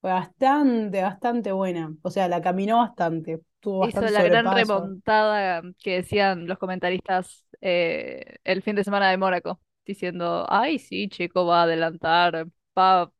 Fue 0.00 0.10
bastante, 0.10 1.02
bastante 1.02 1.52
buena. 1.52 1.94
O 2.02 2.10
sea, 2.10 2.28
la 2.28 2.40
caminó 2.40 2.78
bastante. 2.78 3.40
Tuvo 3.60 3.88
Hizo 3.88 4.00
bastante 4.00 4.12
la 4.12 4.22
gran 4.24 4.54
remontada 4.54 5.62
que 5.78 5.96
decían 5.96 6.46
los 6.46 6.58
comentaristas 6.58 7.44
eh, 7.60 8.36
el 8.42 8.62
fin 8.62 8.74
de 8.74 8.82
semana 8.82 9.10
de 9.10 9.16
Mónaco, 9.16 9.60
diciendo, 9.86 10.44
ay, 10.48 10.80
sí, 10.80 11.08
Checo 11.08 11.46
va 11.46 11.60
a 11.60 11.62
adelantar, 11.64 12.46
va 12.76 13.12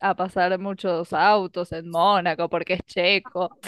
a 0.00 0.14
pasar 0.14 0.58
muchos 0.58 1.12
autos 1.12 1.72
en 1.72 1.90
Mónaco 1.90 2.48
porque 2.48 2.74
es 2.74 2.82
checo. 2.86 3.58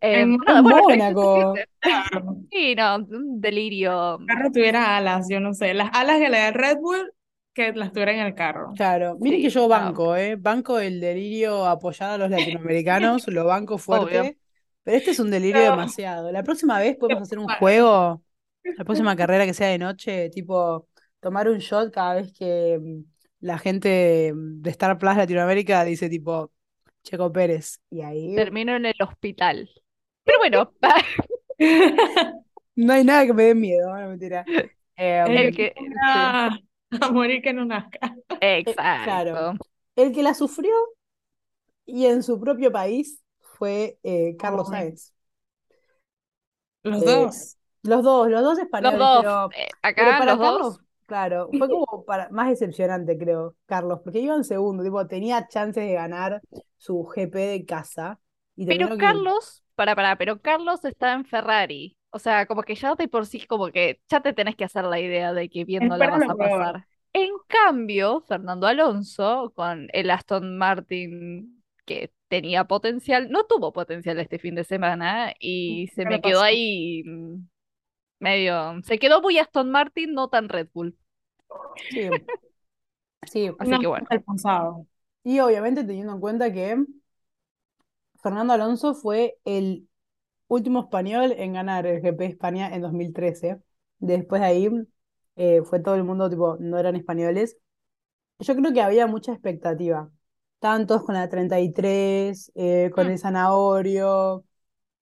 Eh, 0.00 0.20
En 0.22 0.36
nada, 0.38 0.62
bueno, 0.62 0.78
lo 0.78 0.88
Mónaco. 0.88 1.54
Claro. 1.80 2.36
Sí, 2.50 2.74
no, 2.74 2.96
un 2.96 3.40
delirio. 3.40 4.18
El 4.18 4.26
carro 4.26 4.50
tuviera 4.52 4.96
alas, 4.96 5.28
yo 5.28 5.40
no 5.40 5.54
sé. 5.54 5.74
Las 5.74 5.90
alas 5.92 6.18
que 6.18 6.28
le 6.28 6.38
da 6.38 6.50
Red 6.50 6.78
Bull, 6.78 7.12
que 7.52 7.72
las 7.72 7.92
tuviera 7.92 8.12
en 8.12 8.20
el 8.20 8.34
carro. 8.34 8.72
Claro, 8.74 9.16
miren 9.20 9.40
Sí, 9.40 9.42
que 9.42 9.50
yo 9.50 9.62
no. 9.62 9.68
banco, 9.68 10.16
¿eh? 10.16 10.36
Banco 10.36 10.78
el 10.78 11.00
delirio 11.00 11.66
apoyar 11.66 12.10
a 12.12 12.18
los 12.18 12.30
latinoamericanos, 12.30 13.26
lo 13.28 13.44
banco 13.44 13.76
fuerte, 13.78 14.38
pero 14.82 14.96
este 14.96 15.10
es 15.10 15.18
un 15.18 15.30
delirio 15.30 15.64
No. 15.64 15.70
demasiado. 15.70 16.30
La 16.30 16.42
próxima 16.42 16.78
vez 16.78 16.96
podemos 16.96 17.22
hacer 17.22 17.38
un 17.38 17.48
juego, 17.48 18.22
la 18.76 18.84
próxima 18.84 19.16
carrera 19.16 19.46
que 19.46 19.54
sea 19.54 19.68
de 19.68 19.78
noche, 19.78 20.30
tipo 20.30 20.88
tomar 21.20 21.48
un 21.48 21.58
shot 21.58 21.92
cada 21.92 22.14
vez 22.14 22.32
que 22.32 22.78
mm, 22.80 23.02
la 23.40 23.58
gente 23.58 24.32
de 24.34 24.70
Star 24.70 24.96
Plus 24.98 25.16
Latinoamérica 25.16 25.84
dice 25.84 26.08
tipo 26.08 26.52
Checo 27.02 27.32
Pérez. 27.32 27.80
Y 27.90 28.02
ahí 28.02 28.36
Termino 28.36 28.76
en 28.76 28.86
el 28.86 28.94
hospital. 29.02 29.68
Pero 30.28 30.38
bueno, 30.40 30.72
no 32.76 32.92
hay 32.92 33.04
nada 33.04 33.26
que 33.26 33.32
me 33.34 33.44
dé 33.44 33.54
miedo, 33.54 33.96
no 33.96 34.08
mentira. 34.08 34.44
Eh, 34.96 35.24
el 35.28 35.54
que, 35.54 35.74
Ah, 36.04 36.58
a 37.00 37.10
morir 37.12 37.42
que 37.42 37.52
no 37.52 37.64
nazca. 37.64 38.16
exacto. 38.40 39.04
claro. 39.04 39.58
El 39.96 40.12
que 40.12 40.22
la 40.22 40.34
sufrió 40.34 40.72
y 41.86 42.06
en 42.06 42.22
su 42.22 42.38
propio 42.40 42.70
país 42.72 43.22
fue 43.58 43.98
eh, 44.02 44.36
Carlos. 44.38 44.68
Sainz. 44.68 45.12
Los 46.82 47.04
Eh, 47.04 47.04
dos. 47.04 47.56
Los 47.82 48.02
dos, 48.02 48.28
los 48.28 48.42
dos 48.42 48.58
Los 48.58 48.64
españoles, 48.64 48.98
dos, 48.98 49.22
pero, 49.22 49.56
eh, 49.56 49.68
pero 49.96 50.12
acá 50.12 50.18
para 50.18 50.32
los 50.32 50.38
Carlos, 50.38 50.76
dos, 50.76 50.80
claro, 51.06 51.54
fue 51.56 51.68
como 51.68 52.04
para, 52.04 52.28
más 52.30 52.48
decepcionante, 52.50 53.16
creo, 53.16 53.56
Carlos, 53.66 54.00
porque 54.04 54.18
iba 54.20 54.34
en 54.34 54.44
segundo, 54.44 54.82
tipo, 54.82 55.06
tenía 55.06 55.46
chances 55.48 55.84
de 55.86 55.94
ganar 55.94 56.42
su 56.76 57.04
GP 57.04 57.38
de 57.38 57.64
casa 57.66 58.20
y 58.58 58.66
pero 58.66 58.88
que- 58.88 58.96
Carlos, 58.96 59.64
para, 59.74 59.94
para, 59.96 60.16
pero 60.16 60.40
Carlos 60.42 60.84
está 60.84 61.14
en 61.14 61.24
Ferrari. 61.24 61.96
O 62.10 62.18
sea, 62.18 62.46
como 62.46 62.62
que 62.62 62.74
ya 62.74 62.94
de 62.94 63.08
por 63.08 63.26
sí, 63.26 63.46
como 63.46 63.70
que 63.70 64.00
ya 64.08 64.20
te 64.22 64.32
tenés 64.32 64.56
que 64.56 64.64
hacer 64.64 64.84
la 64.84 65.00
idea 65.00 65.32
de 65.32 65.48
que 65.50 65.64
bien 65.64 65.88
no 65.88 65.96
la 65.96 66.08
Espera 66.08 66.10
vas 66.10 66.28
a 66.28 66.34
pasar. 66.36 66.86
En 67.12 67.30
cambio, 67.48 68.20
Fernando 68.22 68.66
Alonso, 68.66 69.52
con 69.56 69.88
el 69.92 70.10
Aston 70.10 70.56
Martin 70.58 71.62
que 71.86 72.12
tenía 72.28 72.64
potencial, 72.64 73.30
no 73.30 73.44
tuvo 73.46 73.72
potencial 73.72 74.18
este 74.20 74.38
fin 74.38 74.54
de 74.54 74.64
semana 74.64 75.32
y 75.40 75.88
se 75.94 76.04
¿Qué 76.04 76.10
me 76.10 76.20
quedó 76.20 76.42
ahí 76.42 77.02
mm, 77.04 77.36
medio, 78.20 78.80
se 78.84 78.98
quedó 78.98 79.22
muy 79.22 79.38
Aston 79.38 79.70
Martin, 79.70 80.14
no 80.14 80.28
tan 80.30 80.48
Red 80.48 80.68
Bull. 80.74 80.96
Sí, 81.90 82.00
sí, 83.22 83.50
Así 83.58 83.78
No, 83.78 83.78
que 83.78 83.86
bueno. 83.86 84.08
y 85.24 85.40
obviamente 85.40 85.84
teniendo 85.84 86.12
en 86.14 86.20
cuenta 86.20 86.52
que 86.52 86.84
Fernando 88.22 88.52
Alonso 88.54 88.94
fue 88.94 89.38
el 89.44 89.88
último 90.48 90.80
español 90.82 91.34
en 91.36 91.54
ganar 91.54 91.86
el 91.86 92.02
GP 92.02 92.24
de 92.24 92.30
España 92.30 92.74
en 92.74 92.82
2013. 92.82 93.60
Después 93.98 94.40
de 94.42 94.46
ahí 94.48 94.70
eh, 95.36 95.62
fue 95.64 95.80
todo 95.80 95.94
el 95.96 96.04
mundo, 96.04 96.30
tipo, 96.30 96.56
no 96.60 96.78
eran 96.78 96.96
españoles. 96.96 97.58
Yo 98.40 98.54
creo 98.56 98.72
que 98.72 98.82
había 98.82 99.06
mucha 99.06 99.32
expectativa. 99.32 100.10
Tantos 100.60 101.04
con 101.04 101.14
la 101.14 101.28
33, 101.28 102.52
eh, 102.54 102.90
con 102.94 103.06
Mm. 103.06 103.10
el 103.10 103.18
zanahorio. 103.18 104.44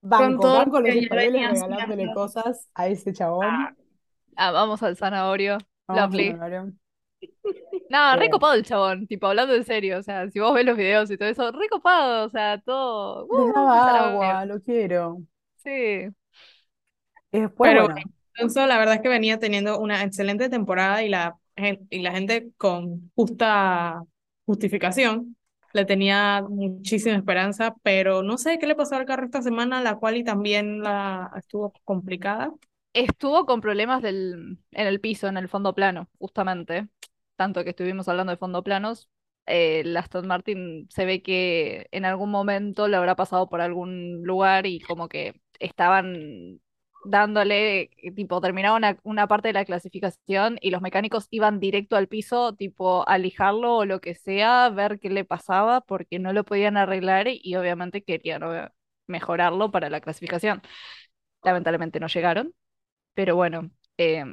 Banco, 0.02 0.44
banco 0.44 0.80
los 0.80 0.90
españoles 0.90 1.50
regalándole 1.50 2.12
cosas 2.14 2.68
a 2.74 2.88
ese 2.88 3.12
chabón. 3.12 3.76
Ah, 4.36 4.52
vamos 4.52 4.82
al 4.82 4.96
zanahorio. 4.96 5.58
Vamos 5.86 6.02
al 6.04 6.10
Lovely. 6.10 6.32
zanahorio. 6.32 6.72
No, 7.88 8.16
re 8.16 8.26
Eh. 8.26 8.30
copado 8.30 8.54
el 8.54 8.64
chabón, 8.64 9.06
tipo, 9.06 9.26
hablando 9.28 9.54
en 9.54 9.64
serio, 9.64 9.98
o 9.98 10.02
sea, 10.02 10.28
si 10.30 10.40
vos 10.40 10.54
ves 10.54 10.64
los 10.66 10.76
videos 10.76 11.10
y 11.10 11.16
todo 11.16 11.28
eso, 11.28 11.52
re 11.52 11.68
copado, 11.68 12.26
o 12.26 12.30
sea, 12.30 12.60
todo, 12.60 13.28
Les 13.30 13.46
uh, 13.48 13.52
daba 13.54 14.08
agua, 14.08 14.44
lo 14.44 14.60
quiero. 14.62 15.22
Sí. 15.56 16.08
Y 17.32 17.40
después, 17.40 17.70
Pero 17.70 17.84
bueno, 17.84 17.96
Alonso, 18.36 18.66
la 18.66 18.78
verdad 18.78 18.96
es 18.96 19.00
que 19.02 19.08
venía 19.08 19.38
teniendo 19.38 19.78
una 19.78 20.02
excelente 20.04 20.48
temporada 20.48 21.02
y 21.02 21.08
la, 21.08 21.36
y 21.90 22.00
la 22.00 22.12
gente 22.12 22.50
con 22.56 23.10
justa 23.14 24.02
justificación 24.46 25.36
le 25.72 25.84
tenía 25.84 26.42
muchísima 26.48 27.16
esperanza, 27.16 27.74
pero 27.82 28.22
no 28.22 28.38
sé 28.38 28.58
qué 28.58 28.66
le 28.66 28.74
pasó 28.76 28.96
al 28.96 29.04
carro 29.06 29.26
esta 29.26 29.42
semana, 29.42 29.82
la 29.82 29.96
cual 29.96 30.16
y 30.16 30.24
también 30.24 30.80
la 30.82 31.30
estuvo 31.36 31.72
complicada. 31.84 32.52
Estuvo 32.96 33.44
con 33.44 33.60
problemas 33.60 34.00
del, 34.02 34.58
en 34.70 34.86
el 34.86 35.00
piso, 35.00 35.26
en 35.28 35.36
el 35.36 35.48
fondo 35.48 35.74
plano, 35.74 36.08
justamente. 36.18 36.88
Tanto 37.36 37.62
que 37.62 37.70
estuvimos 37.70 38.08
hablando 38.08 38.30
de 38.32 38.38
fondo 38.38 38.62
planos. 38.64 39.10
eh, 39.46 39.80
el 39.80 39.94
Aston 39.96 40.26
Martin 40.26 40.88
se 40.90 41.04
ve 41.04 41.22
que 41.22 41.88
en 41.92 42.04
algún 42.06 42.30
momento 42.30 42.88
le 42.88 42.96
habrá 42.96 43.14
pasado 43.14 43.48
por 43.50 43.60
algún 43.60 44.22
lugar 44.24 44.64
y 44.66 44.80
como 44.80 45.08
que 45.08 45.40
estaban 45.58 46.60
dándole, 47.04 47.90
eh, 47.98 48.12
tipo, 48.14 48.40
terminaba 48.40 48.76
una, 48.78 48.98
una 49.04 49.28
parte 49.28 49.48
de 49.48 49.52
la 49.54 49.64
clasificación 49.66 50.58
y 50.62 50.70
los 50.70 50.80
mecánicos 50.82 51.26
iban 51.30 51.60
directo 51.60 51.96
al 51.96 52.08
piso, 52.08 52.54
tipo, 52.54 53.06
a 53.08 53.18
lijarlo 53.18 53.76
o 53.76 53.84
lo 53.84 54.00
que 54.00 54.14
sea, 54.14 54.70
ver 54.70 54.98
qué 55.00 55.10
le 55.10 55.24
pasaba, 55.26 55.82
porque 55.82 56.18
no 56.18 56.32
lo 56.32 56.44
podían 56.44 56.76
arreglar 56.78 57.28
y, 57.28 57.54
obviamente 57.56 58.02
querían 58.02 58.42
obvia- 58.42 58.72
mejorarlo 59.06 59.70
para 59.70 59.90
la 59.90 60.00
clasificación. 60.00 60.62
Lamentablemente 61.44 62.00
no 62.00 62.08
llegaron, 62.08 62.52
pero 63.16 63.34
bueno, 63.36 63.72
eh, 63.98 64.24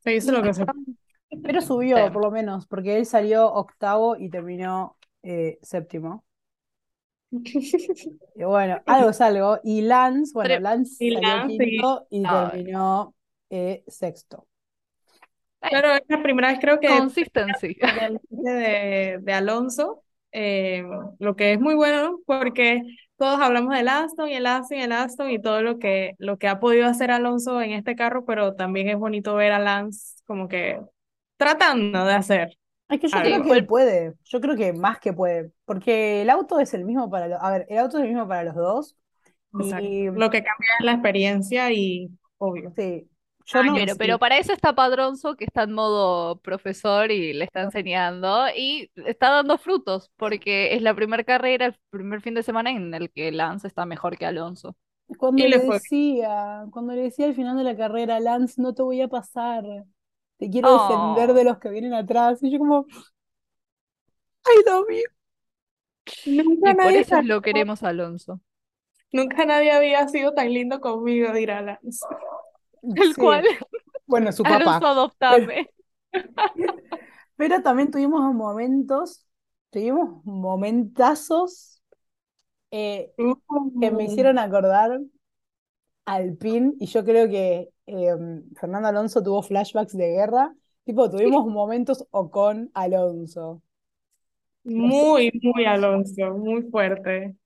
Se 0.00 0.14
hizo 0.16 0.32
lo 0.32 0.42
que 0.42 0.52
se 0.54 0.66
pero 1.42 1.62
subió 1.62 1.96
Sí. 1.96 2.10
por 2.12 2.22
lo 2.24 2.30
menos, 2.30 2.66
porque 2.66 2.98
él 2.98 3.06
salió 3.06 3.52
octavo 3.52 4.16
y 4.18 4.30
terminó 4.30 4.98
eh, 5.22 5.58
séptimo. 5.62 6.24
Y 8.36 8.44
bueno, 8.44 8.80
algo 8.86 9.10
es 9.10 9.20
algo. 9.20 9.58
Y 9.64 9.82
Lance, 9.82 10.32
bueno, 10.34 10.48
Pero- 10.48 10.60
Lance 10.62 11.04
y 11.04 11.12
salió 11.14 11.28
Lance, 11.28 11.56
sí. 11.56 11.70
quinto 11.70 12.06
y 12.10 12.22
terminó 12.22 13.14
eh, 13.50 13.84
sexto. 13.86 14.46
Claro, 15.60 15.94
es 15.94 16.02
la 16.08 16.22
primera 16.22 16.48
vez 16.48 16.58
creo 16.60 16.80
que 16.80 16.86
Consistency. 16.88 17.76
de, 18.30 19.18
de 19.20 19.32
Alonso, 19.32 20.04
eh, 20.32 20.84
lo 21.18 21.36
que 21.36 21.52
es 21.54 21.60
muy 21.60 21.74
bueno 21.74 22.20
porque 22.26 22.82
todos 23.18 23.40
hablamos 23.40 23.74
del 23.74 23.88
Aston 23.88 24.28
y 24.30 24.34
el 24.34 24.46
Aston 24.46 24.78
y 24.78 24.82
el 24.82 24.92
Aston 24.92 25.30
y 25.30 25.40
todo 25.42 25.62
lo 25.62 25.78
que, 25.78 26.14
lo 26.18 26.38
que 26.38 26.48
ha 26.48 26.60
podido 26.60 26.86
hacer 26.88 27.10
Alonso 27.10 27.60
en 27.62 27.72
este 27.72 27.96
carro, 27.96 28.24
pero 28.24 28.54
también 28.56 28.88
es 28.88 28.98
bonito 28.98 29.34
ver 29.36 29.52
a 29.52 29.58
Lance 29.60 30.22
como 30.26 30.48
que 30.48 30.80
tratando 31.36 32.04
de 32.06 32.14
hacer. 32.14 32.58
Es 32.88 33.00
que 33.00 33.08
yo 33.08 33.16
Algo. 33.18 33.24
creo 33.24 33.42
que 33.42 33.52
él 33.52 33.66
puede, 33.66 34.14
yo 34.24 34.40
creo 34.40 34.56
que 34.56 34.72
más 34.72 34.98
que 34.98 35.12
puede, 35.12 35.52
porque 35.66 36.22
el 36.22 36.30
auto 36.30 36.58
es 36.60 36.72
el 36.74 36.84
mismo 36.86 37.10
para 37.10 37.28
los, 37.28 37.38
a 37.42 37.50
ver, 37.50 37.66
el 37.68 37.78
auto 37.78 37.98
es 37.98 38.04
el 38.04 38.10
mismo 38.10 38.26
para 38.26 38.44
los 38.44 38.54
dos, 38.54 38.96
Exacto. 39.58 39.84
y 39.84 40.06
Lo 40.12 40.30
que 40.30 40.42
cambia 40.42 40.68
es 40.80 40.84
la 40.86 40.92
experiencia 40.92 41.70
y 41.72 42.10
obvio. 42.38 42.76
sí, 42.76 43.08
yo 43.48 43.62
Ay, 43.62 43.70
no, 43.70 43.74
Pero, 43.74 43.86
sí. 43.86 43.96
pero 43.96 44.18
para 44.18 44.38
eso 44.38 44.52
está 44.52 44.74
Padronzo, 44.74 45.36
que 45.36 45.44
está 45.44 45.62
en 45.64 45.72
modo 45.72 46.40
profesor 46.40 47.10
y 47.10 47.32
le 47.32 47.44
está 47.44 47.62
enseñando 47.62 48.46
y 48.54 48.90
está 49.06 49.30
dando 49.30 49.58
frutos, 49.58 50.10
porque 50.16 50.74
es 50.74 50.82
la 50.82 50.94
primera 50.94 51.24
carrera, 51.24 51.66
el 51.66 51.76
primer 51.90 52.20
fin 52.20 52.34
de 52.34 52.42
semana 52.42 52.70
en 52.70 52.92
el 52.94 53.10
que 53.10 53.32
Lance 53.32 53.66
está 53.66 53.86
mejor 53.86 54.18
que 54.18 54.26
Alonso. 54.26 54.76
Cuando 55.18 55.46
le 55.46 55.58
decía, 55.58 56.66
cuando 56.70 56.92
le 56.94 57.02
decía 57.02 57.26
al 57.26 57.34
final 57.34 57.56
de 57.56 57.64
la 57.64 57.76
carrera, 57.76 58.20
Lance, 58.20 58.60
no 58.60 58.74
te 58.74 58.82
voy 58.82 59.00
a 59.00 59.08
pasar, 59.08 59.64
te 60.36 60.50
quiero 60.50 60.72
defender 60.72 61.32
Oh. 61.32 61.34
de 61.34 61.44
los 61.44 61.58
que 61.58 61.70
vienen 61.70 61.94
atrás, 61.94 62.42
y 62.42 62.50
yo 62.50 62.58
como, 62.58 62.86
I 64.46 64.62
love 64.66 64.88
you. 64.90 65.04
Nunca 66.24 66.70
Y 66.70 66.74
por 66.76 66.96
nadie, 66.96 66.96
eso 66.96 67.20
lo 67.22 67.42
queremos 67.42 67.82
a 67.82 67.88
Alonso. 67.88 68.40
nunca 69.12 69.44
nadie 69.44 69.72
había 69.72 70.08
sido 70.08 70.32
tan 70.34 70.52
lindo 70.52 70.80
conmigo, 70.80 71.32
dirá 71.32 71.60
Lance. 71.62 72.06
El 72.94 73.16
Sí, 73.16 73.18
cual, 73.18 73.44
bueno, 74.06 74.32
su 74.32 74.46
Alonso, 74.48 74.86
papá. 74.86 74.86
adoptame. 74.86 75.68
Pero 77.36 77.62
también 77.62 77.90
tuvimos 77.90 78.20
momentos, 78.34 79.26
tuvimos 79.70 80.24
momentazos 80.24 81.82
eh, 82.72 83.14
que 83.80 83.92
me 83.92 84.04
Uh. 84.04 84.06
hicieron 84.06 84.38
acordar 84.38 85.00
al 86.06 86.36
PIN 86.36 86.74
y 86.80 86.86
yo 86.86 87.04
creo 87.04 87.28
que 87.28 87.70
eh, 87.86 88.14
Fernando 88.56 88.88
Alonso 88.88 89.22
tuvo 89.22 89.42
flashbacks 89.42 89.96
de 89.96 90.08
guerra, 90.12 90.54
tipo 90.84 91.10
tuvimos 91.10 91.46
momentos 91.46 92.06
o 92.10 92.30
con 92.30 92.70
Alonso. 92.74 93.62
Muy, 94.64 95.32
muy 95.42 95.64
Alonso, 95.64 96.30
muy 96.36 96.62
fuerte. 96.70 97.36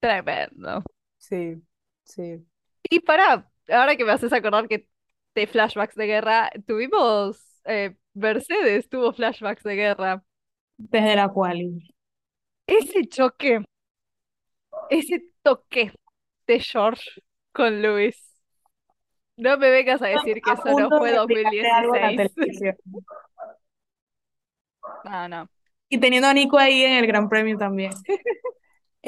Tremendo. 0.00 0.82
Sí, 1.18 1.62
sí. 2.04 2.46
Y 2.90 3.00
para, 3.00 3.50
ahora 3.68 3.96
que 3.96 4.04
me 4.04 4.12
haces 4.12 4.32
acordar 4.32 4.68
que 4.68 4.88
de 5.34 5.46
flashbacks 5.46 5.94
de 5.94 6.06
guerra, 6.06 6.50
tuvimos, 6.66 7.60
eh, 7.64 7.94
Mercedes 8.14 8.88
tuvo 8.88 9.12
flashbacks 9.12 9.62
de 9.62 9.76
guerra. 9.76 10.24
Desde 10.78 11.16
la 11.16 11.28
quali. 11.28 11.94
Ese 12.66 13.06
choque, 13.06 13.64
ese 14.90 15.22
toque 15.42 15.92
de 16.46 16.60
George 16.60 17.22
con 17.52 17.82
Luis. 17.82 18.16
No 19.36 19.58
me 19.58 19.70
vengas 19.70 20.00
a 20.00 20.06
decir 20.06 20.40
que 20.40 20.50
A 20.50 20.54
eso 20.54 20.80
no 20.80 20.88
fue 20.98 21.12
de 21.12 21.16
explicarte 21.16 21.70
algo 21.70 21.94
en 21.96 22.02
la 22.02 22.22
2016. 22.24 22.34
televisión. 22.34 22.76
No, 25.04 25.28
no. 25.28 25.50
Y 25.88 25.98
teniendo 25.98 26.28
a 26.28 26.34
Nico 26.34 26.58
ahí 26.58 26.82
en 26.82 26.92
el 26.92 27.06
Gran 27.06 27.28
Premio 27.28 27.56
también. 27.58 27.92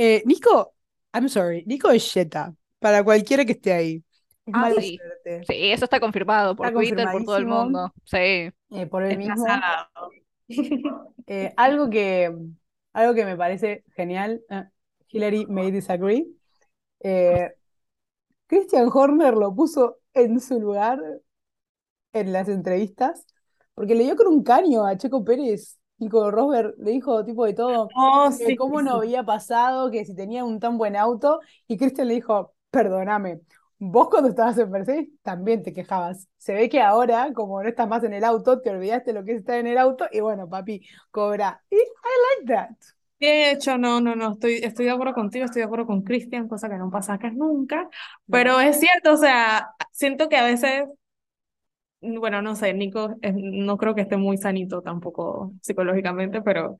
Eh, 0.00 0.22
Nico, 0.26 0.76
I'm 1.12 1.28
sorry, 1.28 1.64
Nico 1.66 1.90
es 1.90 2.12
Jetta, 2.12 2.54
para 2.78 3.02
cualquiera 3.02 3.44
que 3.44 3.50
esté 3.50 3.72
ahí. 3.72 4.04
Es 4.48 4.54
Ah, 4.54 4.60
mala 4.60 4.80
sí. 4.80 4.98
suerte. 4.98 5.44
Sí, 5.46 5.70
eso 5.72 5.84
está 5.84 6.00
confirmado 6.00 6.56
por 6.56 6.66
Está 6.66 6.78
Twitter, 6.80 7.10
por 7.10 7.24
todo 7.24 7.36
el 7.36 7.46
mundo. 7.46 7.92
Sí. 8.04 8.16
Eh, 8.16 8.86
por 8.90 9.02
Está 9.04 9.18
mismo. 9.18 9.46
Eh, 11.26 11.52
algo 11.56 11.90
que, 11.90 12.34
algo 12.94 13.14
que 13.14 13.24
me 13.26 13.36
parece 13.36 13.84
genial, 13.94 14.42
eh, 14.50 14.64
Hillary 15.08 15.46
may 15.46 15.70
disagree. 15.70 16.26
eh, 17.00 17.50
Christian 18.46 18.88
Horner 18.92 19.34
lo 19.34 19.54
puso 19.54 19.98
en 20.14 20.40
su 20.40 20.60
lugar 20.60 21.00
en 22.12 22.32
las 22.32 22.48
entrevistas, 22.48 23.26
porque 23.74 23.94
le 23.94 24.04
dio 24.04 24.16
con 24.16 24.26
un 24.28 24.42
caño 24.42 24.84
a 24.86 24.96
Checo 24.96 25.24
Pérez. 25.24 25.78
Nico 25.98 26.30
Rosberg 26.30 26.74
le 26.78 26.92
dijo 26.92 27.24
tipo 27.24 27.44
de 27.44 27.54
todo, 27.54 27.88
Oh, 27.96 28.30
sí, 28.30 28.56
cómo 28.56 28.78
sí, 28.78 28.84
no 28.84 28.94
había 28.96 29.24
pasado, 29.24 29.90
que 29.90 30.04
si 30.04 30.14
tenía 30.14 30.44
un 30.44 30.60
tan 30.60 30.78
buen 30.78 30.94
auto, 30.96 31.40
y 31.66 31.76
Christian 31.76 32.08
le 32.08 32.14
dijo, 32.14 32.54
perdóname, 32.70 33.40
vos 33.78 34.08
cuando 34.10 34.28
estabas 34.30 34.58
en 34.58 34.70
Mercedes 34.70 35.08
también 35.22 35.62
te 35.62 35.72
quejabas. 35.72 36.28
Se 36.38 36.54
ve 36.54 36.68
que 36.68 36.80
ahora, 36.82 37.32
como 37.34 37.62
no 37.62 37.68
estás 37.68 37.88
más 37.88 38.04
en 38.04 38.14
el 38.14 38.24
auto, 38.24 38.60
te 38.60 38.70
olvidaste 38.70 39.12
lo 39.12 39.24
que 39.24 39.32
es 39.32 39.38
estar 39.40 39.58
en 39.58 39.66
el 39.66 39.78
auto, 39.78 40.06
y 40.12 40.20
bueno, 40.20 40.48
papi, 40.48 40.86
cobra. 41.10 41.62
Y 41.70 41.76
I 41.76 41.80
like 42.42 42.52
that. 42.54 42.76
De 43.20 43.50
hecho, 43.50 43.78
no, 43.78 44.00
no, 44.00 44.14
no, 44.14 44.32
estoy, 44.34 44.54
estoy 44.62 44.84
de 44.84 44.92
acuerdo 44.92 45.12
contigo, 45.14 45.44
estoy 45.44 45.60
de 45.60 45.66
acuerdo 45.66 45.86
con 45.86 46.02
Cristian, 46.02 46.46
cosa 46.46 46.68
que 46.68 46.76
no 46.78 46.88
pasa 46.90 47.14
acá 47.14 47.30
nunca, 47.32 47.88
pero 48.30 48.60
es 48.60 48.78
cierto, 48.78 49.12
o 49.14 49.16
sea, 49.16 49.70
siento 49.90 50.28
que 50.28 50.36
a 50.36 50.44
veces, 50.44 50.84
bueno, 52.00 52.42
no 52.42 52.54
sé, 52.54 52.72
Nico 52.74 53.16
es- 53.22 53.34
no 53.34 53.76
creo 53.76 53.94
que 53.94 54.02
esté 54.02 54.16
muy 54.16 54.36
sanito 54.38 54.82
tampoco 54.82 55.52
psicológicamente, 55.62 56.42
pero 56.42 56.76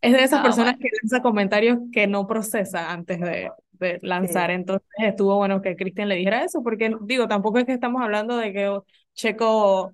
es 0.00 0.12
de 0.14 0.22
esas 0.24 0.40
Ah, 0.40 0.42
personas 0.42 0.74
bueno. 0.74 0.78
que 0.80 0.88
lanza 1.02 1.20
comentarios 1.22 1.78
que 1.92 2.06
no 2.06 2.26
procesa 2.26 2.90
antes 2.90 3.20
de, 3.20 3.50
de 3.82 3.98
lanzar, 4.02 4.50
Sí. 4.50 4.52
entonces 4.52 4.86
estuvo 4.98 5.36
bueno 5.36 5.62
que 5.62 5.76
Cristian 5.76 6.08
le 6.08 6.16
dijera 6.16 6.44
eso, 6.44 6.62
porque 6.62 6.94
digo, 7.02 7.28
tampoco 7.28 7.58
es 7.58 7.66
que 7.66 7.74
estamos 7.74 8.02
hablando 8.02 8.38
de 8.38 8.52
que 8.54 8.78
Checo 9.14 9.92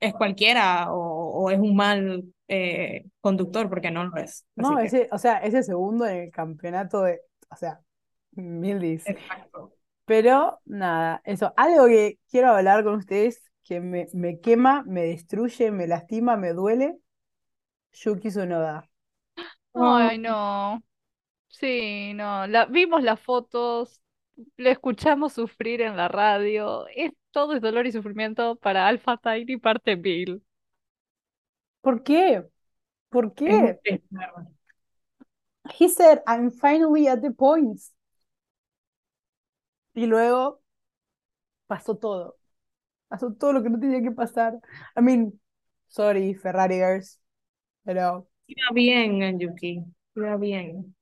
es 0.00 0.14
cualquiera 0.14 0.92
o, 0.92 0.98
o 1.44 1.50
es 1.50 1.58
un 1.58 1.76
mal 1.76 2.24
eh, 2.48 3.06
conductor, 3.20 3.68
porque 3.68 3.90
no 3.90 4.04
lo 4.04 4.16
es. 4.18 4.46
No, 4.56 4.78
Así 4.78 4.78
que, 4.78 4.86
ese, 4.86 5.08
o 5.12 5.18
sea, 5.18 5.38
ese 5.38 5.62
segundo 5.62 6.06
en 6.06 6.16
el 6.24 6.30
campeonato 6.30 7.02
de, 7.02 7.20
o 7.50 7.56
sea, 7.56 7.80
mil 8.32 8.80
dis. 8.80 9.04
exacto. 9.04 9.72
Pero 10.04 10.60
nada, 10.66 11.22
eso, 11.24 11.52
algo 11.56 11.86
que 11.86 12.18
quiero 12.30 12.50
hablar 12.50 12.84
con 12.84 12.96
ustedes, 12.96 13.42
que 13.64 13.80
me, 13.80 14.08
me 14.12 14.40
quema, 14.40 14.82
me 14.86 15.02
destruye, 15.04 15.70
me 15.70 15.86
lastima, 15.86 16.36
me 16.36 16.52
duele, 16.52 16.98
Yuki 17.92 18.30
Tsunoda. 18.30 18.88
Ay, 19.74 20.16
no. 20.18 20.82
Sí, 21.52 22.12
no. 22.14 22.46
La, 22.46 22.66
vimos 22.66 23.02
las 23.02 23.20
fotos, 23.20 24.02
le 24.56 24.70
escuchamos 24.72 25.34
sufrir 25.34 25.80
en 25.82 25.96
la 25.96 26.08
radio. 26.08 26.86
Es, 26.94 27.12
todo 27.30 27.54
es 27.54 27.60
dolor 27.62 27.86
y 27.86 27.92
sufrimiento 27.92 28.56
para 28.56 28.88
Alpha 28.88 29.16
Tiny 29.18 29.58
parte 29.58 29.96
Bill. 29.96 30.42
¿Por 31.80 32.02
qué? 32.02 32.44
¿Por 33.10 33.34
qué? 33.34 33.78
He 35.74 35.88
said, 35.88 36.22
I'm 36.26 36.50
finally 36.50 37.08
at 37.08 37.22
the 37.22 37.30
points. 37.30 37.92
Y 39.94 40.06
luego 40.06 40.60
pasó 41.66 41.96
todo. 41.96 42.36
Pasó 43.08 43.32
todo 43.34 43.52
lo 43.54 43.62
que 43.62 43.70
no 43.70 43.80
tenía 43.80 44.02
que 44.02 44.12
pasar. 44.12 44.60
I 44.96 45.02
mean, 45.02 45.40
sorry, 45.88 46.34
Ferrariers, 46.34 47.20
pero 47.84 48.28
Iba 48.48 48.70
bien 48.74 49.22
en 49.22 49.38
Yuki, 49.40 49.84
iba 50.16 50.36
bien. 50.36 50.94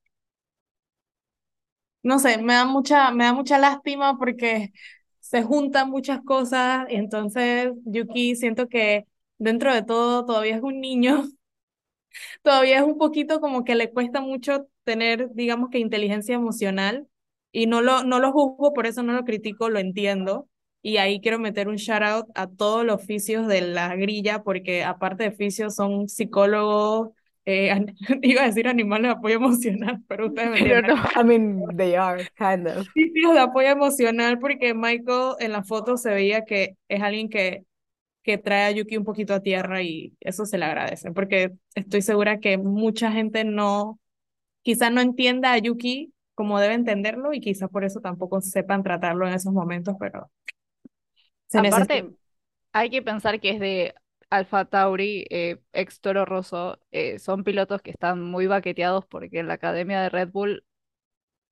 No 2.03 2.19
sé, 2.19 2.39
me 2.43 2.55
da 2.55 2.65
mucha, 2.65 3.11
me 3.11 3.25
da 3.25 3.33
mucha 3.35 3.59
lástima 3.59 4.17
porque 4.19 4.73
se 5.21 5.43
juntan 5.43 5.91
muchas 5.91 6.21
cosas 6.25 6.87
entonces 6.89 7.73
Yuki 7.85 8.37
siento 8.37 8.69
que 8.69 9.07
dentro 9.39 9.73
de 9.75 9.83
todo 9.83 10.25
todavía 10.25 10.57
es 10.57 10.63
un 10.63 10.81
niño, 10.81 11.25
todavía 12.43 12.79
es 12.79 12.83
un 12.85 12.99
poquito 12.99 13.41
como 13.41 13.65
que 13.65 13.75
le 13.75 13.91
cuesta 13.93 14.21
mucho 14.21 14.67
tener, 14.85 15.31
digamos 15.35 15.71
que 15.71 15.79
inteligencia 15.79 16.35
emocional 16.35 17.09
y 17.53 17.67
no 17.67 17.81
lo, 17.83 18.05
no 18.05 18.19
lo 18.21 18.33
juzgo, 18.33 18.73
por 18.73 18.87
eso 18.87 19.03
no 19.03 19.13
lo 19.13 19.25
critico, 19.25 19.69
lo 19.71 19.79
entiendo. 19.79 20.49
Y 20.83 20.97
ahí 20.97 21.21
quiero 21.21 21.39
meter 21.39 21.69
un 21.69 21.77
shout 21.77 22.03
out 22.03 22.27
a 22.35 22.47
todos 22.49 22.85
los 22.87 22.97
oficios 23.03 23.47
de 23.49 23.61
la 23.63 23.95
grilla, 23.97 24.43
porque 24.43 24.83
aparte 24.85 25.25
de 25.25 25.29
oficios 25.31 25.75
son 25.75 26.09
psicólogos, 26.09 27.11
eh, 27.47 27.87
iba 28.23 28.43
a 28.43 28.47
decir 28.47 28.69
animales 28.69 29.09
de 29.09 29.19
apoyo 29.19 29.37
emocional, 29.37 30.03
pero 30.09 30.29
ustedes 30.29 30.51
me 30.51 30.61
Pero 30.61 30.95
no. 30.95 31.03
I 31.21 31.25
mean, 31.25 31.77
they 31.77 31.95
are, 31.95 32.27
kind 32.37 32.67
of. 32.67 32.81
Oficios 32.89 33.35
de 33.35 33.41
apoyo 33.41 33.69
emocional, 33.69 34.39
porque 34.39 34.75
Michael 34.75 35.35
en 35.39 35.53
la 35.53 35.63
foto 35.63 35.97
se 35.97 36.11
veía 36.11 36.45
que 36.45 36.77
es 36.89 37.03
alguien 37.03 37.29
que, 37.29 37.65
que 38.23 38.39
trae 38.39 38.65
a 38.65 38.71
Yuki 38.71 38.97
un 38.97 39.05
poquito 39.05 39.35
a 39.35 39.41
tierra 39.41 39.83
y 39.83 40.15
eso 40.21 40.45
se 40.45 40.59
le 40.59 40.65
agradece, 40.67 41.13
porque 41.13 41.53
estoy 41.75 42.03
segura 42.03 42.41
que 42.41 42.59
mucha 42.59 43.11
gente 43.11 43.45
no, 43.45 43.99
quizá 44.63 44.91
no 44.91 45.01
entienda 45.01 45.53
a 45.53 45.59
Yuki 45.59 46.13
como 46.35 46.59
debe 46.59 46.75
entenderlo 46.75 47.35
y 47.35 47.41
quizá 47.41 47.69
por 47.69 47.85
eso 47.85 48.01
tampoco 48.01 48.41
sepan 48.41 48.83
tratarlo 48.83 49.27
en 49.27 49.35
esos 49.35 49.53
momentos, 49.53 49.97
pero 49.99 50.31
se 51.49 51.61
necesita. 51.61 51.95
Aparte, 51.95 52.17
hay 52.73 52.91
que 52.91 53.03
pensar 53.03 53.41
que 53.41 53.51
es 53.51 53.61
de 53.61 53.95
Alpha 54.31 54.65
Tauri, 54.65 55.27
eh, 55.31 55.61
ex 55.73 56.01
Toro 56.01 56.25
Rosso, 56.25 56.79
eh, 56.93 57.19
son 57.19 57.45
pilotos 57.45 57.83
que 57.83 57.91
están 57.91 58.23
muy 58.23 58.47
baqueteados 58.47 59.07
porque 59.07 59.41
en 59.41 59.49
la 59.49 59.55
academia 59.55 60.01
de 60.03 60.09
Red 60.09 60.31
Bull 60.31 60.65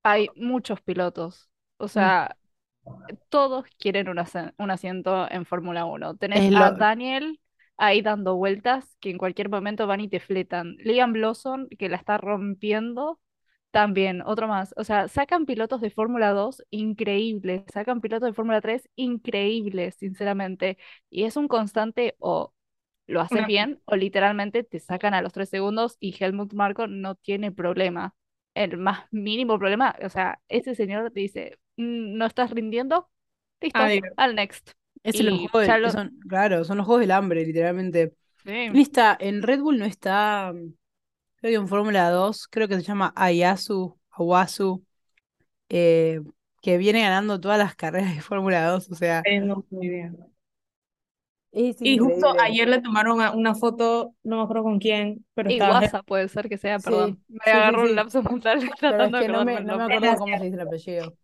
hay 0.02 0.28
muchos 0.36 0.80
pilotos. 0.82 1.50
O 1.78 1.88
sea, 1.88 2.36
todos 3.28 3.66
quieren 3.78 4.08
un, 4.08 4.18
un 4.58 4.70
asiento 4.70 5.30
en 5.30 5.44
Fórmula 5.46 5.84
1. 5.84 6.16
Tenés 6.16 6.54
a 6.54 6.72
Daniel, 6.72 7.40
ahí 7.76 8.02
dando 8.02 8.36
vueltas 8.36 8.96
que 9.00 9.10
en 9.10 9.18
cualquier 9.18 9.48
momento 9.50 9.86
van 9.86 10.00
y 10.00 10.08
te 10.08 10.20
fletan. 10.20 10.76
Liam 10.78 11.14
Lawson, 11.14 11.68
que 11.78 11.88
la 11.88 11.96
está 11.96 12.18
rompiendo, 12.18 13.20
también, 13.70 14.22
otro 14.22 14.48
más. 14.48 14.74
O 14.76 14.84
sea, 14.84 15.08
sacan 15.08 15.46
pilotos 15.46 15.80
de 15.80 15.90
Fórmula 15.90 16.30
2 16.32 16.64
increíbles, 16.70 17.64
sacan 17.72 18.00
pilotos 18.00 18.28
de 18.28 18.34
Fórmula 18.34 18.60
3 18.60 18.88
increíbles, 18.96 19.96
sinceramente. 19.96 20.78
Y 21.10 21.24
es 21.24 21.36
un 21.36 21.48
constante 21.48 22.16
o 22.18 22.52
lo 23.08 23.20
haces 23.22 23.46
bien 23.46 23.82
o 23.86 23.96
literalmente 23.96 24.64
te 24.64 24.80
sacan 24.80 25.14
a 25.14 25.22
los 25.22 25.34
tres 25.34 25.50
segundos 25.50 25.96
y 26.00 26.16
Helmut 26.22 26.54
Marko 26.54 26.88
no 26.88 27.16
tiene 27.16 27.52
problema. 27.52 28.14
El 28.54 28.78
más 28.78 29.06
mínimo 29.12 29.58
problema, 29.58 29.96
o 30.04 30.10
sea, 30.10 30.40
ese 30.48 30.74
señor 30.76 31.10
te 31.12 31.20
dice, 31.20 31.58
"Mm, 31.78 32.16
no 32.18 32.26
estás 32.26 32.50
rindiendo, 32.52 33.10
listo, 33.60 33.78
Adiós. 33.84 34.04
al 34.16 34.34
next. 34.36 34.70
Es 35.04 35.16
del- 35.16 35.26
lo- 35.82 35.90
son, 35.90 36.18
claro, 36.28 36.64
son 36.64 36.78
los 36.78 36.86
juegos 36.86 37.00
del 37.02 37.12
hambre, 37.12 37.44
literalmente. 37.46 38.14
Sí. 38.44 38.52
¿Quién 38.70 38.82
está? 38.82 39.16
En 39.20 39.42
Red 39.42 39.60
Bull 39.60 39.78
no 39.78 39.84
está, 39.86 40.52
creo 41.36 41.50
que 41.52 41.54
en 41.56 41.68
Fórmula 41.68 42.10
2, 42.10 42.48
creo 42.48 42.68
que 42.68 42.76
se 42.76 42.82
llama 42.82 43.12
Ayasu, 43.16 43.98
Awasu, 44.10 44.84
eh, 45.68 46.20
que 46.62 46.78
viene 46.78 47.02
ganando 47.02 47.40
todas 47.40 47.58
las 47.58 47.76
carreras 47.76 48.14
de 48.14 48.22
Fórmula 48.22 48.66
2, 48.68 48.90
o 48.90 48.94
sea, 48.96 49.28
no, 49.36 49.64
muy 49.70 49.88
bien. 49.88 50.18
Es 51.52 51.76
Y 51.82 51.98
justo 51.98 52.34
ayer 52.40 52.68
le 52.68 52.80
tomaron 52.82 53.20
una 53.36 53.54
foto, 53.54 54.14
no 54.22 54.36
me 54.36 54.42
acuerdo 54.42 54.64
con 54.64 54.78
quién, 54.78 55.24
pero 55.34 55.48
Y 55.48 55.60
estaba 55.60 55.80
Guasa 55.80 56.02
puede 56.02 56.28
ser 56.28 56.48
que 56.48 56.58
sea, 56.58 56.78
Sí, 56.78 56.82
perdón. 56.82 57.24
Me 57.28 57.50
sí, 57.50 57.62
sí, 57.62 57.62
agarró 57.62 57.82
un 57.84 57.94
sí. 57.94 57.94
lapso 57.94 58.22
mental 58.22 58.60
Pero 58.86 59.04
es 59.06 59.12
tratando 59.12 59.18
de 59.18 59.24
que 59.24 59.28
no 59.28 59.42
me, 59.42 59.60
no 59.60 59.76
me 59.76 59.84
acuerdo 59.84 60.16
cómo 60.16 60.36
se 60.36 60.44
dice 60.44 60.56
el 60.56 60.60
apellido. 60.62 61.16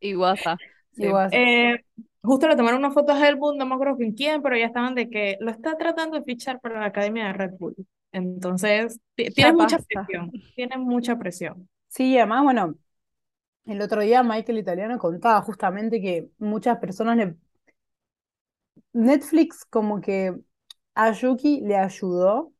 Iguaza. 0.00 0.60
Sí. 0.92 1.06
Igual, 1.06 1.30
Eh, 1.30 1.84
justo 2.22 2.48
le 2.48 2.56
tomaron 2.56 2.78
una 2.80 2.90
foto 2.92 3.12
a 3.12 3.26
Helmut, 3.28 3.56
no 3.56 3.66
me 3.66 3.74
acuerdo 3.74 3.96
con 3.96 4.12
quién, 4.12 4.42
pero 4.42 4.56
ya 4.56 4.66
estaban 4.66 4.94
de 4.94 5.10
que 5.10 5.36
lo 5.40 5.50
está 5.50 5.76
tratando 5.76 6.16
de 6.18 6.24
fichar 6.24 6.60
para 6.60 6.80
la 6.80 6.86
academia 6.86 7.26
de 7.26 7.32
Red 7.34 7.50
Bull. 7.58 7.76
Entonces, 8.12 8.98
tiene 9.34 9.52
mucha 9.52 9.78
presión, 9.78 10.32
tiene 10.54 10.78
mucha 10.78 11.18
presión. 11.18 11.68
Sí, 11.88 12.16
además, 12.18 12.42
bueno, 12.44 12.74
el 13.66 13.82
otro 13.82 14.02
día 14.02 14.22
Michael 14.22 14.58
Italiano 14.58 14.98
contaba 14.98 15.42
justamente 15.42 16.00
que 16.00 16.30
muchas 16.38 16.78
personas 16.78 17.16
le... 17.18 17.36
Netflix 18.96 19.64
como 19.66 20.00
que 20.00 20.34
a 20.94 21.12
Yuki 21.12 21.60
le 21.62 21.76
ayudó, 21.76 22.52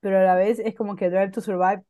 pero 0.00 0.18
a 0.18 0.22
la 0.24 0.34
vez 0.36 0.58
es 0.60 0.74
como 0.76 0.96
que 0.96 1.10
Drive 1.10 1.30
to 1.32 1.40
Survive 1.42 1.84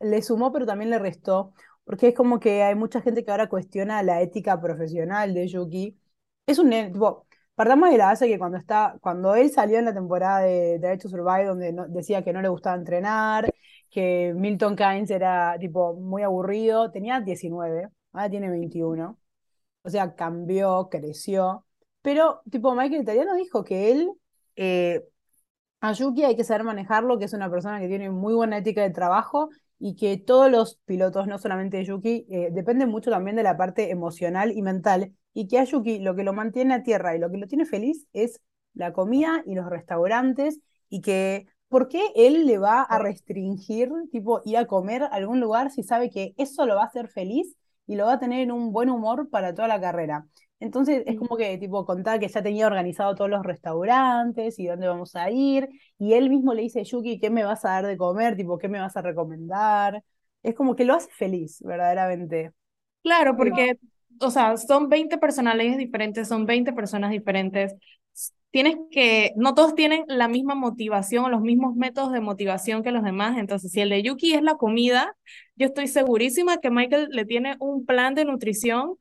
le 0.00 0.22
sumó, 0.22 0.52
pero 0.52 0.66
también 0.66 0.90
le 0.90 0.98
restó, 0.98 1.52
porque 1.84 2.08
es 2.08 2.14
como 2.14 2.40
que 2.40 2.62
hay 2.62 2.74
mucha 2.74 3.00
gente 3.00 3.24
que 3.24 3.30
ahora 3.30 3.48
cuestiona 3.48 4.02
la 4.02 4.20
ética 4.22 4.60
profesional 4.60 5.34
de 5.34 5.48
Yuki. 5.48 5.98
Es 6.46 6.58
un 6.58 6.70
tipo, 6.70 7.26
partamos 7.54 7.90
de 7.90 7.98
la 7.98 8.06
base 8.06 8.28
que 8.28 8.38
cuando 8.38 8.58
está, 8.58 8.96
cuando 9.00 9.34
él 9.34 9.50
salió 9.50 9.78
en 9.78 9.86
la 9.86 9.94
temporada 9.94 10.40
de 10.40 10.78
Drive 10.78 10.98
to 10.98 11.08
Survive, 11.08 11.44
donde 11.46 11.74
decía 11.88 12.22
que 12.24 12.32
no 12.32 12.42
le 12.42 12.48
gustaba 12.48 12.76
entrenar, 12.76 13.52
que 13.90 14.32
Milton 14.36 14.76
Keynes 14.76 15.10
era 15.10 15.56
tipo 15.58 15.94
muy 15.94 16.22
aburrido, 16.22 16.90
tenía 16.90 17.20
19, 17.20 17.88
ahora 18.12 18.30
tiene 18.30 18.50
21. 18.50 19.18
O 19.82 19.90
sea, 19.90 20.14
cambió, 20.16 20.88
creció. 20.90 21.65
Pero, 22.06 22.40
tipo, 22.52 22.72
Michael 22.76 23.02
Italiano 23.02 23.34
dijo 23.34 23.64
que 23.64 23.90
él, 23.90 24.12
eh, 24.54 25.02
a 25.80 25.92
Yuki 25.92 26.22
hay 26.22 26.36
que 26.36 26.44
saber 26.44 26.62
manejarlo, 26.62 27.18
que 27.18 27.24
es 27.24 27.32
una 27.32 27.50
persona 27.50 27.80
que 27.80 27.88
tiene 27.88 28.10
muy 28.10 28.32
buena 28.32 28.58
ética 28.58 28.82
de 28.82 28.90
trabajo 28.90 29.50
y 29.80 29.96
que 29.96 30.16
todos 30.16 30.48
los 30.48 30.76
pilotos, 30.84 31.26
no 31.26 31.36
solamente 31.38 31.84
Yuki, 31.84 32.24
eh, 32.30 32.50
dependen 32.52 32.90
mucho 32.90 33.10
también 33.10 33.34
de 33.34 33.42
la 33.42 33.56
parte 33.56 33.90
emocional 33.90 34.52
y 34.52 34.62
mental. 34.62 35.14
Y 35.34 35.48
que 35.48 35.58
a 35.58 35.64
Yuki 35.64 35.98
lo 35.98 36.14
que 36.14 36.22
lo 36.22 36.32
mantiene 36.32 36.74
a 36.74 36.84
tierra 36.84 37.16
y 37.16 37.18
lo 37.18 37.28
que 37.28 37.38
lo 37.38 37.48
tiene 37.48 37.64
feliz 37.64 38.06
es 38.12 38.40
la 38.74 38.92
comida 38.92 39.42
y 39.44 39.56
los 39.56 39.68
restaurantes. 39.68 40.60
Y 40.88 41.00
que, 41.00 41.48
¿por 41.66 41.88
qué 41.88 42.04
él 42.14 42.46
le 42.46 42.58
va 42.58 42.82
a 42.82 43.00
restringir, 43.00 43.90
tipo, 44.12 44.42
ir 44.44 44.58
a 44.58 44.66
comer 44.68 45.02
a 45.02 45.06
algún 45.06 45.40
lugar 45.40 45.72
si 45.72 45.82
sabe 45.82 46.10
que 46.10 46.34
eso 46.36 46.66
lo 46.66 46.76
va 46.76 46.82
a 46.82 46.86
hacer 46.86 47.08
feliz 47.08 47.56
y 47.84 47.96
lo 47.96 48.06
va 48.06 48.12
a 48.12 48.20
tener 48.20 48.42
en 48.42 48.52
un 48.52 48.70
buen 48.70 48.90
humor 48.90 49.28
para 49.28 49.54
toda 49.54 49.66
la 49.66 49.80
carrera? 49.80 50.24
Entonces 50.58 51.02
es 51.06 51.18
como 51.18 51.36
que 51.36 51.58
tipo 51.58 51.84
contaba 51.84 52.18
que 52.18 52.28
ya 52.28 52.42
tenía 52.42 52.66
organizado 52.66 53.14
todos 53.14 53.30
los 53.30 53.44
restaurantes 53.44 54.58
y 54.58 54.66
dónde 54.66 54.88
vamos 54.88 55.14
a 55.14 55.30
ir, 55.30 55.68
y 55.98 56.14
él 56.14 56.30
mismo 56.30 56.54
le 56.54 56.62
dice, 56.62 56.84
Yuki, 56.84 57.18
¿qué 57.20 57.30
me 57.30 57.44
vas 57.44 57.64
a 57.64 57.70
dar 57.70 57.86
de 57.86 57.96
comer? 57.96 58.36
Tipo, 58.36 58.58
¿qué 58.58 58.68
me 58.68 58.80
vas 58.80 58.96
a 58.96 59.02
recomendar? 59.02 60.02
Es 60.42 60.54
como 60.54 60.74
que 60.74 60.84
lo 60.84 60.94
hace 60.94 61.10
feliz, 61.10 61.60
verdaderamente. 61.62 62.52
Claro, 63.02 63.36
porque, 63.36 63.78
o 64.20 64.30
sea, 64.30 64.56
son 64.56 64.88
20 64.88 65.18
personalidades 65.18 65.78
diferentes, 65.78 66.28
son 66.28 66.46
20 66.46 66.72
personas 66.72 67.10
diferentes. 67.10 67.74
Tienes 68.50 68.76
que, 68.90 69.32
no 69.36 69.54
todos 69.54 69.74
tienen 69.74 70.04
la 70.08 70.28
misma 70.28 70.54
motivación 70.54 71.24
o 71.26 71.28
los 71.28 71.42
mismos 71.42 71.76
métodos 71.76 72.12
de 72.12 72.20
motivación 72.20 72.82
que 72.82 72.90
los 72.90 73.04
demás. 73.04 73.36
Entonces, 73.38 73.70
si 73.70 73.80
el 73.80 73.90
de 73.90 74.02
Yuki 74.02 74.34
es 74.34 74.42
la 74.42 74.54
comida, 74.54 75.14
yo 75.56 75.66
estoy 75.66 75.88
segurísima 75.88 76.58
que 76.58 76.70
Michael 76.70 77.08
le 77.10 77.26
tiene 77.26 77.56
un 77.60 77.84
plan 77.84 78.14
de 78.14 78.24
nutrición 78.24 78.96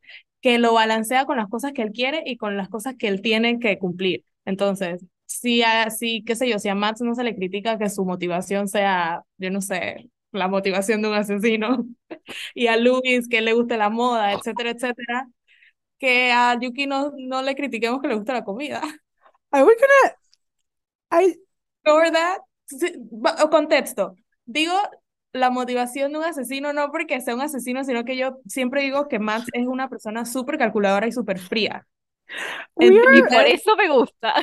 que 0.46 0.60
lo 0.60 0.74
balancea 0.76 1.26
con 1.26 1.38
las 1.38 1.48
cosas 1.50 1.74
que 1.74 1.82
él 1.82 1.92
quiere 1.92 2.22
y 2.24 2.38
con 2.38 2.56
las 2.56 2.70
cosas 2.70 2.94
que 3.00 3.08
él 3.08 3.24
tiene 3.24 3.58
que 3.60 3.80
cumplir. 3.80 4.24
Entonces, 4.46 5.04
si 5.26 5.64
a, 5.64 5.90
si, 5.90 6.24
qué 6.24 6.36
sé 6.36 6.48
yo, 6.48 6.60
si 6.60 6.70
a 6.70 6.76
Max 6.76 7.02
no 7.02 7.16
se 7.16 7.24
le 7.24 7.36
critica 7.36 7.80
que 7.80 7.90
su 7.90 8.06
motivación 8.06 8.68
sea, 8.68 9.24
yo 9.40 9.50
no 9.50 9.60
sé, 9.62 10.08
la 10.32 10.48
motivación 10.48 11.02
de 11.02 11.08
un 11.10 11.16
asesino, 11.16 11.88
y 12.54 12.68
a 12.68 12.78
Luis 12.78 13.28
que 13.28 13.42
le 13.42 13.54
guste 13.54 13.76
la 13.78 13.90
moda, 13.90 14.34
etcétera, 14.34 14.70
etcétera, 14.70 15.28
que 16.00 16.32
a 16.32 16.60
Yuki 16.60 16.88
no, 16.88 17.14
no 17.18 17.42
le 17.42 17.56
critiquemos 17.56 18.02
que 18.02 18.10
le 18.10 18.16
gusta 18.16 18.34
la 18.34 18.44
comida. 18.44 18.82
Ay, 19.52 19.64
we're 19.64 19.76
gonna- 19.76 20.16
I- 21.12 21.40
that. 21.84 22.40
Sí, 22.68 22.94
contexto. 23.50 24.16
Digo 24.46 24.74
la 25.36 25.50
motivación 25.52 26.12
de 26.14 26.20
un 26.20 26.24
asesino 26.26 26.74
no 26.74 26.92
porque 26.92 27.22
sea 27.22 27.36
un 27.36 27.42
asesino, 27.42 27.84
sino 27.84 28.06
que 28.06 28.18
yo 28.18 28.38
siempre 28.48 28.82
digo 28.84 29.08
que 29.08 29.20
Max 29.20 29.48
es 29.54 29.68
una 29.68 29.90
persona 29.90 30.26
súper 30.26 30.58
calculadora 30.58 31.08
y 31.08 31.12
súper 31.12 31.40
fría. 31.40 31.86
Y 32.80 32.92
por 33.24 33.46
eso 33.48 33.76
me 33.76 33.90
gusta. 33.90 34.34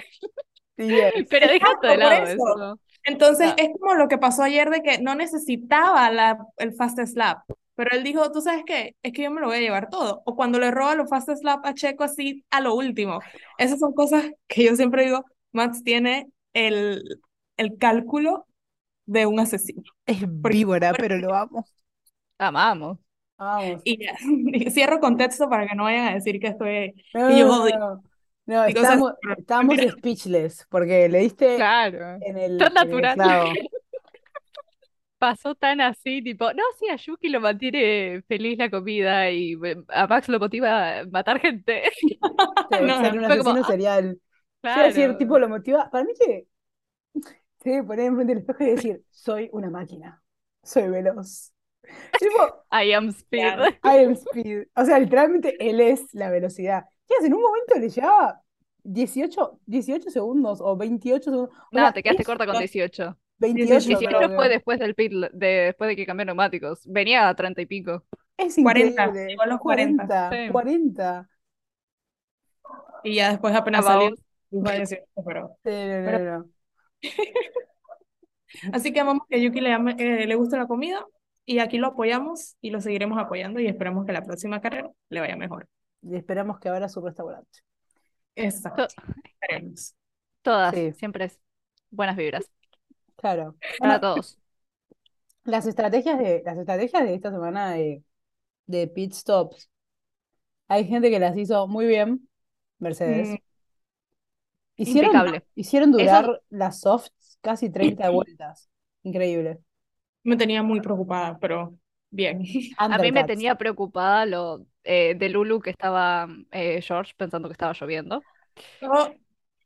Yes. 0.76 1.12
Pero 1.30 1.48
dejaste 1.48 1.48
de 1.48 1.56
Exacto, 1.56 1.88
por 1.88 1.98
lado 1.98 2.26
eso. 2.26 2.32
eso. 2.34 2.80
Entonces 3.04 3.52
Ah. 3.52 3.54
es 3.58 3.70
como 3.80 3.94
lo 3.94 4.08
que 4.08 4.18
pasó 4.18 4.42
ayer 4.42 4.70
de 4.70 4.82
que 4.82 4.98
no 5.00 5.14
necesitaba 5.14 6.10
la, 6.10 6.38
el 6.58 6.72
fast 6.74 6.98
slap, 7.04 7.40
pero 7.74 7.90
él 7.96 8.04
dijo, 8.04 8.30
tú 8.30 8.40
sabes 8.40 8.62
qué, 8.66 8.94
es 9.02 9.12
que 9.12 9.22
yo 9.22 9.30
me 9.30 9.40
lo 9.40 9.48
voy 9.48 9.56
a 9.56 9.60
llevar 9.60 9.88
todo. 9.90 10.22
O 10.26 10.36
cuando 10.36 10.58
le 10.60 10.70
roba 10.70 10.94
los 10.94 11.08
fast 11.10 11.30
slap 11.30 11.64
a 11.66 11.74
Checo 11.74 12.04
así 12.04 12.44
a 12.50 12.60
lo 12.60 12.74
último. 12.74 13.18
Esas 13.58 13.80
son 13.80 13.92
cosas 13.94 14.26
que 14.46 14.64
yo 14.64 14.76
siempre 14.76 15.04
digo, 15.04 15.24
Max 15.52 15.82
tiene 15.82 16.28
el, 16.52 17.20
el 17.56 17.78
cálculo 17.78 18.46
de 19.06 19.26
un 19.26 19.40
asesino. 19.40 19.82
Es 20.06 20.18
Porque- 20.40 20.58
víbora, 20.58 20.92
pero 20.98 21.16
lo 21.18 21.34
amo. 21.34 21.66
Amamos. 22.38 22.98
Vamos. 23.38 23.82
Y 23.84 24.04
ya, 24.04 24.12
y 24.52 24.70
cierro 24.70 25.00
contexto 25.00 25.48
para 25.48 25.66
que 25.66 25.74
no 25.74 25.84
vayan 25.84 26.08
a 26.08 26.14
decir 26.14 26.38
que 26.40 26.48
estoy... 26.48 26.94
No, 27.14 27.30
y 27.30 27.38
yo 27.40 27.46
no, 27.48 27.64
odio- 27.64 27.78
no, 27.78 28.02
no, 28.46 28.64
estamos, 28.64 29.12
esas- 29.22 29.38
estamos 29.38 29.76
speechless, 29.98 30.66
porque 30.68 31.08
le 31.08 31.18
diste 31.20 31.56
Claro. 31.56 32.18
en 32.20 32.38
el, 32.38 32.58
Tan 32.58 32.72
en 32.72 32.78
el 32.78 32.90
natural. 32.90 33.18
Pasó 35.18 35.54
tan 35.54 35.80
así, 35.80 36.20
tipo, 36.20 36.52
no, 36.52 36.62
sí, 36.80 36.88
a 36.88 36.96
Yuki 36.96 37.28
lo 37.28 37.40
mantiene 37.40 38.22
feliz 38.26 38.58
la 38.58 38.68
comida 38.70 39.30
y 39.30 39.52
eh, 39.64 39.76
a 39.88 40.08
Max 40.08 40.28
lo 40.28 40.40
motiva 40.40 40.98
a 41.00 41.04
matar 41.06 41.40
gente. 41.40 41.84
Sí, 42.00 42.18
No, 42.80 42.98
ser 43.00 43.14
no, 43.14 43.20
un 43.20 43.26
fue 43.26 43.38
como, 43.38 43.50
asesino 43.50 43.60
ah, 43.62 43.66
serial. 43.68 44.20
Yo 44.64 44.70
iba 44.70 44.82
a 44.82 44.86
decir, 44.88 45.04
Claro. 45.04 45.18
tipo, 45.18 45.38
lo 45.38 45.48
motiva. 45.48 45.88
Para 45.90 46.04
mí 46.04 46.12
que 46.18 46.46
se 47.62 47.70
debe 47.70 47.84
poner 47.84 48.06
enfrente 48.06 48.34
del 48.34 48.42
espejo 48.42 48.64
y 48.64 48.70
decir, 48.70 49.04
soy 49.10 49.48
una 49.52 49.70
máquina, 49.70 50.22
soy 50.62 50.88
veloz. 50.88 51.52
Tipo, 52.18 52.64
I 52.72 52.92
am 52.92 53.08
speed. 53.10 53.58
I 53.84 54.04
am 54.04 54.12
speed. 54.16 54.64
O 54.76 54.84
sea, 54.84 54.98
literalmente 54.98 55.56
él 55.60 55.80
es 55.80 56.12
la 56.14 56.30
velocidad. 56.30 56.84
¿Qué 57.08 57.26
En 57.26 57.34
un 57.34 57.42
momento 57.42 57.74
le 57.78 57.88
llevaba 57.88 58.40
18, 58.84 59.60
18 59.66 60.10
segundos 60.10 60.60
o 60.60 60.76
28 60.76 61.30
segundos. 61.30 61.50
O 61.56 61.66
No, 61.72 61.80
sea, 61.80 61.92
te 61.92 62.02
quedaste 62.02 62.22
es 62.22 62.26
corta 62.26 62.46
con 62.46 62.56
18. 62.58 63.18
28, 63.38 63.74
18 63.74 63.98
creo 63.98 64.20
18 64.20 64.28
que. 64.30 64.34
fue 64.36 64.48
después 64.48 64.78
del 64.78 64.94
pit, 64.94 65.12
de, 65.12 65.46
después 65.46 65.88
de 65.88 65.96
que 65.96 66.06
cambió 66.06 66.24
neumáticos. 66.24 66.80
Venía 66.86 67.28
a 67.28 67.34
30 67.34 67.60
y 67.62 67.66
pico. 67.66 68.04
Es 68.36 68.56
40, 68.62 69.04
increíble. 69.06 69.26
llegó 69.30 69.42
a 69.42 69.46
los 69.46 69.58
40. 69.60 70.06
40, 70.06 70.30
Sí. 70.46 70.52
40. 70.52 71.28
Y 73.04 73.16
ya 73.16 73.30
después 73.30 73.54
apenas 73.54 73.84
salió, 73.84 74.10
dijo 74.50 74.68
a 74.68 74.72
18, 74.72 75.02
pero... 75.26 75.56
Sí, 75.64 75.70
no, 75.70 76.00
no, 76.00 76.04
Pero- 76.06 76.38
no. 76.38 76.50
Así 78.72 78.92
que 78.92 79.00
amamos 79.00 79.26
que 79.28 79.36
a 79.36 79.38
Yuki 79.38 79.60
le, 79.60 79.72
ame- 79.72 79.96
eh, 79.98 80.26
le 80.26 80.34
guste 80.34 80.56
la 80.56 80.66
comida 80.66 81.04
y 81.44 81.58
aquí 81.58 81.78
lo 81.78 81.88
apoyamos 81.88 82.56
y 82.60 82.70
lo 82.70 82.80
seguiremos 82.80 83.18
apoyando 83.18 83.60
y 83.60 83.66
esperamos 83.66 84.04
que 84.06 84.12
la 84.12 84.22
próxima 84.22 84.60
carrera 84.60 84.90
le 85.08 85.20
vaya 85.20 85.36
mejor. 85.36 85.68
Y 86.02 86.16
esperamos 86.16 86.58
que 86.60 86.68
abra 86.68 86.88
su 86.88 87.00
restaurante. 87.00 87.60
Exacto. 88.36 88.86
To- 88.88 89.02
Esperemos. 89.24 89.94
Todas, 90.42 90.74
Sí. 90.74 90.92
siempre 90.92 91.26
es 91.26 91.40
buenas 91.90 92.16
vibras. 92.16 92.50
Claro. 93.16 93.56
Para 93.78 93.98
Bueno, 93.98 94.00
todos. 94.00 94.38
las 95.44 95.66
estrategias 95.66 96.18
de, 96.18 96.42
las 96.44 96.58
estrategias 96.58 97.04
de 97.04 97.14
esta 97.14 97.30
semana 97.30 97.72
de, 97.72 98.02
de 98.66 98.88
pit 98.88 99.12
stops, 99.12 99.70
hay 100.68 100.86
gente 100.86 101.10
que 101.10 101.18
las 101.20 101.36
hizo 101.36 101.66
muy 101.68 101.86
bien, 101.86 102.28
Mercedes. 102.78 103.28
Mm, 103.30 103.36
Hicieron, 104.76 105.10
Impecable. 105.14 105.44
hicieron 105.54 105.92
durar 105.92 106.42
las 106.50 106.80
softs 106.80 107.38
casi 107.40 107.70
30 107.70 108.08
vueltas. 108.10 108.68
Increíble. 109.02 109.58
Me 110.24 110.36
tenía 110.36 110.62
muy 110.62 110.80
preocupada, 110.80 111.38
pero 111.38 111.74
bien. 112.10 112.42
A 112.78 112.98
mí 112.98 113.12
me 113.12 113.24
tenía 113.24 113.54
preocupada 113.56 114.24
lo 114.26 114.66
eh, 114.84 115.14
de 115.16 115.28
Lulu 115.28 115.60
que 115.60 115.70
estaba 115.70 116.28
eh, 116.52 116.80
George 116.82 117.12
pensando 117.16 117.48
que 117.48 117.52
estaba 117.52 117.72
lloviendo. 117.72 118.22
Oh. 118.82 119.10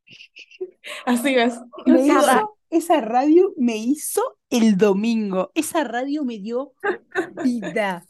Así 1.07 1.35
es. 1.35 1.61
Me 1.85 2.07
Cada- 2.07 2.37
hizo- 2.41 2.53
esa 2.69 3.01
radio 3.01 3.53
me 3.57 3.77
hizo 3.77 4.39
el 4.51 4.77
domingo. 4.77 5.51
Esa 5.55 5.85
radio 5.85 6.25
me 6.25 6.39
dio 6.39 6.73
vida. 7.45 8.05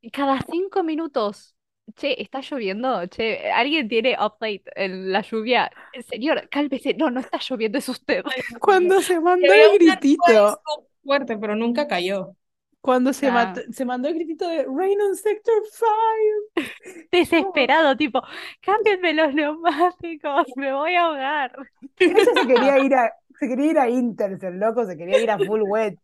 Y 0.00 0.10
cada 0.10 0.40
cinco 0.50 0.82
minutos, 0.82 1.54
che, 1.96 2.20
¿está 2.22 2.40
lloviendo? 2.40 3.06
Che, 3.08 3.50
¿alguien 3.52 3.88
tiene 3.88 4.14
update 4.18 4.64
en 4.76 5.12
la 5.12 5.22
lluvia? 5.22 5.70
Señor, 6.08 6.48
cálmese. 6.48 6.94
No, 6.94 7.10
no 7.10 7.20
está 7.20 7.38
lloviendo, 7.38 7.78
es 7.78 7.88
usted. 7.88 8.24
Cuando 8.60 9.00
se 9.02 9.20
mandó 9.20 9.52
el 9.52 9.78
gritito, 9.78 10.60
fuerte, 11.04 11.36
pero 11.38 11.54
nunca 11.56 11.86
cayó. 11.86 12.36
cuando 12.80 13.12
se, 13.14 13.28
Ah. 13.28 13.54
se 13.72 13.84
mandó 13.86 14.08
el 14.08 14.14
gritito 14.14 14.46
de 14.48 14.64
Rain 14.64 15.00
on 15.00 15.16
Sector 15.16 15.54
5. 15.72 16.54
Desesperado, 17.12 17.96
tipo, 17.96 18.22
cámbienme 18.60 19.14
los 19.14 19.34
neumáticos, 19.34 20.46
me 20.56 20.72
voy 20.72 20.94
a 20.94 21.04
ahogar. 21.06 21.56
Ese 21.98 22.34
se 22.34 22.46
quería 22.46 22.78
ir 22.84 22.94
a, 22.94 23.12
se 23.38 23.48
quería 23.48 23.70
ir 23.70 23.78
a 23.78 23.88
Inter, 23.88 24.38
el 24.42 24.58
loco, 24.58 24.84
se 24.86 24.96
quería 24.96 25.18
ir 25.20 25.30
a 25.30 25.38
full 25.40 25.62
wet. 25.62 25.98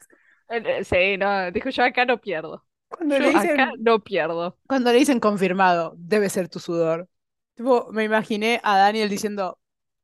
Eh, 0.49 0.84
Sí, 0.84 1.16
no, 1.18 1.51
dijo, 1.53 1.70
yo 1.70 1.84
acá 1.84 2.05
no 2.05 2.20
pierdo. 2.20 2.64
Cuando 2.91 3.18
Yo 3.18 3.20
le 3.20 3.30
dicen, 3.30 3.53
acá 3.55 3.72
no 3.78 4.01
pierdo. 4.01 4.59
cuando 4.66 4.93
le 4.93 4.99
dicen 4.99 5.20
confirmado, 5.20 5.95
debe 5.99 6.28
ser 6.30 6.49
tu 6.49 6.59
sudor. 6.61 7.09
Tipo, 7.55 7.88
me 7.93 8.05
imaginé 8.05 8.61
a 8.64 8.76
Daniel 8.78 9.09
diciendo 9.11 9.59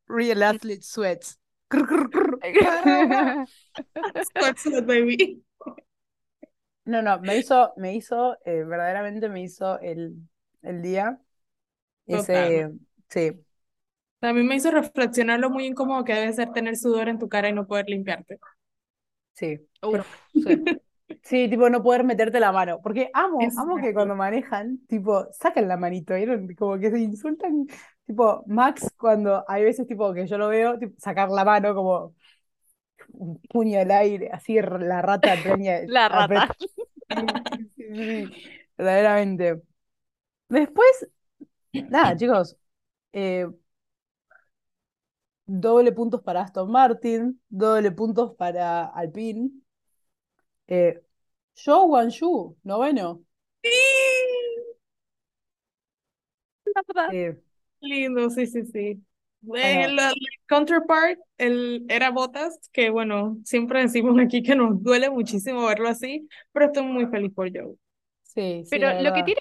Real 0.09 0.43
Athlete 0.43 0.82
Sweats. 0.82 1.39
Baby. 4.87 5.43
No, 6.84 7.03
no, 7.03 7.18
me 7.20 7.37
hizo, 7.37 7.72
me 7.76 7.95
hizo, 7.97 8.34
eh, 8.45 8.62
verdaderamente 8.64 9.28
me 9.28 9.43
hizo 9.43 9.80
el, 9.80 10.14
el 10.62 10.82
día. 10.82 11.20
Ese, 12.07 12.72
sí, 13.11 13.32
A 14.20 14.34
mí 14.34 14.43
me 14.43 14.57
hizo 14.57 14.70
reflexionar 14.70 15.41
lo 15.41 15.49
muy 15.49 15.64
incómodo 15.64 16.05
que 16.05 16.12
debe 16.12 16.30
ser 16.34 16.53
tener 16.53 16.76
sudor 16.76 17.09
en 17.09 17.18
tu 17.18 17.30
cara 17.30 17.49
y 17.49 17.55
no 17.55 17.66
poder 17.66 17.87
limpiarte. 17.89 18.39
sí. 19.34 19.59
Uf, 19.82 20.07
sí. 20.39 20.55
Sí, 21.23 21.49
tipo, 21.49 21.69
no 21.71 21.83
poder 21.83 22.05
meterte 22.05 22.41
la 22.41 22.53
mano. 22.53 22.81
Porque 22.83 23.11
amo, 23.15 23.53
amo 23.57 23.79
que 23.81 23.93
cuando 23.95 24.15
manejan, 24.17 24.79
tipo, 24.89 25.27
sacan 25.33 25.69
la 25.69 25.77
manito, 25.77 26.15
¿vieron? 26.15 26.49
Como 26.55 26.79
que 26.79 26.91
se 26.91 26.99
insultan. 27.01 27.67
Tipo, 28.07 28.45
Max, 28.47 28.93
cuando 28.99 29.45
hay 29.49 29.65
veces, 29.65 29.87
tipo, 29.87 30.13
que 30.15 30.27
yo 30.27 30.39
lo 30.39 30.49
veo, 30.49 30.79
tipo, 30.79 30.95
sacar 30.99 31.29
la 31.31 31.45
mano 31.45 31.75
como 31.75 32.15
un 33.13 33.41
puño 33.51 33.81
al 33.81 33.91
aire, 33.91 34.31
así 34.33 34.55
la 34.61 35.03
rata 35.03 35.41
preña. 35.43 35.81
La 35.87 36.09
rata. 36.09 36.47
apret- 36.49 36.57
Sí, 37.15 37.43
sí, 37.49 37.71
sí, 37.77 37.85
sí, 37.87 38.35
verdaderamente. 38.77 39.63
Después, 40.49 41.09
nada, 41.89 42.17
chicos, 42.17 42.57
eh, 43.13 43.47
doble 45.47 45.93
puntos 45.93 46.23
para 46.23 46.43
Aston 46.43 46.71
Martin, 46.71 47.41
doble 47.49 47.91
puntos 47.93 48.35
para 48.37 48.87
Alpine. 48.87 49.51
Eh, 50.69 50.95
Zhou 51.57 51.89
Guanyu, 51.89 52.57
noveno. 52.64 53.25
Eh, 57.09 57.37
Lindo, 57.81 58.31
sí, 58.31 58.47
sí, 58.47 58.64
sí. 58.67 59.03
Bueno. 59.41 59.81
Eh, 59.81 59.89
la, 59.89 60.09
la 60.11 60.14
counterpart 60.49 61.19
el, 61.39 61.87
era 61.89 62.11
Botas, 62.11 62.69
que 62.73 62.91
bueno, 62.91 63.39
siempre 63.45 63.81
decimos 63.83 64.19
aquí 64.21 64.43
que 64.43 64.55
nos 64.57 64.83
duele 64.83 65.11
muchísimo 65.11 65.67
verlo 65.67 65.89
así, 65.89 66.29
pero 66.53 66.67
estoy 66.67 66.83
muy 66.85 67.07
feliz 67.07 67.33
por 67.35 67.51
Joe. 67.53 67.77
sí, 68.23 68.64
sí, 68.67 68.81
Pero 68.81 68.93
lo 68.99 69.12
que 69.12 69.23
tiene 69.25 69.41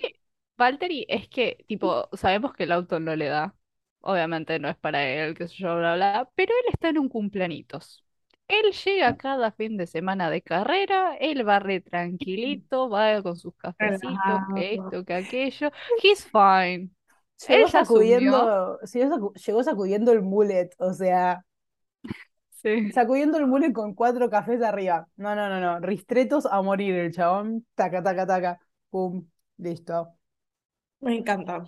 Valtteri 0.57 1.05
es 1.09 1.27
que, 1.29 1.65
tipo, 1.67 2.09
sabemos 2.13 2.53
que 2.53 2.63
el 2.63 2.71
auto 2.71 2.99
no 2.99 3.15
le 3.15 3.27
da. 3.27 3.55
Obviamente 4.01 4.59
no 4.59 4.69
es 4.69 4.77
para 4.77 5.07
él, 5.07 5.35
qué 5.35 5.47
sé 5.47 5.55
yo, 5.57 5.77
bla, 5.77 5.95
bla, 5.95 6.31
pero 6.35 6.53
él 6.53 6.73
está 6.73 6.89
en 6.89 6.99
un 6.99 7.09
cumpleañitos. 7.09 8.04
Él 8.47 8.71
llega 8.73 9.17
cada 9.17 9.51
fin 9.51 9.75
de 9.77 9.87
semana 9.87 10.29
de 10.29 10.41
carrera, 10.41 11.15
él 11.19 11.47
va 11.47 11.59
re 11.59 11.81
tranquilito, 11.81 12.89
va 12.89 13.21
con 13.23 13.35
sus 13.37 13.55
cafecitos, 13.55 14.41
que 14.53 14.61
Relajado. 14.61 14.61
esto, 14.61 15.03
que 15.05 15.13
aquello. 15.15 15.71
He's 16.03 16.25
fine. 16.25 16.91
Llegó 17.47 17.67
Él 17.67 17.67
ya 17.67 17.81
asumió. 17.81 17.81
sacudiendo, 17.81 18.79
llegó, 18.93 19.09
sacu- 19.15 19.33
llegó 19.45 19.63
sacudiendo 19.63 20.11
el 20.11 20.21
mullet, 20.21 20.69
o 20.79 20.93
sea, 20.93 21.43
Sí. 22.49 22.91
sacudiendo 22.91 23.37
el 23.37 23.47
mullet 23.47 23.73
con 23.73 23.93
cuatro 23.93 24.29
cafés 24.29 24.61
arriba. 24.61 25.07
No, 25.17 25.35
no, 25.35 25.49
no, 25.49 25.59
no. 25.59 25.79
Ristretos 25.79 26.45
a 26.45 26.61
morir 26.61 26.95
el 26.95 27.11
chabón. 27.13 27.65
Taca, 27.75 28.01
taca, 28.03 28.25
taca. 28.27 28.59
Pum. 28.89 29.27
Listo. 29.57 30.09
Me 31.01 31.15
encanta. 31.17 31.63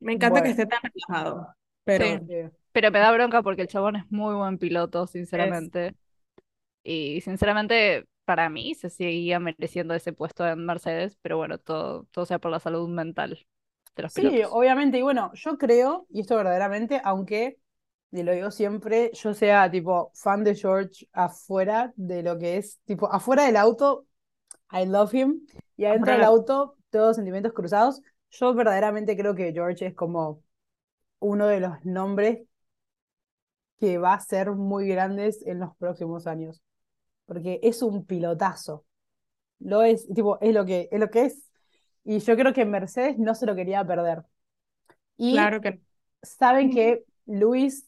Me 0.00 0.12
encanta 0.14 0.42
que 0.42 0.48
Bueno. 0.48 0.50
esté 0.50 0.66
tan 0.66 0.80
relajado. 0.82 1.54
Pero 1.84 2.20
Sí. 2.28 2.50
Pero 2.72 2.90
me 2.90 2.98
da 2.98 3.12
bronca 3.12 3.42
porque 3.42 3.62
el 3.62 3.68
chabón 3.68 3.96
es 3.96 4.04
muy 4.10 4.34
buen 4.34 4.58
piloto, 4.58 5.06
sinceramente. 5.06 5.94
Y 6.86 7.20
sinceramente, 7.22 8.06
para 8.24 8.50
mí 8.50 8.74
se 8.74 8.90
seguía 8.90 9.40
mereciendo 9.40 9.94
ese 9.94 10.12
puesto 10.12 10.46
en 10.46 10.64
Mercedes, 10.66 11.18
pero 11.22 11.36
bueno, 11.38 11.58
todo, 11.58 12.04
todo 12.12 12.26
sea 12.26 12.38
por 12.40 12.50
la 12.50 12.60
salud 12.60 12.88
mental 12.88 13.46
de 13.96 14.02
los 14.02 14.12
Sí, 14.14 14.42
pilotos. 14.42 14.48
obviamente. 14.48 14.98
Y 14.98 15.02
bueno, 15.02 15.32
yo 15.34 15.58
creo, 15.58 16.06
y 16.10 16.20
esto 16.20 16.36
verdaderamente, 16.36 17.00
aunque, 17.04 17.58
y 18.12 18.22
lo 18.22 18.32
digo 18.32 18.50
siempre, 18.50 19.10
yo 19.14 19.34
sea 19.34 19.70
tipo 19.70 20.10
fan 20.14 20.44
de 20.44 20.54
George 20.54 21.06
afuera 21.12 21.92
de 21.96 22.22
lo 22.22 22.38
que 22.38 22.56
es, 22.56 22.78
tipo, 22.84 23.12
afuera 23.12 23.44
del 23.44 23.56
auto, 23.56 24.06
I 24.72 24.86
love 24.86 25.14
him, 25.14 25.42
y 25.76 25.86
adentro 25.86 26.12
del- 26.12 26.22
auto, 26.24 26.76
todos 26.90 27.16
sentimientos 27.16 27.52
cruzados. 27.54 28.02
Yo 28.30 28.54
verdaderamente 28.54 29.16
creo 29.16 29.34
que 29.34 29.52
George 29.52 29.86
es 29.88 29.94
como 29.94 30.42
uno 31.20 31.46
de 31.48 31.60
los 31.60 31.84
nombres 31.84 32.40
que 33.80 33.98
va 33.98 34.14
a 34.14 34.20
ser 34.20 34.50
muy 34.52 34.88
grandes 34.88 35.42
en 35.46 35.60
los 35.60 35.76
próximos 35.76 36.26
años, 36.26 36.62
porque 37.26 37.60
es 37.62 37.82
un 37.82 38.04
pilotazo. 38.04 38.84
Lo 39.58 39.82
es, 39.82 40.06
tipo, 40.14 40.38
es 40.40 40.54
lo 40.54 40.64
que, 40.64 40.88
es 40.90 41.00
lo 41.00 41.10
que 41.10 41.24
es. 41.26 41.50
Y 42.04 42.20
yo 42.20 42.36
creo 42.36 42.52
que 42.52 42.64
Mercedes 42.64 43.18
no 43.18 43.34
se 43.34 43.46
lo 43.46 43.54
quería 43.54 43.84
perder. 43.84 44.22
Y 45.16 45.32
claro 45.32 45.60
que 45.60 45.80
saben 46.22 46.70
que 46.70 47.04
Luis 47.26 47.86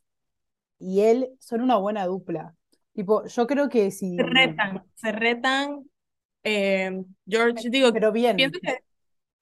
y 0.78 1.00
él 1.00 1.30
son 1.40 1.60
una 1.60 1.76
buena 1.76 2.06
dupla. 2.06 2.54
Tipo, 2.94 3.24
yo 3.26 3.46
creo 3.46 3.68
que 3.68 3.90
si. 3.90 4.16
se 4.16 4.22
retan, 4.22 4.84
se 4.94 5.12
retan. 5.12 5.84
eh, 6.44 7.02
George, 7.26 7.70
digo, 7.70 7.92
Pero 7.92 8.12
bien. 8.12 8.36
pienso 8.36 8.58
que, 8.60 8.78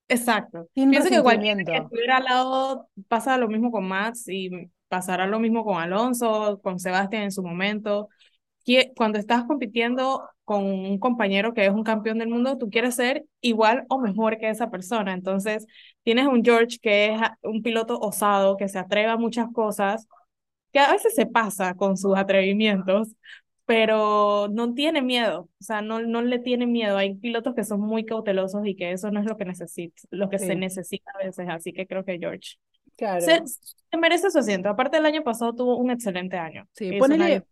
exacto, 0.09 0.68
Sin 0.74 0.90
pienso 0.90 1.09
que 1.09 1.22
cualquiera 1.22 1.64
que 1.64 1.76
estuviera 1.76 2.18
al 2.18 2.24
lado 2.24 2.88
pasa 3.09 3.38
lo 3.38 3.49
mismo 3.49 3.70
con 3.70 3.86
Max 3.88 4.28
y 4.28 4.51
pasará 4.88 5.26
lo 5.26 5.38
mismo 5.40 5.64
con 5.64 5.78
Alonso, 5.78 6.61
con 6.62 6.78
Sebastián 6.78 7.24
en 7.24 7.32
su 7.32 7.42
momento. 7.42 8.09
Cuando 8.97 9.19
estás 9.19 9.45
compitiendo 9.45 10.29
con 10.45 10.64
un 10.64 10.99
compañero 10.99 11.55
que 11.55 11.64
es 11.67 11.71
un 11.73 11.85
campeón 11.85 12.19
del 12.19 12.29
mundo, 12.29 12.59
tú 12.59 12.71
quieres 12.71 12.95
ser 12.97 13.25
igual 13.41 13.85
o 13.89 13.99
mejor 13.99 14.39
que 14.39 14.49
esa 14.49 14.71
persona. 14.71 15.12
Entonces, 15.14 15.67
tienes 16.03 16.27
un 16.27 16.45
George 16.45 16.79
que 16.81 17.14
es 17.14 17.21
un 17.43 17.62
piloto 17.62 17.99
osado, 17.99 18.57
que 18.57 18.69
se 18.69 18.79
atreve 18.79 19.09
a 19.11 19.17
muchas 19.17 19.49
cosas, 19.53 20.07
que 20.73 20.79
a 20.81 20.93
veces 20.93 21.14
se 21.14 21.27
pasa 21.27 21.75
con 21.75 21.97
sus 21.97 22.17
atrevimientos, 22.17 23.09
pero 23.64 24.49
no 24.53 24.75
tiene 24.75 25.03
miedo, 25.03 25.43
o 25.61 25.64
sea, 25.64 25.83
no, 25.83 26.01
no 26.01 26.23
le 26.23 26.39
tiene 26.39 26.67
miedo. 26.67 26.97
Hay 26.99 27.14
pilotos 27.17 27.55
que 27.55 27.64
son 27.64 27.81
muy 27.81 28.05
cautelosos 28.05 28.64
y 28.67 28.77
que 28.77 28.93
eso 28.93 29.11
no 29.11 29.21
es 29.21 29.27
lo 29.27 29.37
que 29.37 29.45
necesita, 29.45 30.03
lo 30.11 30.29
que 30.31 30.39
se 30.39 30.55
Sí. 30.55 30.57
necesita 30.57 31.11
a 31.14 31.25
veces, 31.27 31.49
así 31.49 31.73
que 31.73 31.87
creo 31.87 32.05
que 32.05 32.19
George 32.19 32.57
Claro. 32.97 33.27
se, 33.27 33.43
se 33.47 33.97
merece 33.99 34.31
su 34.31 34.39
asiento. 34.39 34.69
Aparte, 34.69 34.99
el 34.99 35.07
año 35.07 35.23
pasado 35.25 35.55
tuvo 35.55 35.77
un 35.77 35.91
excelente 35.91 36.37
año. 36.37 36.69
Sí, 36.75 36.93
ponele, 36.93 37.45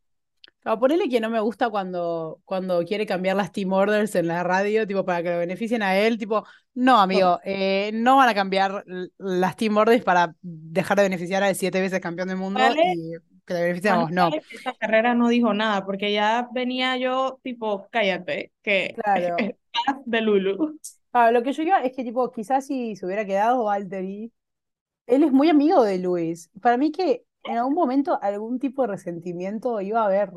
ah, 0.64 0.78
ponele 0.78 1.08
que 1.08 1.20
no 1.20 1.30
me 1.30 1.40
gusta 1.40 1.70
cuando, 1.70 2.40
cuando 2.44 2.84
quiere 2.84 3.06
cambiar 3.06 3.36
las 3.36 3.52
team 3.52 3.72
orders 3.72 4.14
en 4.14 4.26
la 4.28 4.42
radio, 4.42 4.86
tipo, 4.86 5.04
para 5.04 5.22
que 5.22 5.30
lo 5.30 5.38
beneficien 5.38 5.82
a 5.82 5.96
él, 5.96 6.18
tipo, 6.18 6.44
no, 6.74 7.00
amigo, 7.00 7.38
eh, 7.44 7.90
no 7.94 8.16
van 8.16 8.28
a 8.28 8.34
cambiar 8.34 8.84
las 9.18 9.56
team 9.56 9.76
orders 9.76 10.02
para 10.02 10.34
dejar 10.42 10.96
de 10.96 11.04
beneficiar 11.04 11.42
al 11.42 11.54
siete 11.54 11.80
veces 11.80 12.00
campeón 12.00 12.28
del 12.28 12.36
mundo 12.36 12.60
Vale. 12.60 12.92
y 12.94 13.12
que 13.46 13.54
le 13.54 13.60
beneficiamos, 13.62 14.10
no. 14.10 14.30
Esta 14.50 14.72
carrera 14.74 15.14
no 15.14 15.28
dijo 15.28 15.52
nada, 15.54 15.84
porque 15.84 16.12
ya 16.12 16.48
venía 16.52 16.96
yo, 16.96 17.38
tipo, 17.42 17.86
cállate, 17.90 18.52
que 18.62 18.94
Claro. 18.94 19.36
estás 19.38 19.96
de 20.04 20.20
Lulu. 20.20 20.78
Ah, 21.12 21.30
lo 21.30 21.42
que 21.42 21.52
yo 21.52 21.62
iba 21.62 21.80
es 21.84 21.94
que, 21.94 22.04
tipo, 22.04 22.30
quizás 22.32 22.66
si 22.66 22.96
se 22.96 23.06
hubiera 23.06 23.24
quedado 23.24 23.64
Valtteri, 23.64 24.32
él 25.06 25.22
es 25.22 25.32
muy 25.32 25.48
amigo 25.50 25.82
de 25.84 25.98
Luis. 25.98 26.50
Para 26.60 26.76
mí 26.76 26.90
que 26.90 27.24
en 27.44 27.58
algún 27.58 27.74
momento 27.74 28.18
algún 28.22 28.58
tipo 28.58 28.82
de 28.82 28.88
resentimiento 28.88 29.80
iba 29.80 30.02
a 30.02 30.06
haber. 30.06 30.30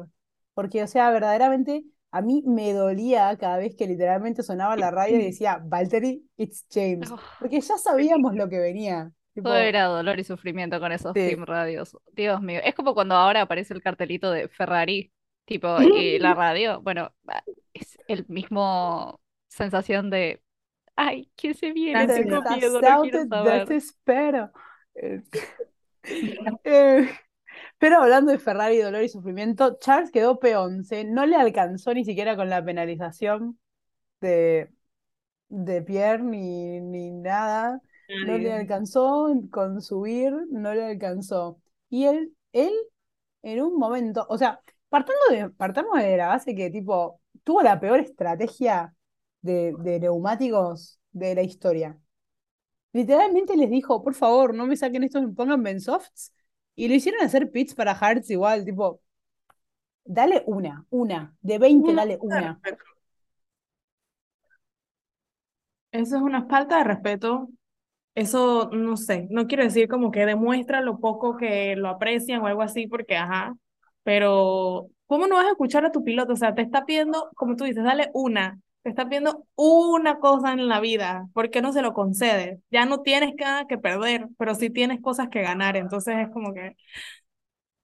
Porque, 0.58 0.82
o 0.82 0.88
sea, 0.88 1.12
verdaderamente 1.12 1.84
a 2.10 2.24
mí 2.24 2.42
me 2.48 2.74
dolía 2.74 3.38
cada 3.38 3.60
vez 3.60 3.76
que 3.76 3.86
literalmente 3.86 4.42
sonaba 4.42 4.76
la 4.76 4.90
radio 4.90 5.20
y 5.20 5.26
decía, 5.26 5.62
Valtteri, 5.64 6.28
it's 6.36 6.66
James. 6.72 7.14
Porque 7.40 7.62
ya 7.62 7.78
sabíamos 7.78 8.34
lo 8.34 8.50
que 8.50 8.58
venía. 8.58 9.12
Tipo, 9.36 9.50
Todo 9.50 9.58
era 9.60 9.84
dolor 9.84 10.20
y 10.20 10.24
sufrimiento 10.24 10.80
con 10.80 10.92
esos 10.92 11.14
Sí. 11.14 11.28
team 11.30 11.46
radios. 11.46 11.96
Dios 12.14 12.42
mío. 12.42 12.60
Es 12.64 12.74
como 12.74 12.96
cuando 12.96 13.14
ahora 13.14 13.42
aparece 13.44 13.76
el 13.76 13.84
cartelito 13.84 14.32
de 14.32 14.48
Ferrari, 14.48 15.14
tipo, 15.46 15.78
y 15.96 16.18
la 16.18 16.34
radio. 16.34 16.82
Bueno, 16.82 17.12
ah, 17.28 17.44
es 17.76 18.00
el 18.08 18.26
mismo 18.28 19.22
sensación 19.48 20.10
de, 20.10 20.42
ay, 20.96 21.30
¿quién 21.36 21.54
se 21.54 21.72
viene? 21.72 22.08
Miedo, 22.08 22.42
no 22.42 22.44
quiero 22.82 23.28
saber. 23.28 23.68
desespero. 23.68 24.52
Eh, 25.00 25.22
eh, 26.64 27.10
pero 27.78 27.98
hablando 28.02 28.32
de 28.32 28.40
Ferrari, 28.40 28.80
dolor 28.80 29.04
y 29.04 29.10
sufrimiento, 29.10 29.78
Charles 29.80 30.12
quedó 30.12 30.40
P11, 30.40 31.06
no 31.06 31.26
le 31.26 31.36
alcanzó 31.36 31.94
ni 31.94 32.06
siquiera 32.06 32.36
con 32.36 32.50
la 32.50 32.64
penalización 32.64 33.60
de, 34.22 34.72
de 35.50 35.82
Pierre 35.84 36.24
ni, 36.24 36.82
ni 36.82 37.12
nada. 37.12 37.82
No 38.22 38.38
le 38.38 38.54
alcanzó 38.54 39.28
con 39.52 39.82
subir, 39.82 40.34
no 40.52 40.74
le 40.74 40.86
alcanzó. 40.86 41.62
Y 41.90 42.06
él, 42.06 42.36
él, 42.54 42.74
en 43.44 43.62
un 43.62 43.78
momento, 43.78 44.26
o 44.30 44.38
sea, 44.38 44.62
partando 44.90 45.20
de, 45.32 45.50
partamos 45.52 46.00
de 46.00 46.18
la 46.18 46.28
base 46.28 46.56
que 46.56 46.70
tipo, 46.70 47.22
tuvo 47.44 47.62
la 47.64 47.80
peor 47.80 48.00
estrategia 48.02 48.96
de, 49.42 49.76
de 49.80 50.00
neumáticos 50.00 51.00
de 51.12 51.36
la 51.36 51.44
historia. 51.44 52.00
Literalmente 52.94 53.56
les 53.58 53.70
dijo, 53.70 54.04
por 54.04 54.14
favor, 54.16 54.54
no 54.56 54.66
me 54.66 54.76
saquen 54.78 55.04
estos, 55.04 55.24
pónganme 55.36 55.72
en 55.72 55.82
softs. 55.82 56.34
Y 56.78 56.88
lo 56.88 56.94
hicieron 56.94 57.26
hacer 57.26 57.50
pits 57.50 57.74
para 57.74 57.92
Hartz 57.92 58.30
igual, 58.30 58.64
tipo, 58.64 59.02
dale 60.06 60.44
una, 60.46 60.86
una, 60.92 61.36
de 61.42 61.58
20, 61.58 61.90
Una 61.90 62.02
dale 62.02 62.18
una. 62.22 62.60
Eso 65.92 66.18
es 66.18 66.22
una 66.22 66.46
falta 66.46 66.78
de 66.78 66.84
respeto. 66.84 67.50
Eso, 68.14 68.70
no 68.72 68.96
sé, 68.96 69.28
no 69.32 69.48
quiero 69.48 69.64
decir 69.64 69.88
como 69.88 70.12
que 70.12 70.28
demuestra 70.28 70.82
lo 70.82 71.00
poco 71.00 71.36
que 71.36 71.76
lo 71.76 71.90
aprecian 71.90 72.42
o 72.42 72.48
algo 72.48 72.62
así, 72.62 72.86
porque 72.88 73.18
ajá, 73.18 73.56
pero 74.04 74.90
¿cómo 75.08 75.26
no 75.26 75.36
vas 75.36 75.48
a 75.48 75.52
escuchar 75.52 75.84
a 75.84 75.92
tu 75.92 76.04
piloto? 76.04 76.34
O 76.34 76.36
sea, 76.36 76.54
te 76.54 76.62
está 76.62 76.86
pidiendo, 76.86 77.32
como 77.36 77.56
tú 77.56 77.64
dices, 77.64 77.84
dale 77.84 78.12
una, 78.14 78.60
te 78.84 78.90
está 78.90 79.06
pidiendo 79.06 79.46
una 79.56 80.20
cosa 80.20 80.54
en 80.54 80.68
la 80.68 80.80
vida, 80.80 81.28
¿por 81.34 81.50
qué 81.50 81.62
no 81.62 81.74
se 81.74 81.82
lo 81.82 81.94
concedes? 81.94 82.60
Ya 82.72 82.86
no 82.86 83.02
tienes 83.02 83.36
nada 83.36 83.68
que 83.68 83.78
perder, 83.78 84.28
pero 84.38 84.56
sí 84.56 84.70
tienes 84.70 85.02
cosas 85.02 85.30
que 85.30 85.42
ganar, 85.42 85.76
entonces 85.78 86.16
es 86.20 86.30
como 86.30 86.54
que, 86.54 86.76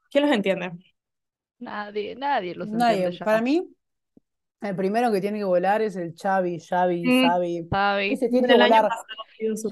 ¿quién 0.10 0.24
los 0.26 0.34
entiende? 0.36 0.72
Nadie, 1.60 2.16
nadie 2.16 2.56
los 2.56 2.68
Nadie. 2.70 2.98
entiende 2.98 3.18
ya. 3.20 3.26
Para 3.26 3.42
mí, 3.42 3.68
el 4.62 4.76
primero 4.76 5.12
que 5.12 5.22
tiene 5.22 5.40
que 5.40 5.44
volar 5.46 5.82
es 5.82 5.96
el 5.96 6.14
Xavi, 6.16 6.60
Xavi, 6.60 7.04
Mm. 7.06 7.22
Xavi. 7.28 7.70
Xavi. 7.70 8.14
Ese 8.14 8.30
tiene 8.30 8.48
que 8.48 8.54
volar. 8.54 8.90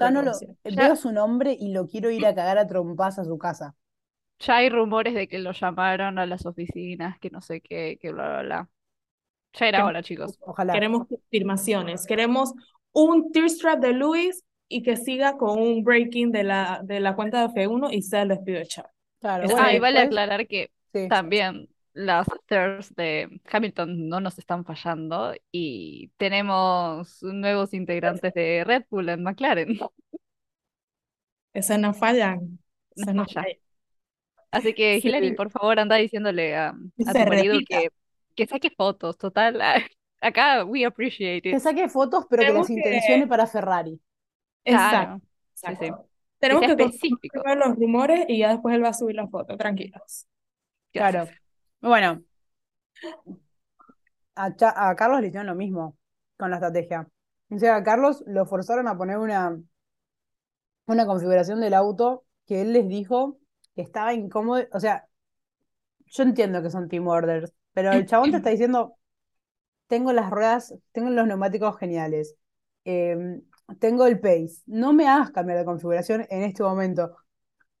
Ya 0.00 0.10
no 0.10 0.22
lo. 0.22 0.32
Ya- 0.64 0.88
veo 0.88 0.96
su 0.96 1.12
nombre 1.12 1.56
y 1.58 1.72
lo 1.72 1.86
quiero 1.88 2.10
ir 2.10 2.26
a 2.26 2.34
cagar 2.34 2.58
a 2.58 2.66
trompas 2.66 3.18
a 3.18 3.24
su 3.24 3.38
casa. 3.38 3.74
Ya 4.40 4.56
hay 4.56 4.68
rumores 4.70 5.14
de 5.14 5.28
que 5.28 5.38
lo 5.38 5.52
llamaron 5.52 6.18
a 6.18 6.26
las 6.26 6.44
oficinas, 6.46 7.18
que 7.20 7.30
no 7.30 7.40
sé 7.40 7.60
qué, 7.60 7.98
que 8.00 8.12
bla, 8.12 8.28
bla, 8.28 8.42
bla. 8.42 8.70
Ya 9.54 9.68
era 9.68 9.84
hora, 9.84 10.02
chicos. 10.02 10.38
Ojalá. 10.40 10.72
Queremos 10.72 11.06
confirmaciones, 11.06 12.06
queremos 12.06 12.52
un 12.92 13.30
tear 13.32 13.48
strap 13.50 13.80
de 13.80 13.92
Luis 13.92 14.42
y 14.68 14.82
que 14.82 14.96
siga 14.96 15.36
con 15.36 15.58
un 15.60 15.84
breaking 15.84 16.32
de 16.32 16.44
la, 16.44 16.80
de 16.84 17.00
la 17.00 17.14
cuenta 17.14 17.46
de 17.46 17.48
F1 17.52 17.90
y 17.92 18.02
sea 18.02 18.22
el 18.22 18.28
despido 18.28 18.58
de 18.60 18.66
Chávez. 18.66 18.90
Claro, 19.20 19.44
bueno, 19.44 19.62
Ah, 19.62 19.72
y 19.74 19.78
vale 19.78 20.00
después- 20.00 20.18
aclarar 20.18 20.46
que 20.46 20.70
sí. 20.92 21.08
también 21.08 21.68
las 21.94 22.26
stairs 22.44 22.94
de 22.94 23.40
Hamilton 23.50 24.08
no 24.08 24.20
nos 24.20 24.38
están 24.38 24.64
fallando 24.64 25.34
y 25.52 26.10
tenemos 26.16 27.22
nuevos 27.22 27.74
integrantes 27.74 28.32
de 28.32 28.64
Red 28.64 28.84
Bull 28.90 29.10
en 29.10 29.22
McLaren. 29.22 29.68
Esas 31.52 31.78
no 31.78 31.92
fallan. 31.92 32.58
Esas 32.96 33.14
no 33.14 33.24
falla. 33.26 33.42
fallan. 33.42 33.56
Así 34.50 34.74
que, 34.74 35.00
Sí. 35.00 35.08
Hilary, 35.08 35.34
por 35.34 35.50
favor, 35.50 35.78
anda 35.78 35.96
diciéndole 35.96 36.54
a, 36.56 36.68
a 36.68 37.12
tu 37.12 37.18
marido 37.28 37.54
repita. 37.54 37.80
que, 37.80 37.88
que 38.34 38.46
saque 38.46 38.70
fotos. 38.70 39.16
Total, 39.18 39.60
acá 40.20 40.64
we 40.64 40.84
appreciate 40.84 41.42
Que 41.42 41.56
it. 41.56 41.58
saque 41.60 41.88
fotos, 41.88 42.26
pero 42.28 42.40
que 42.42 42.46
Tenemos 42.46 42.68
las 42.70 42.82
que- 42.82 42.88
intencione 42.88 43.26
para 43.26 43.46
Ferrari. 43.46 44.00
Claro. 44.64 45.14
Exacto. 45.14 45.26
Sí, 45.54 45.66
sí. 45.66 45.72
exacto. 45.84 46.08
Tenemos 46.38 46.62
que 46.66 46.72
específico. 46.72 47.42
los 47.56 47.76
rumores 47.76 48.24
y 48.28 48.38
ya 48.38 48.50
después 48.50 48.74
él 48.74 48.82
va 48.84 48.88
a 48.88 48.94
subir 48.94 49.14
la 49.14 49.28
foto, 49.28 49.56
tranquilos. 49.56 50.26
Claro. 50.92 51.28
Bueno, 51.80 52.22
a, 54.34 54.54
Cha- 54.56 54.74
a 54.88 54.94
Carlos 54.96 55.20
le 55.20 55.28
hicieron 55.28 55.46
lo 55.46 55.54
mismo 55.54 55.96
con 56.36 56.50
la 56.50 56.56
estrategia. 56.56 57.06
O 57.50 57.58
sea, 57.58 57.76
a 57.76 57.82
Carlos 57.84 58.24
lo 58.26 58.46
forzaron 58.46 58.88
a 58.88 58.96
poner 58.96 59.18
una, 59.18 59.56
una 60.86 61.06
configuración 61.06 61.60
del 61.60 61.74
auto 61.74 62.24
que 62.46 62.62
él 62.62 62.72
les 62.72 62.88
dijo 62.88 63.38
que 63.74 63.82
estaba 63.82 64.14
incómodo. 64.14 64.64
O 64.72 64.80
sea, 64.80 65.06
yo 66.06 66.22
entiendo 66.24 66.62
que 66.62 66.70
son 66.70 66.88
team 66.88 67.06
orders, 67.06 67.52
pero 67.72 67.92
el 67.92 68.06
chabón 68.06 68.30
te 68.30 68.38
está 68.38 68.50
diciendo, 68.50 68.96
tengo 69.86 70.12
las 70.12 70.30
ruedas, 70.30 70.74
tengo 70.92 71.10
los 71.10 71.26
neumáticos 71.26 71.78
geniales, 71.78 72.36
em, 72.84 73.42
tengo 73.80 74.06
el 74.06 74.20
pace, 74.20 74.62
no 74.66 74.92
me 74.92 75.08
hagas 75.08 75.30
cambiar 75.30 75.58
de 75.58 75.64
configuración 75.64 76.26
en 76.30 76.42
este 76.42 76.62
momento. 76.62 77.16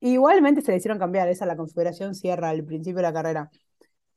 Igualmente 0.00 0.62
se 0.62 0.72
le 0.72 0.78
hicieron 0.78 0.98
cambiar, 0.98 1.28
esa 1.28 1.46
la 1.46 1.56
configuración 1.56 2.14
cierra 2.14 2.50
al 2.50 2.64
principio 2.64 2.96
de 2.98 3.02
la 3.02 3.12
carrera. 3.12 3.50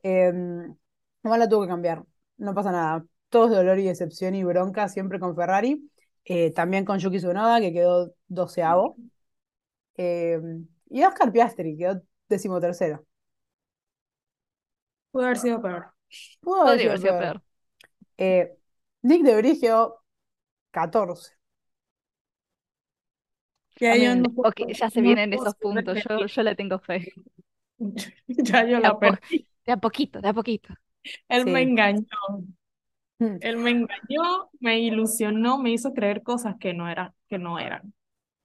Em, 0.04 0.76
igual 1.24 1.40
la 1.40 1.50
tuvo 1.50 1.64
que 1.64 1.70
cambiar, 1.70 2.04
no 2.38 2.54
pasa 2.54 2.72
nada. 2.72 3.06
Todos 3.30 3.52
dolor 3.52 3.80
y 3.80 3.86
decepción 3.86 4.36
y 4.36 4.44
bronca 4.44 4.88
siempre 4.90 5.20
con 5.20 5.36
Ferrari, 5.36 5.90
eh, 6.26 6.52
también 6.52 6.86
con 6.86 7.00
Yuki 7.00 7.18
Tsunoda 7.18 7.60
que 7.62 7.74
quedó 7.74 8.14
doceavo, 8.28 8.98
Em, 9.98 10.68
y 10.90 11.04
Oscar 11.04 11.32
Piastri 11.32 11.78
quedó 11.78 12.02
decimotercero. 12.30 13.06
Pudo 15.16 15.26
haber 15.28 15.38
sido 15.38 15.62
peor. 15.62 15.94
Pudo 16.42 16.62
haber 16.68 16.80
sido 16.82 16.98
sido 16.98 17.18
peor. 17.18 17.24
peor. 17.24 17.44
Eh, 18.18 18.58
Nick 19.04 19.24
de 19.24 19.60
quedó 19.60 20.04
14. 20.72 21.32
Ya 23.80 23.96
I 23.96 24.00
yo 24.00 24.10
mean, 24.10 24.22
no 24.24 24.30
puedo- 24.34 24.50
Ok, 24.50 24.62
ya 24.74 24.90
se 24.90 25.02
no 25.02 25.06
vienen 25.06 25.32
esos 25.34 25.56
puntos. 25.56 26.04
Yo, 26.04 26.26
yo 26.26 26.44
le 26.44 26.56
tengo 26.56 26.80
fe. 26.80 27.14
Ya 28.28 28.66
yo 28.66 28.78
De 28.78 28.82
la 28.82 29.00
perdí. 29.00 29.48
de 29.66 29.72
a 29.74 29.78
poquito, 29.78 30.22
de 30.22 30.28
a 30.30 30.34
poquito. 30.34 30.74
Él 31.30 31.46
me 31.46 31.62
engañó. 31.62 32.06
Mm. 33.20 33.38
Él 33.42 33.58
me 33.58 33.70
engañó, 33.72 34.50
me 34.60 34.80
ilusionó, 34.80 35.58
me 35.58 35.72
hizo 35.72 35.94
creer 35.94 36.22
cosas 36.24 36.56
que 36.60 36.74
no 36.74 36.90
eran, 36.90 37.14
que 37.30 37.38
no 37.38 37.60
eran. 37.60 37.94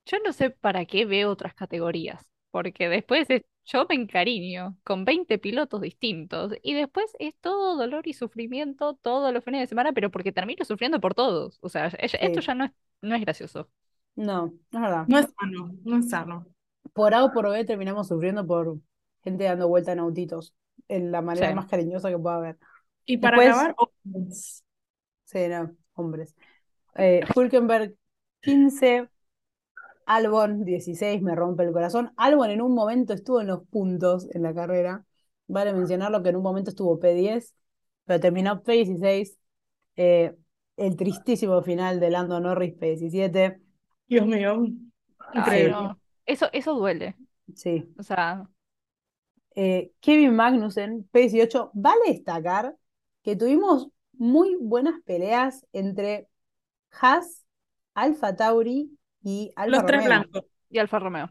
Yo 0.06 0.18
no 0.24 0.32
sé 0.32 0.50
para 0.50 0.84
qué 0.84 1.06
veo 1.06 1.30
otras 1.30 1.54
categorías, 1.54 2.30
porque 2.51 2.88
después 2.88 3.28
es- 3.30 3.44
yo 3.66 3.86
me 3.88 3.94
encariño 3.94 4.76
con 4.84 5.05
20 5.05 5.38
pilotos 5.38 5.80
distintos 5.80 6.53
y 6.62 6.74
después 6.74 7.07
es 7.18 7.34
todo 7.40 7.76
dolor 7.76 8.07
y 8.09 8.14
sufrimiento 8.14 8.94
todos 9.03 9.32
los 9.32 9.44
fines 9.44 9.61
de 9.61 9.66
semana, 9.68 9.92
pero 9.92 10.11
porque 10.11 10.32
termino 10.32 10.64
sufriendo 10.64 11.01
por 11.01 11.14
todos. 11.14 11.59
O 11.62 11.68
sea, 11.68 11.86
es- 11.86 12.14
esto 12.20 12.40
ya 12.40 12.55
no 12.55 12.64
es, 12.64 12.72
no 13.03 13.14
es 13.14 13.20
gracioso. 13.20 13.68
No, 14.16 14.46
no 14.46 14.78
es 14.78 14.80
verdad. 14.80 15.05
No 15.09 15.18
es 15.18 15.26
sano, 15.38 15.74
no 15.84 15.96
es 15.98 16.09
sano. 16.11 16.46
Por 16.92 17.14
A 17.14 17.24
o 17.24 17.32
por 17.32 17.48
B 17.51 17.64
terminamos 17.64 18.09
sufriendo 18.09 18.46
por 18.46 18.78
gente 19.22 19.44
dando 19.44 19.68
vuelta 19.68 19.92
en 19.92 20.01
autitos, 20.01 20.55
en 20.88 21.12
la 21.12 21.22
manera 21.22 21.48
Sí. 21.51 21.55
más 21.55 21.66
cariñosa 21.66 22.11
que 22.11 22.18
pueda 22.18 22.36
haber. 22.36 22.59
Y 23.07 23.18
para 23.18 23.36
Después- 23.38 23.57
acabar, 23.57 23.74
hombres. 24.05 24.64
Sí, 25.24 25.38
no, 25.48 25.76
hombres. 25.94 26.34
Eh, 26.96 27.20
Hülkenberg 27.36 27.94
15, 28.40 29.09
Albon 30.16 30.64
16, 30.64 31.22
me 31.22 31.34
rompe 31.36 31.62
el 31.64 31.72
corazón. 31.72 32.12
Albon 32.16 32.50
en 32.50 32.62
un 32.62 32.74
momento 32.74 33.12
estuvo 33.14 33.40
en 33.40 33.46
los 33.48 33.66
puntos 33.68 34.28
en 34.34 34.42
la 34.42 34.54
carrera. 34.54 35.04
Vale 35.46 35.72
mencionarlo 35.72 36.22
que 36.22 36.30
en 36.30 36.36
un 36.36 36.42
momento 36.42 36.70
estuvo 36.70 36.98
P10, 36.98 37.54
pero 38.04 38.20
terminó 38.20 38.62
P16. 38.62 39.38
Eh, 39.96 40.34
el 40.76 40.96
tristísimo 40.96 41.62
final 41.62 42.00
de 42.00 42.11
Lando 42.11 42.40
Norris 42.40 42.74
P17. 42.74 43.61
Dios 44.08 44.26
mío, 44.26 44.66
Ay, 45.18 45.38
increíble. 45.40 45.70
no. 45.70 46.00
Eso, 46.26 46.48
eso 46.52 46.74
duele. 46.74 47.16
Sí. 47.54 47.88
O 47.96 48.02
sea, 48.02 48.48
Eh, 49.54 49.92
Kevin 50.00 50.34
Magnussen, 50.36 51.08
P18. 51.12 51.70
Vale 51.74 52.00
destacar 52.08 52.76
que 53.22 53.36
tuvimos 53.36 53.88
muy 54.12 54.56
buenas 54.61 55.00
peleas 55.04 55.66
entre 55.72 56.28
Haas, 56.92 57.44
Alfa 57.94 58.36
Tauri 58.36 58.98
y 59.22 59.52
Alfa 59.56 59.76
Los 59.76 59.86
tres 59.86 60.04
blancos. 60.04 60.44
y 60.70 60.78
Alfa 60.78 60.98
Romeo. 60.98 61.30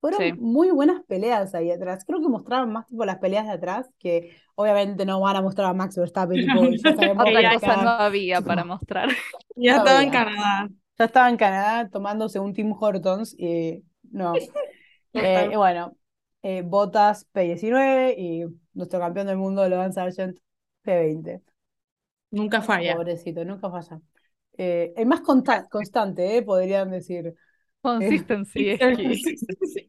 Fueron 0.00 0.20
Sí. 0.20 0.32
muy 0.32 0.70
buenas 0.70 1.02
peleas 1.06 1.54
ahí 1.54 1.70
atrás. 1.70 2.04
Creo 2.06 2.20
que 2.22 2.28
mostraron 2.28 2.72
más 2.72 2.86
tipo 2.86 3.04
las 3.04 3.18
peleas 3.18 3.46
de 3.46 3.52
atrás, 3.52 3.90
que 3.98 4.34
obviamente 4.54 5.04
no 5.04 5.20
van 5.20 5.36
a 5.36 5.42
mostrar 5.42 5.68
a 5.70 5.74
Max 5.74 5.96
Verstappen, 5.96 6.38
tipo, 6.40 6.62
ya 6.70 7.12
Otra 7.22 7.54
cosa 7.54 7.82
no 7.82 7.90
había 7.90 8.40
para 8.40 8.64
mostrar. 8.64 9.08
Ya 9.56 9.72
No 9.76 9.78
estaba 9.78 10.02
en. 10.02 10.10
Canadá. 10.10 10.70
ya 10.98 11.04
estaba 11.04 11.28
en 11.28 11.36
Canadá 11.36 11.88
tomándose 11.90 12.38
un 12.40 12.54
Tim 12.54 12.72
Hortons 12.78 13.34
y 13.38 13.84
no. 14.10 14.32
Eh, 15.12 15.50
y 15.52 15.56
bueno, 15.56 15.96
eh, 16.42 16.62
Bottas 16.64 17.26
P19 17.32 18.14
y 18.16 18.44
nuestro 18.74 19.00
campeón 19.00 19.26
del 19.26 19.36
mundo, 19.38 19.68
Logan 19.68 19.92
Sargent, 19.92 20.38
P20. 20.84 21.42
Nunca 22.30 22.62
falla. 22.62 22.94
Pobrecito, 22.94 23.44
nunca 23.44 23.68
falla. 23.70 24.00
Eh, 24.62 24.92
el 24.94 25.06
más 25.06 25.22
constante, 25.22 26.36
eh, 26.36 26.42
podrían 26.42 26.90
decir. 26.90 27.34
Consistency 27.80 28.76
sí. 28.76 29.88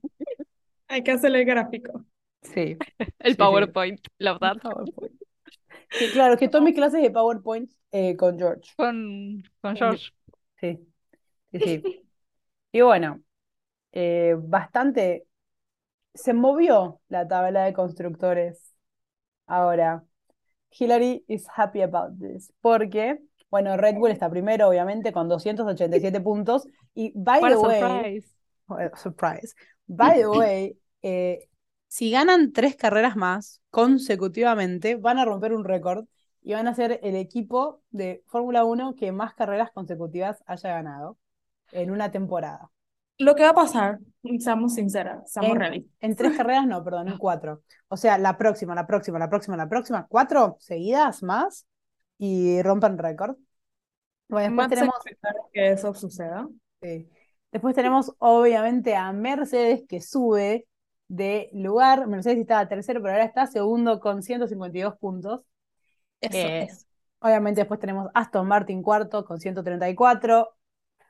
Hay 0.88 1.04
que 1.04 1.12
hacerle 1.12 1.40
el 1.40 1.46
gráfico. 1.46 2.06
Sí. 2.42 2.78
El 3.20 3.34
sí. 3.34 3.38
PowerPoint, 3.38 4.00
love 4.20 4.40
that. 4.40 4.60
PowerPoint. 4.62 5.22
Sí, 5.90 6.06
claro, 6.14 6.38
que 6.38 6.48
tomé 6.48 6.74
clases 6.74 7.02
de 7.02 7.12
PowerPoint 7.12 7.70
eh, 7.92 8.16
con 8.16 8.38
George. 8.38 8.72
Con, 8.78 9.44
con 9.60 9.76
George. 9.76 10.12
Sí, 10.62 10.80
sí, 11.52 11.60
sí. 11.60 11.84
Y 12.72 12.80
bueno, 12.80 13.22
eh, 13.92 14.36
bastante. 14.38 15.26
Se 16.14 16.32
movió 16.34 17.02
la 17.10 17.28
tabla 17.28 17.66
de 17.66 17.74
constructores. 17.74 18.74
Ahora, 19.48 20.06
Hillary 20.80 21.26
is 21.28 21.46
happy 21.54 21.82
about 21.82 22.18
this. 22.22 22.54
Porque, 22.62 23.20
bueno, 23.52 23.76
Red 23.78 23.96
Bull 23.96 24.12
está 24.12 24.30
primero, 24.30 24.70
obviamente, 24.70 25.12
con 25.12 25.28
287 25.28 26.22
puntos. 26.22 26.68
Y, 26.96 27.12
by 27.16 27.42
What 27.42 27.50
the 27.50 27.58
way, 27.58 27.82
surprise. 27.82 28.36
Well, 28.68 28.92
surprise. 28.96 29.56
By 29.88 30.20
the 30.22 30.28
way, 30.28 30.78
eh, 31.02 31.50
si 31.88 32.10
ganan 32.10 32.54
tres 32.54 32.78
carreras 32.78 33.18
más 33.18 33.62
consecutivamente, 33.70 34.96
van 34.96 35.20
a 35.20 35.26
romper 35.26 35.54
un 35.54 35.66
récord 35.66 36.06
y 36.42 36.54
van 36.54 36.68
a 36.68 36.74
ser 36.74 37.00
el 37.04 37.16
equipo 37.16 37.82
de 37.92 38.24
Fórmula 38.28 38.64
1 38.64 38.96
que 38.96 39.12
más 39.12 39.34
carreras 39.36 39.70
consecutivas 39.72 40.42
haya 40.48 40.70
ganado 40.70 41.18
en 41.74 41.92
una 41.92 42.10
temporada. 42.10 42.72
Lo 43.18 43.36
que 43.36 43.44
va 43.44 43.50
a 43.50 43.54
pasar, 43.54 44.00
seamos 44.40 44.76
sinceras, 44.76 45.32
seamos 45.32 45.52
En, 45.52 45.60
realistas. 45.60 45.92
en 46.00 46.16
tres 46.16 46.38
carreras, 46.38 46.66
no, 46.66 46.84
perdón, 46.84 47.10
en 47.10 47.18
cuatro. 47.18 47.62
O 47.90 47.98
sea, 47.98 48.18
la 48.18 48.38
próxima, 48.38 48.74
la 48.74 48.88
próxima, 48.88 49.20
la 49.20 49.30
próxima, 49.30 49.58
la 49.58 49.70
próxima, 49.70 50.08
cuatro 50.08 50.56
seguidas 50.60 51.22
más 51.22 51.68
y 52.22 52.62
rompen 52.62 53.00
récord. 53.00 53.36
Bueno, 54.30 54.48
después 54.50 54.56
Más 54.56 54.70
tenemos 54.70 54.96
que 55.52 55.72
eso 55.72 55.94
suceda. 55.96 56.48
Sí. 56.82 57.10
Después 57.52 57.76
tenemos 57.76 58.14
obviamente 58.20 58.96
a 58.96 59.12
Mercedes 59.12 59.84
que 59.90 60.02
sube 60.02 60.68
de 61.08 61.50
lugar. 61.54 62.08
Mercedes 62.08 62.38
estaba 62.38 62.68
tercero, 62.68 63.02
pero 63.02 63.14
ahora 63.14 63.26
está 63.26 63.48
segundo 63.48 64.00
con 64.00 64.22
152 64.24 64.96
puntos. 64.98 65.42
Eso 66.22 66.38
Eh, 66.38 66.64
es. 66.64 66.88
Obviamente 67.20 67.62
después 67.62 67.80
tenemos 67.80 68.08
Aston 68.14 68.48
Martin 68.48 68.82
cuarto 68.84 69.26
con 69.26 69.40
134. 69.40 70.56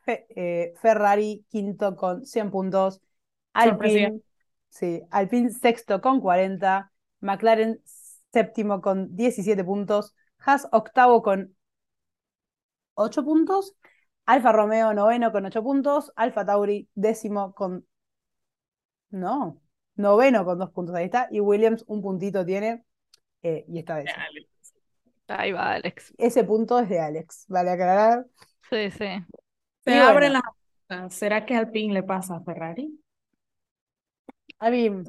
Fe- 0.04 0.26
eh, 0.36 0.74
Ferrari 0.82 1.46
quinto 1.50 1.96
con 1.96 2.26
100 2.26 2.50
puntos. 2.50 3.02
Alpine, 3.54 4.22
sí, 4.70 5.02
Alpine 5.12 5.50
sexto 5.52 6.02
con 6.02 6.20
40. 6.22 6.92
McLaren 7.20 7.82
séptimo 8.32 8.82
con 8.82 9.16
17 9.16 9.64
puntos. 9.64 10.16
Haas 10.46 10.68
octavo 10.72 11.22
con 11.22 11.56
8 12.96 13.24
puntos. 13.24 13.76
Alfa 14.26 14.52
Romeo 14.52 14.94
noveno 14.94 15.32
con 15.32 15.46
8 15.46 15.64
puntos. 15.64 16.12
Alfa 16.16 16.46
Tauri 16.46 16.90
décimo 16.96 17.54
con. 17.54 17.86
No, 19.12 19.62
noveno 19.96 20.44
con 20.46 20.58
2 20.60 20.72
puntos. 20.72 20.96
Ahí 20.96 21.06
está. 21.06 21.28
Y 21.32 21.40
Williams 21.40 21.84
un 21.88 22.02
puntito 22.02 22.46
tiene. 22.46 22.84
eh, 23.44 23.66
y 23.68 23.80
está 23.80 23.98
décimo. 23.98 24.28
Ahí 25.28 25.52
va, 25.52 25.74
Alex. 25.74 26.14
Ese 26.18 26.44
punto 26.44 26.80
es 26.80 26.90
de 26.90 27.00
Alex, 27.00 27.46
vale 27.48 27.72
aclarar. 27.72 28.26
Sí, 28.70 28.90
sí. 28.92 29.06
Se 29.86 30.00
abren 30.00 30.34
bueno. 30.34 30.34
las 30.34 30.44
puertas. 30.88 31.14
¿Será 31.16 31.46
que 31.46 31.56
Alpine 31.56 31.94
le 31.94 32.04
pasa 32.04 32.38
a 32.38 32.42
Ferrari? 32.44 33.00
I 34.62 34.70
mean, 34.72 35.06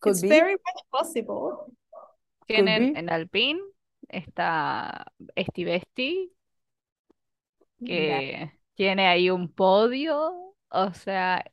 could 0.00 0.16
It's 0.16 0.22
be. 0.22 0.28
very 0.28 0.52
much 0.54 0.84
possible. 0.90 1.72
Tienen 2.46 2.96
en 2.96 3.10
Alpine, 3.10 3.60
está 4.08 5.06
Esti 5.34 5.64
Besti, 5.64 6.32
que 7.84 8.52
tiene 8.74 9.06
ahí 9.08 9.30
un 9.30 9.52
podio. 9.52 10.54
O 10.70 10.92
sea, 10.94 11.44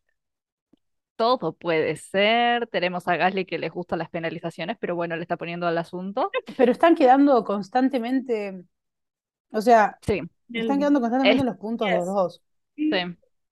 todo 1.16 1.54
puede 1.54 1.96
ser. 1.98 2.68
Tenemos 2.68 3.08
a 3.08 3.16
Gasly 3.16 3.46
que 3.46 3.60
les 3.60 3.72
gustan 3.72 4.00
las 4.00 4.10
penalizaciones, 4.10 4.78
pero 4.80 4.96
bueno, 4.96 5.16
le 5.16 5.22
está 5.22 5.38
poniendo 5.38 5.68
al 5.68 5.78
asunto. 5.78 6.32
Pero 6.58 6.72
están 6.72 6.96
quedando 6.96 7.44
constantemente. 7.44 8.64
O 9.52 9.62
sea, 9.62 9.98
Sí, 10.02 10.22
están 10.54 10.78
El- 10.78 10.80
quedando 10.80 11.00
constantemente 11.02 11.36
es- 11.38 11.42
en 11.42 11.48
los 11.48 11.58
puntos 11.58 11.88
yes. 11.88 11.98
los 11.98 12.06
dos. 12.08 12.42
sí. 12.76 12.92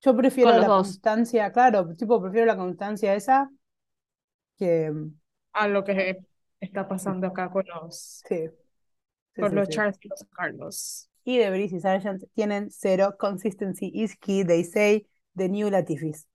Yo 0.01 0.15
prefiero 0.15 0.51
los 0.51 0.61
la 0.61 0.67
dos. 0.67 0.87
constancia, 0.87 1.51
claro, 1.51 1.95
tipo, 1.95 2.21
prefiero 2.21 2.45
la 2.47 2.57
constancia 2.57 3.15
esa 3.15 3.49
que. 4.57 4.91
A 5.53 5.67
lo 5.67 5.83
que 5.83 6.19
está 6.59 6.87
pasando 6.87 7.27
acá 7.27 7.49
con 7.49 7.65
los, 7.67 8.23
Sí. 8.27 8.49
Sí, 9.35 9.41
con 9.41 9.49
sí, 9.49 9.55
los 9.55 9.67
sí. 9.67 9.73
Charles 9.73 9.97
y 10.01 10.07
los 10.09 10.23
Carlos. 10.25 11.09
Y 11.23 11.37
De 11.37 11.49
Vries 11.49 11.73
y 11.73 11.79
Sargent 11.79 12.23
tienen 12.33 12.69
cero. 12.71 13.15
Consistency 13.19 13.91
is 13.93 14.15
key, 14.17 14.43
they 14.43 14.63
say, 14.63 15.07
the 15.35 15.47
new 15.47 15.69
Latifis. 15.69 16.27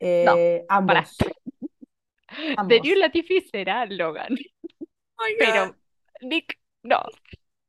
Eh, 0.00 0.64
Pará. 0.68 1.00
ambos. 1.04 1.16
Ambos. 2.56 2.80
New 2.82 2.96
Latifi 2.96 3.40
será 3.42 3.86
Logan. 3.86 4.36
Pero 5.38 5.76
Nick, 6.22 6.58
no. 6.82 7.00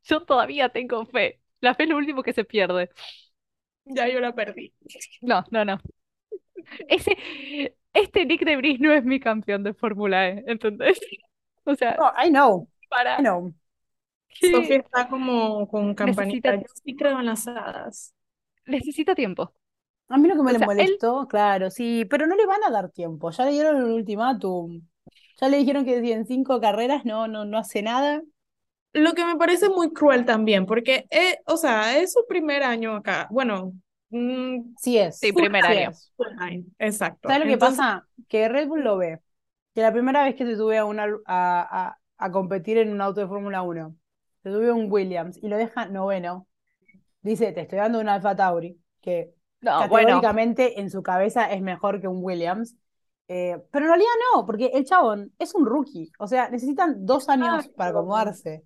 Yo 0.03 0.23
todavía 0.25 0.69
tengo 0.69 1.05
fe. 1.05 1.39
La 1.61 1.75
fe 1.75 1.84
es 1.84 1.89
lo 1.89 1.97
último 1.97 2.23
que 2.23 2.34
se 2.34 2.43
pierde. 2.43 2.89
Ya 3.86 4.07
yo 4.07 4.19
la 4.19 4.34
perdí. 4.34 4.73
No, 5.21 5.43
no, 5.51 5.65
no. 5.65 5.79
Ese, 6.88 7.17
este 7.93 8.25
Nick 8.25 8.45
de 8.45 8.55
Vries 8.57 8.79
no 8.79 8.93
es 8.93 9.03
mi 9.03 9.19
campeón 9.19 9.63
de 9.63 9.73
Fórmula 9.73 10.29
E, 10.29 10.43
¿entendés? 10.47 10.99
O 11.66 11.76
sea, 11.76 11.95
No, 11.97 12.11
I 12.24 12.30
know, 12.30 12.68
para 12.89 13.18
I 13.20 13.22
know. 13.24 13.53
Sofía 14.39 14.78
está 14.78 15.07
como 15.07 15.68
con 15.68 15.93
campanita. 15.93 16.51
Necesita- 16.51 16.68
Yo 16.68 16.74
sí 16.84 16.95
creo 16.95 17.20
en 17.20 17.26
las 17.28 17.47
hadas. 17.47 18.14
necesita 18.66 19.16
tiempo. 19.16 19.53
A 20.09 20.18
mí 20.18 20.28
lo 20.28 20.36
que 20.36 20.43
me 20.43 20.49
O 20.49 20.53
le 20.53 20.59
sea, 20.59 20.68
él- 20.68 20.76
molestó, 20.78 21.28
claro, 21.28 21.70
sí, 21.70 22.05
pero 22.09 22.28
no 22.28 22.36
le 22.36 22.45
van 22.45 22.64
a 22.64 22.70
dar 22.72 22.89
tiempo. 22.91 23.32
Ya 23.32 23.45
le 23.45 23.51
dieron 23.51 23.84
un 23.84 23.91
ultimátum. 23.91 24.82
Ya 25.39 25.49
le 25.49 25.57
dijeron 25.57 25.86
que 25.86 25.97
en 26.14 26.26
cinco 26.26 26.59
carreras 26.61 27.05
no, 27.05 27.28
no, 27.28 27.45
no 27.45 27.57
hace 27.57 27.82
nada. 27.82 28.22
Lo 28.93 29.14
que 29.14 29.26
me 29.26 29.36
parece 29.38 29.70
muy 29.70 29.91
cruel 29.91 30.26
también, 30.26 30.66
porque, 30.68 31.07
eh, 31.09 31.39
o 31.47 31.57
sea, 31.57 31.97
es 31.97 32.14
su 32.14 32.26
primer 32.28 32.61
año 32.64 32.95
acá. 32.95 33.28
Bueno, 33.32 33.74
mm, 34.09 34.76
Sí 34.78 34.97
es. 34.99 35.18
Sí, 35.18 35.34
primer 35.34 35.66
año. 35.66 35.89
es. 35.91 36.11
exacto. 36.78 37.30
¿Sabes 37.30 37.45
lo 37.47 37.51
que 37.51 37.57
pasa? 37.57 38.07
Que 38.28 38.49
Red 38.49 38.68
Bull 38.68 38.84
lo 38.84 38.97
ve. 38.97 39.20
Que 39.74 39.82
la 39.82 39.91
primera 39.91 40.24
vez 40.24 40.36
que 40.36 40.45
se 40.45 40.55
sube 40.55 40.78
a, 40.78 40.86
una, 40.86 41.05
a, 41.26 41.88
a, 41.88 41.97
a 42.17 42.32
competir 42.32 42.78
en 42.78 42.91
un 42.91 43.01
auto 43.01 43.21
de 43.21 43.28
Fórmula 43.28 43.61
1, 43.63 43.95
se 44.43 44.51
sube 44.51 44.69
a 44.69 44.74
un 44.74 44.91
Williams 44.91 45.39
y 45.41 45.47
lo 45.47 45.57
deja 45.57 45.88
noveno. 45.88 46.47
Dice, 47.21 47.51
te 47.53 47.61
estoy 47.61 47.80
dando 47.80 47.99
un 47.99 48.09
Alfa 48.09 48.36
Tauri, 48.36 48.78
que 49.01 49.34
No, 49.61 49.88
bueno, 49.88 50.21
categóricamente 50.21 50.80
en 50.82 50.89
su 50.89 51.01
cabeza 51.01 51.51
es 51.51 51.61
mejor 51.61 52.01
que 52.01 52.07
un 52.07 52.24
Williams. 52.24 52.76
Eh, 53.30 53.57
pero 53.71 53.86
en 53.86 53.89
realidad 53.91 54.11
no, 54.36 54.45
porque 54.45 54.67
el 54.74 54.84
chabón 54.86 55.32
es 55.39 55.55
un 55.55 55.65
rookie. 55.65 56.11
O 56.19 56.28
sea, 56.28 56.49
necesitan 56.49 57.05
dos 57.05 57.30
años 57.30 57.69
para 57.69 57.91
acomodarse. 57.91 58.63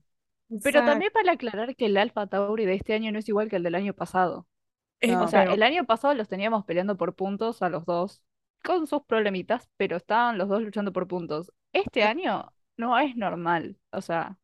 pero 0.50 0.80
exacto. 0.80 0.92
también 0.92 1.12
para 1.14 1.32
aclarar 1.34 1.76
que 1.76 1.86
el 1.86 1.98
Alfa 1.98 2.28
Tauri 2.28 2.66
de 2.66 2.74
este 2.74 2.94
año 2.94 3.12
no 3.12 3.20
es 3.20 3.30
igual 3.30 3.50
que 3.50 3.58
el 3.58 3.64
del 3.64 3.76
año 3.76 3.94
pasado. 3.94 4.48
No. 5.02 5.24
O 5.24 5.28
sea, 5.28 5.42
pero- 5.42 5.54
el 5.54 5.64
año 5.64 5.86
pasado 5.86 6.14
los 6.16 6.28
teníamos 6.28 6.66
peleando 6.66 6.98
por 6.98 7.16
puntos 7.16 7.62
a 7.62 7.70
los 7.70 7.86
dos, 7.86 8.24
con 8.64 8.88
sus 8.88 9.04
problemitas, 9.04 9.70
pero 9.78 9.98
estaban 9.98 10.38
los 10.38 10.50
dos 10.50 10.62
luchando 10.62 10.94
por 10.94 11.08
puntos. 11.08 11.52
Este 11.74 12.04
año 12.04 12.54
no 12.78 12.98
es 13.00 13.16
normal. 13.16 13.78
O 13.92 14.02
sea, 14.02 14.38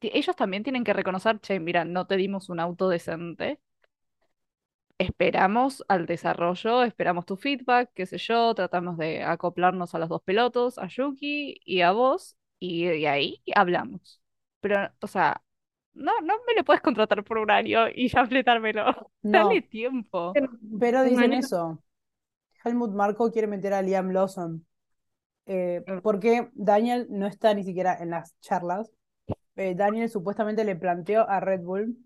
ellos 0.00 0.34
también 0.36 0.62
tienen 0.62 0.84
que 0.84 0.92
reconocer, 0.94 1.38
che, 1.40 1.60
mira, 1.60 1.84
no 1.84 2.06
te 2.06 2.16
dimos 2.16 2.48
un 2.48 2.60
auto 2.60 2.88
decente. 2.88 3.60
Esperamos 4.98 5.84
al 5.88 6.06
desarrollo, 6.06 6.82
esperamos 6.82 7.26
tu 7.26 7.36
feedback, 7.36 7.90
qué 7.94 8.06
sé 8.06 8.16
yo, 8.18 8.54
tratamos 8.54 8.96
de 8.96 9.22
acoplarnos 9.22 9.94
a 9.94 9.98
los 9.98 10.08
dos 10.08 10.22
pilotos, 10.22 10.78
a 10.78 10.86
Yuki 10.88 11.60
y 11.66 11.82
a 11.82 11.92
vos, 11.92 12.34
y, 12.58 12.86
y 12.90 13.04
ahí 13.06 13.42
hablamos. 13.54 14.22
Pero, 14.60 14.90
o 15.02 15.06
sea, 15.06 15.42
no, 15.92 16.12
no 16.22 16.34
me 16.46 16.54
lo 16.54 16.64
puedes 16.64 16.80
contratar 16.82 17.22
por 17.24 17.36
un 17.38 17.50
año 17.50 17.88
y 17.94 18.08
ya 18.08 18.26
fletármelo. 18.26 19.12
No, 19.22 19.38
Dale 19.48 19.60
tiempo. 19.62 20.40
pero 20.78 21.02
dicen 21.04 21.32
eso. 21.32 21.82
Helmut 22.66 22.92
Marko 22.92 23.30
quiere 23.30 23.46
meter 23.46 23.72
a 23.72 23.82
Liam 23.82 24.10
Lawson. 24.10 24.66
Eh, 25.46 25.84
Mm. 25.86 26.00
porque 26.02 26.50
Daniel 26.54 27.06
no 27.10 27.26
está 27.26 27.54
ni 27.54 27.62
siquiera 27.64 27.96
en 27.98 28.10
las 28.10 28.38
charlas. 28.40 28.90
Eh, 29.54 29.74
Daniel 29.74 30.10
supuestamente 30.10 30.64
le 30.64 30.76
planteó 30.76 31.28
a 31.28 31.40
Red 31.40 31.60
Bull 31.60 31.96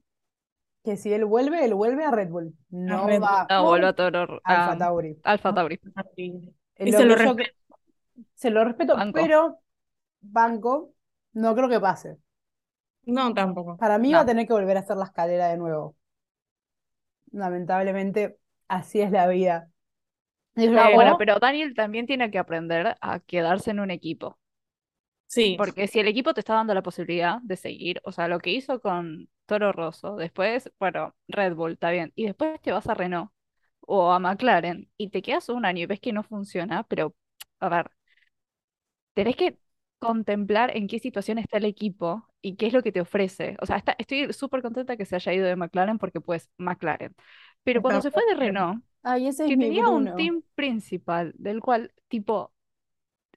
que 0.84 0.96
si 0.96 1.12
él 1.12 1.24
vuelve, 1.24 1.64
él 1.64 1.74
vuelve 1.74 2.04
a 2.04 2.10
Red 2.10 2.28
Bull. 2.28 2.54
No 2.70 3.06
Red 3.06 3.18
Bull. 3.20 3.28
va 3.28 3.46
No, 3.50 3.64
vuelvo 3.64 3.86
a 3.88 3.92
Toro, 3.94 4.40
Alfa 4.44 4.78
Tauri. 4.78 5.18
Alfa 5.24 5.54
Tauri. 5.54 5.80
Y 6.16 6.92
Lo 6.92 6.98
se 6.98 7.04
lo 7.04 7.16
que 7.16 7.22
respeto. 7.24 7.56
se 8.34 8.50
lo 8.50 8.64
respeto, 8.64 8.96
Banco. 8.96 9.12
pero 9.14 9.58
banco, 10.20 10.92
no 11.32 11.54
creo 11.54 11.68
que 11.68 11.80
pase. 11.80 12.16
No, 13.04 13.32
tampoco. 13.34 13.76
Para 13.78 13.98
mí 13.98 14.12
va 14.12 14.20
a 14.20 14.26
tener 14.26 14.46
que 14.46 14.52
volver 14.52 14.76
a 14.76 14.80
hacer 14.80 14.96
la 14.96 15.04
escalera 15.06 15.48
de 15.48 15.56
nuevo. 15.58 15.96
Lamentablemente, 17.32 18.38
así 18.68 19.00
es 19.00 19.10
la 19.10 19.26
vida. 19.26 19.68
No, 20.72 20.90
bueno, 20.92 21.16
pero 21.16 21.38
Daniel 21.38 21.74
también 21.74 22.06
tiene 22.06 22.30
que 22.30 22.38
aprender 22.38 22.96
a 23.00 23.20
quedarse 23.20 23.70
en 23.72 23.80
un 23.80 23.90
equipo. 23.90 24.38
Sí, 25.28 25.56
Porque 25.56 25.86
si 25.88 26.00
el 26.00 26.08
equipo 26.08 26.32
te 26.34 26.40
está 26.40 26.54
dando 26.54 26.74
la 26.74 26.82
posibilidad 26.82 27.40
de 27.42 27.56
seguir, 27.56 28.00
o 28.04 28.12
sea, 28.12 28.28
lo 28.28 28.38
que 28.40 28.50
hizo 28.52 28.80
con 28.80 29.28
Toro 29.46 29.72
Rosso, 29.72 30.16
después, 30.16 30.70
bueno, 30.78 31.14
Red 31.28 31.54
Bull, 31.54 31.72
está 31.72 31.90
bien, 31.90 32.12
y 32.16 32.24
después 32.26 32.60
te 32.62 32.72
vas 32.72 32.86
a 32.88 32.94
Renault 32.94 33.30
o 33.80 34.12
a 34.12 34.18
McLaren 34.18 34.90
y 34.96 35.10
te 35.10 35.22
quedas 35.22 35.48
un 35.50 35.64
año 35.66 35.82
y 35.82 35.86
ves 35.86 36.00
que 36.00 36.12
no 36.12 36.22
funciona, 36.22 36.84
pero, 36.84 37.14
a 37.60 37.68
ver, 37.68 37.90
tenés 39.14 39.36
que 39.36 39.58
contemplar 39.98 40.76
en 40.76 40.88
qué 40.88 40.98
situación 40.98 41.38
está 41.38 41.58
el 41.58 41.64
equipo 41.66 42.26
y 42.42 42.56
qué 42.56 42.66
es 42.68 42.72
lo 42.72 42.82
que 42.82 42.92
te 42.92 43.00
ofrece. 43.00 43.56
O 43.60 43.66
sea, 43.66 43.76
está- 43.76 43.94
estoy 43.98 44.32
súper 44.32 44.62
contenta 44.62 44.96
que 44.96 45.04
se 45.04 45.16
haya 45.16 45.32
ido 45.34 45.46
de 45.46 45.56
McLaren 45.56 45.98
porque, 45.98 46.20
pues, 46.20 46.50
McLaren. 46.58 47.14
Pero 47.62 47.82
cuando 47.82 48.00
se 48.00 48.10
fue 48.10 48.24
de 48.26 48.34
Renault, 48.36 48.82
Ay, 49.02 49.26
ese 49.28 49.48
es 49.48 49.54
que 49.54 49.56
mi 49.56 49.70
tenía 49.70 49.88
un 49.88 50.08
Bruno. 50.10 50.14
team 50.14 50.42
principal 50.54 51.32
del 51.38 51.60
cual, 51.60 51.92
tipo, 52.08 52.52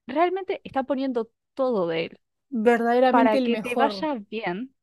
realmente 0.07 0.61
está 0.63 0.83
poniendo 0.83 1.31
todo 1.55 1.87
de 1.87 2.05
él 2.07 2.19
Verdaderamente 2.67 3.35
para 3.35 3.39
el 3.39 3.49
que 3.49 3.57
te 3.57 3.75
mejor. 3.75 3.75
vaya 3.75 4.15
bien, 4.15 4.75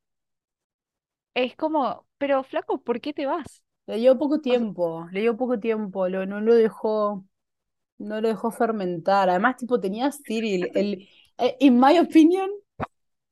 es 1.33 1.55
como, 1.55 2.07
pero 2.17 2.43
flaco, 2.43 2.81
¿por 2.83 3.01
qué 3.01 3.13
te 3.13 3.25
vas? 3.25 3.63
Le 3.87 3.97
dio 3.97 4.17
poco 4.17 4.39
O 4.47 4.53
sea, 4.53 4.59
tiempo, 4.59 5.07
le 5.11 5.21
dio 5.21 5.35
poco 5.37 5.59
tiempo, 5.59 6.07
lo, 6.07 6.25
no 6.25 6.39
lo 6.41 6.55
dejó, 6.55 7.25
no 7.99 8.21
lo 8.21 8.27
dejó 8.29 8.51
fermentar. 8.51 9.29
Además, 9.29 9.57
tipo, 9.57 9.79
tenía 9.81 10.11
Cyril, 10.11 10.71
el, 10.75 11.07
eh, 11.39 11.57
in 11.61 11.79
my 11.79 11.99
opinion, 11.99 12.49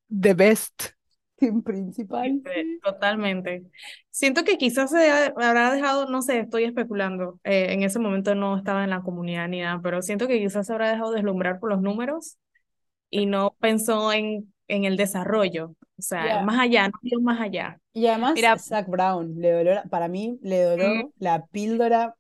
the 0.10 0.34
best 0.36 0.94
team 1.40 1.62
principal. 1.64 2.42
Sí, 2.46 2.80
Totalmente. 2.84 3.64
Siento 4.12 4.44
que 4.44 4.58
quizás 4.58 4.92
se 4.92 5.10
ha- 5.12 5.28
habrá 5.28 5.72
dejado, 5.74 6.08
no 6.10 6.22
sé, 6.22 6.40
estoy 6.40 6.64
especulando. 6.66 7.40
eh, 7.44 7.74
en 7.74 7.84
ese 7.84 8.00
momento 8.00 8.36
no 8.36 8.58
estaba 8.58 8.84
en 8.84 8.90
la 8.92 9.02
comunidad 9.02 9.48
ni 9.48 9.62
nada, 9.62 9.80
pero 9.84 10.02
siento 10.02 10.28
que 10.28 10.40
quizás 10.40 10.68
se 10.68 10.74
habrá 10.74 10.90
dejado 10.92 11.12
deslumbrar 11.12 11.60
por 11.60 11.70
los 11.72 11.82
números 11.82 12.38
y 13.10 13.26
no 13.26 13.56
pensó 13.60 14.14
en, 14.14 14.54
en 14.68 14.86
el 14.86 14.98
desarrollo. 14.98 15.76
O 15.98 16.02
sea, 16.02 16.26
Ya. 16.26 16.42
más 16.42 16.60
allá, 16.60 16.88
no 16.90 17.00
vio 17.02 17.22
más 17.22 17.42
allá. 17.42 17.80
Y 17.94 18.08
además, 18.08 18.34
mira, 18.36 18.58
Zach 18.58 18.88
Brown, 18.88 19.36
le 19.40 19.52
dolió, 19.52 19.74
la- 19.76 19.84
para 19.86 20.08
mí, 20.08 20.40
le 20.44 20.64
dolió 20.64 20.88
Mm, 20.88 21.10
la 21.20 21.46
píldora, 21.48 22.16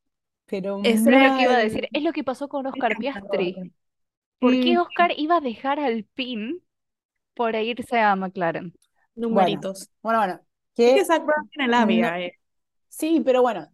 pero 0.47 0.79
Eso 0.81 1.11
es 1.11 1.21
lo 1.21 1.31
que 1.31 1.43
iba 1.43 1.55
a 1.55 1.57
mal. 1.57 1.63
decir, 1.63 1.89
es 1.93 2.03
lo 2.03 2.11
que 2.13 2.23
pasó 2.23 2.47
con 2.49 2.65
Oscar 2.65 2.97
Piastri. 2.97 3.59
¿Por 4.39 4.59
qué 4.59 4.77
Oscar 4.79 5.13
iba 5.17 5.37
a 5.37 5.41
dejar 5.41 5.79
al 5.79 6.05
PIN 6.05 6.63
por 7.35 7.55
irse 7.55 7.99
a 7.99 8.15
McLaren? 8.15 8.73
Bueno, 9.27 9.49
numeritos. 9.51 9.89
bueno, 10.01 10.19
bueno, 10.19 10.39
Es 10.83 10.93
que 10.93 10.93
que 10.93 11.05
Zach 11.05 11.23
Brown 11.25 11.47
tiene 11.49 11.69
no, 11.71 11.71
labia. 11.71 12.19
eh. 12.19 12.33
sí, 12.89 13.21
pero 13.25 13.41
bueno, 13.41 13.67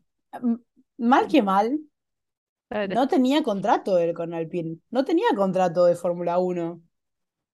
mal 0.98 1.28
que 1.28 1.42
mal, 1.42 1.80
no 2.86 3.08
tenía 3.08 3.44
contrato 3.44 3.98
él 3.98 4.14
con 4.14 4.34
Alpine, 4.34 4.80
no 4.90 5.06
tenía 5.06 5.28
contrato 5.36 5.86
de 5.86 5.96
Fórmula 5.96 6.38
1. 6.40 6.82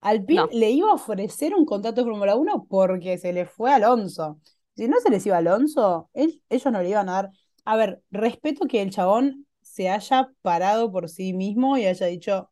Alpine 0.01 0.41
No, 0.41 0.49
le 0.53 0.71
iba 0.71 0.91
a 0.91 0.95
ofrecer 0.95 1.55
un 1.55 1.67
contrato 1.67 2.01
de 2.03 2.11
Fórmula 2.11 2.37
1 2.37 2.67
porque 2.69 3.19
se 3.19 3.33
le 3.33 3.47
fue 3.47 3.73
Alonso. 3.73 4.41
Si 4.77 4.89
no 4.89 4.99
se 5.01 5.11
les 5.11 5.27
iba 5.27 5.37
Alonso, 5.39 6.11
él- 6.15 6.43
ellos 6.49 6.73
no 6.73 6.83
le 6.83 6.91
iban 6.91 7.09
a 7.09 7.13
dar. 7.15 7.31
A 7.65 7.77
ver, 7.77 8.03
respeto 8.11 8.67
que 8.67 8.83
el 8.83 8.91
chabón 8.91 9.47
se 9.63 9.91
haya 9.91 10.31
parado 10.43 10.91
por 10.93 11.09
sí 11.11 11.33
mismo 11.35 11.77
y 11.77 11.87
haya 11.87 12.07
dicho, 12.07 12.51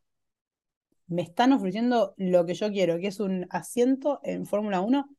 me 1.07 1.21
están 1.23 1.53
ofreciendo 1.53 2.13
lo 2.17 2.45
que 2.45 2.53
yo 2.53 2.69
quiero, 2.71 2.99
que 2.99 3.07
es 3.07 3.19
un 3.19 3.47
asiento 3.49 4.19
en 4.23 4.45
Fórmula 4.45 4.81
1, 4.81 5.09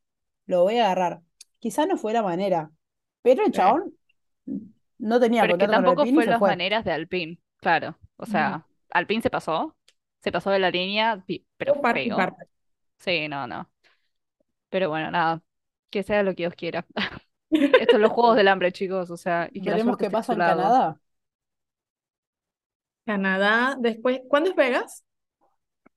lo 0.51 0.63
voy 0.65 0.79
a 0.79 0.87
agarrar. 0.87 1.23
Quizá 1.61 1.87
no 1.87 1.97
fue 1.99 2.13
la 2.15 2.23
manera, 2.23 2.73
pero 3.23 3.45
el 3.45 3.53
chabón 3.53 3.95
no 4.99 5.21
tenía 5.21 5.47
pero 5.47 5.53
es 5.53 5.59
que 5.59 5.69
contrato 5.69 5.85
con 5.85 5.97
tampoco 5.97 6.07
fue 6.07 6.27
las 6.27 6.39
fue. 6.39 6.59
maneras 6.59 6.85
de 6.85 6.93
Alpine, 6.93 7.39
claro. 7.57 7.99
O 8.17 8.27
sea, 8.27 8.67
Alpine 8.91 9.23
se 9.23 9.31
pasó, 9.31 9.77
se 10.21 10.33
pasó 10.33 10.51
de 10.51 10.59
la 10.59 10.71
línea, 10.71 11.25
pero 11.57 11.81
parte 11.81 12.11
parte. 12.13 12.47
Sí, 12.99 13.29
no, 13.29 13.47
no. 13.47 13.71
Pero 14.71 14.89
bueno, 14.91 15.11
nada, 15.11 15.43
que 15.91 16.03
sea 16.03 16.23
lo 16.23 16.33
que 16.33 16.45
Dios 16.45 16.55
quiera. 16.55 16.87
Estos 17.79 17.95
son 17.95 18.03
los 18.03 18.13
juegos 18.13 18.37
del 18.37 18.49
hambre, 18.49 18.73
chicos, 18.73 19.11
o 19.11 19.17
sea, 19.17 19.49
y 19.53 19.61
que 19.63 19.71
Veremos 19.71 19.97
qué 19.97 20.11
pasa 20.11 20.33
en 20.33 20.39
lado. 20.41 20.63
Canadá. 20.63 21.01
Canadá, 23.05 23.77
después, 23.79 24.21
¿cuándo 24.29 24.51
es 24.51 24.57
Vegas? 24.57 25.05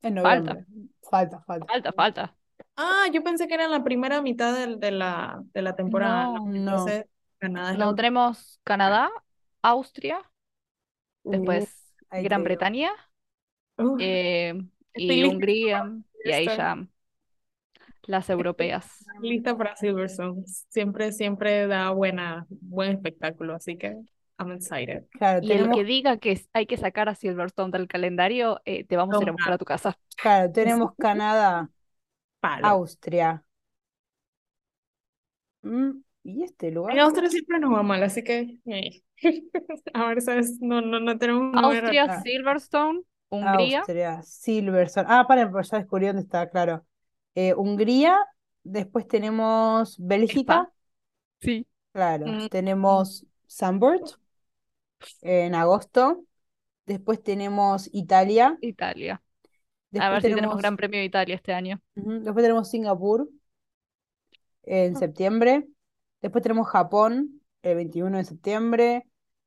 En 0.02 0.14
Falta, 0.22 0.54
noviembre. 0.54 0.66
Falta, 1.02 1.40
falta. 1.42 1.68
falta, 1.68 1.92
falta. 1.92 2.34
Ah, 2.76 3.06
yo 3.12 3.22
pensé 3.22 3.46
que 3.46 3.54
era 3.54 3.64
en 3.66 3.70
la 3.70 3.84
primera 3.84 4.20
mitad 4.22 4.54
del- 4.56 4.80
de, 4.80 4.90
la, 4.90 5.42
de 5.54 5.62
la 5.62 5.76
temporada. 5.76 6.32
No, 6.32 6.46
No, 6.46 6.96
entonces 6.96 7.06
Canadá 7.38 7.72
es 7.72 7.78
la 7.78 7.86
no, 7.86 7.94
tenemos 7.94 8.60
Canadá, 8.64 9.10
Austria, 9.62 10.30
después 11.30 11.94
Ahí 12.10 12.26
te 12.26 12.34
Gran 12.34 12.44
digo. 12.44 12.44
Bretaña 12.44 12.90
eh, 13.98 14.54
estoy 14.92 15.16
y 15.16 15.24
lista 15.24 15.24
Hungría, 15.24 15.92
y 16.22 16.32
ahí 16.32 16.48
ya 16.48 16.86
las 18.06 18.30
europeas. 18.30 19.10
lista 19.20 19.56
para 19.56 19.76
Silverstone. 19.76 20.44
Siempre, 20.68 21.12
siempre 21.12 21.66
da 21.66 21.90
buena, 21.90 22.46
buen 22.50 22.92
espectáculo, 22.92 23.54
así 23.54 23.76
que 23.78 23.96
I'm 24.38 24.52
excited. 24.52 25.04
Claro, 25.10 25.40
Y 25.40 25.52
el 25.54 25.68
tenemos, 25.68 25.70
que 25.70 25.84
diga 25.84 26.16
que 26.18 26.32
s- 26.32 26.48
hay 26.52 26.66
que 26.66 26.76
sacar 26.76 27.08
a 27.08 27.14
Silverstone 27.14 27.70
del 27.70 27.86
calendario, 27.88 28.60
eh, 28.64 28.84
te 28.84 28.96
vamos 28.96 29.20
a 29.20 29.22
ir 29.22 29.28
a 29.28 29.32
buscar 29.32 29.52
a 29.54 29.58
tu 29.58 29.64
casa. 29.64 29.98
claro, 30.20 30.52
tenemos 30.52 30.94
Canadá, 30.98 31.70
Palo. 32.44 32.68
Austria. 32.68 33.44
Mm, 35.62 36.02
¿y 36.24 36.42
este 36.42 36.68
En 36.68 36.74
lugar? 36.74 36.98
Austria 37.00 37.30
siempre 37.30 37.58
nos 37.58 37.72
va 37.72 37.82
mal, 37.82 38.02
así 38.02 38.22
que 38.22 38.58
eh, 38.66 39.02
a 39.94 40.08
ver, 40.08 40.20
¿sabes? 40.22 40.58
No, 40.60 40.80
no, 40.80 41.00
no 41.00 41.18
tenemos. 41.18 41.54
Austria, 41.62 42.22
Silverstone, 42.22 43.02
Hungría, 43.30 43.80
Austria, 43.80 44.22
Silverstone. 44.22 45.06
Ah, 45.08 45.26
paren, 45.26 45.50
pues 45.50 45.70
ya 45.70 45.78
descubrí 45.78 46.06
dónde 46.06 46.22
está, 46.22 46.48
claro. 46.50 46.84
Eh, 47.34 47.54
Hungría, 47.54 48.18
después 48.62 49.08
tenemos. 49.08 49.96
Bélgica, 49.98 50.70
Sí. 51.40 51.66
claro. 51.92 52.26
Mm, 52.26 52.48
Tenemos 52.48 53.26
Zandvoort 53.48 54.18
en 55.22 55.54
agosto. 55.54 56.24
Después 56.86 57.22
tenemos 57.22 57.88
Italia. 57.92 58.58
Italia. 58.60 59.20
A 60.00 60.10
Después 60.10 60.10
ver 60.10 60.22
si 60.22 60.28
tenemos 60.28 60.40
tenemos, 60.40 60.58
Gran 60.62 60.76
Premio 60.76 61.00
de 61.00 61.06
Italia 61.06 61.34
este 61.34 61.52
año. 61.52 61.80
después 61.94 62.42
tenemos 62.42 62.68
Singapur 62.70 63.28
en 64.64 64.96
Ah. 64.96 64.98
septiembre. 64.98 65.66
Después 66.22 66.42
tenemos 66.42 66.68
Japón 66.68 67.40
el 67.62 67.76
21 67.76 68.18
de 68.18 68.24
septiembre. 68.24 69.06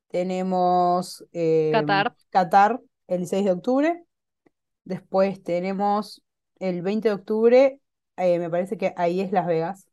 Tenemos 0.09 1.25
eh, 1.33 1.71
Qatar, 1.73 2.15
Qatar 2.29 2.81
el 3.07 3.27
6 3.27 3.45
de 3.45 3.51
octubre. 3.51 4.03
Después 4.85 5.43
tenemos 5.43 6.21
el 6.59 6.81
20 6.81 7.09
de 7.09 7.15
octubre, 7.15 7.81
eh, 8.15 8.39
me 8.39 8.49
parece 8.49 8.77
que 8.77 8.93
ahí 8.95 9.19
es 9.21 9.31
Las 9.31 9.45
Vegas. 9.45 9.87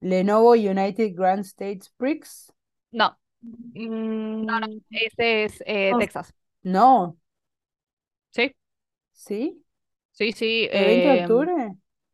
Lenovo 0.00 0.52
United 0.52 1.12
Grand 1.14 1.44
States 1.44 1.90
Prix. 1.96 2.52
no, 2.92 3.18
mm, 3.42 4.78
ese 4.90 5.44
es 5.44 5.62
eh, 5.66 5.92
oh, 5.94 5.98
Texas. 5.98 6.34
No, 6.62 7.18
Sí, 8.30 8.54
¿sí? 9.18 9.64
sí, 10.12 10.32
sí. 10.32 10.68
¿El 10.70 10.86
20 10.86 11.08
de 11.08 11.18
eh, 11.18 11.22
octubre? 11.22 11.72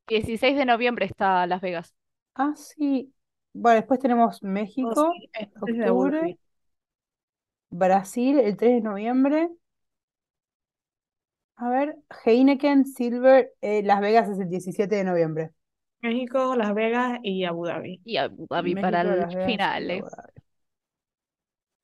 16 0.09 0.57
de 0.57 0.65
noviembre 0.65 1.07
está 1.07 1.47
Las 1.47 1.61
Vegas. 1.61 1.95
Ah, 2.35 2.53
sí. 2.57 3.13
Bueno, 3.53 3.77
después 3.77 4.01
tenemos 4.01 4.43
oh, 4.43 4.47
México, 4.47 5.13
sí, 5.15 5.31
es 5.35 5.77
de 5.77 5.85
Abu 5.87 6.01
octubre. 6.01 6.39
Brasil 7.71 8.41
el 8.41 8.57
3 8.57 8.75
de 8.75 8.81
noviembre. 8.81 9.49
A 11.57 11.69
ver, 11.71 11.97
Heineken 12.25 12.85
Silver, 12.85 13.53
eh, 13.61 13.83
Las 13.85 14.01
Vegas 14.01 14.29
es 14.29 14.41
el 14.41 14.49
17 14.49 14.97
de 14.97 15.05
noviembre. 15.05 15.51
México, 16.03 16.55
Las 16.57 16.75
Vegas 16.75 17.21
y 17.23 17.45
Abu 17.45 17.67
Dhabi. 17.67 18.01
Y 18.05 18.17
Abu 18.17 18.47
Dhabi 18.51 18.75
para 18.75 19.05
México, 19.05 19.17
Las 19.17 19.35
Vegas 19.35 19.49
y 19.49 19.53
final. 19.53 19.91
eh. 19.91 19.99
Abu 20.01 20.09
Dhabi. 20.11 20.33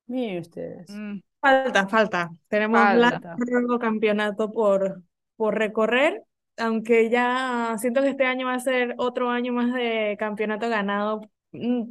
Miren 0.09 0.41
ustedes. 0.41 0.91
Mm, 0.91 1.21
Falta, 1.41 1.89
falta. 1.89 2.31
Tenemos 2.49 2.81
falta. 2.81 3.37
largo 3.49 3.79
campeonato 3.79 4.53
por, 4.53 5.03
por 5.41 5.57
recorrer, 5.57 6.23
aunque 6.59 7.09
ya 7.09 7.75
siento 7.79 8.03
que 8.03 8.11
este 8.11 8.27
año 8.27 8.47
va 8.47 8.53
a 8.57 8.61
ser 8.61 8.95
otro 8.99 9.31
año 9.31 9.55
más 9.55 9.73
de 9.73 10.17
campeonato 10.19 10.69
ganado 10.69 11.23
mm, 11.53 11.85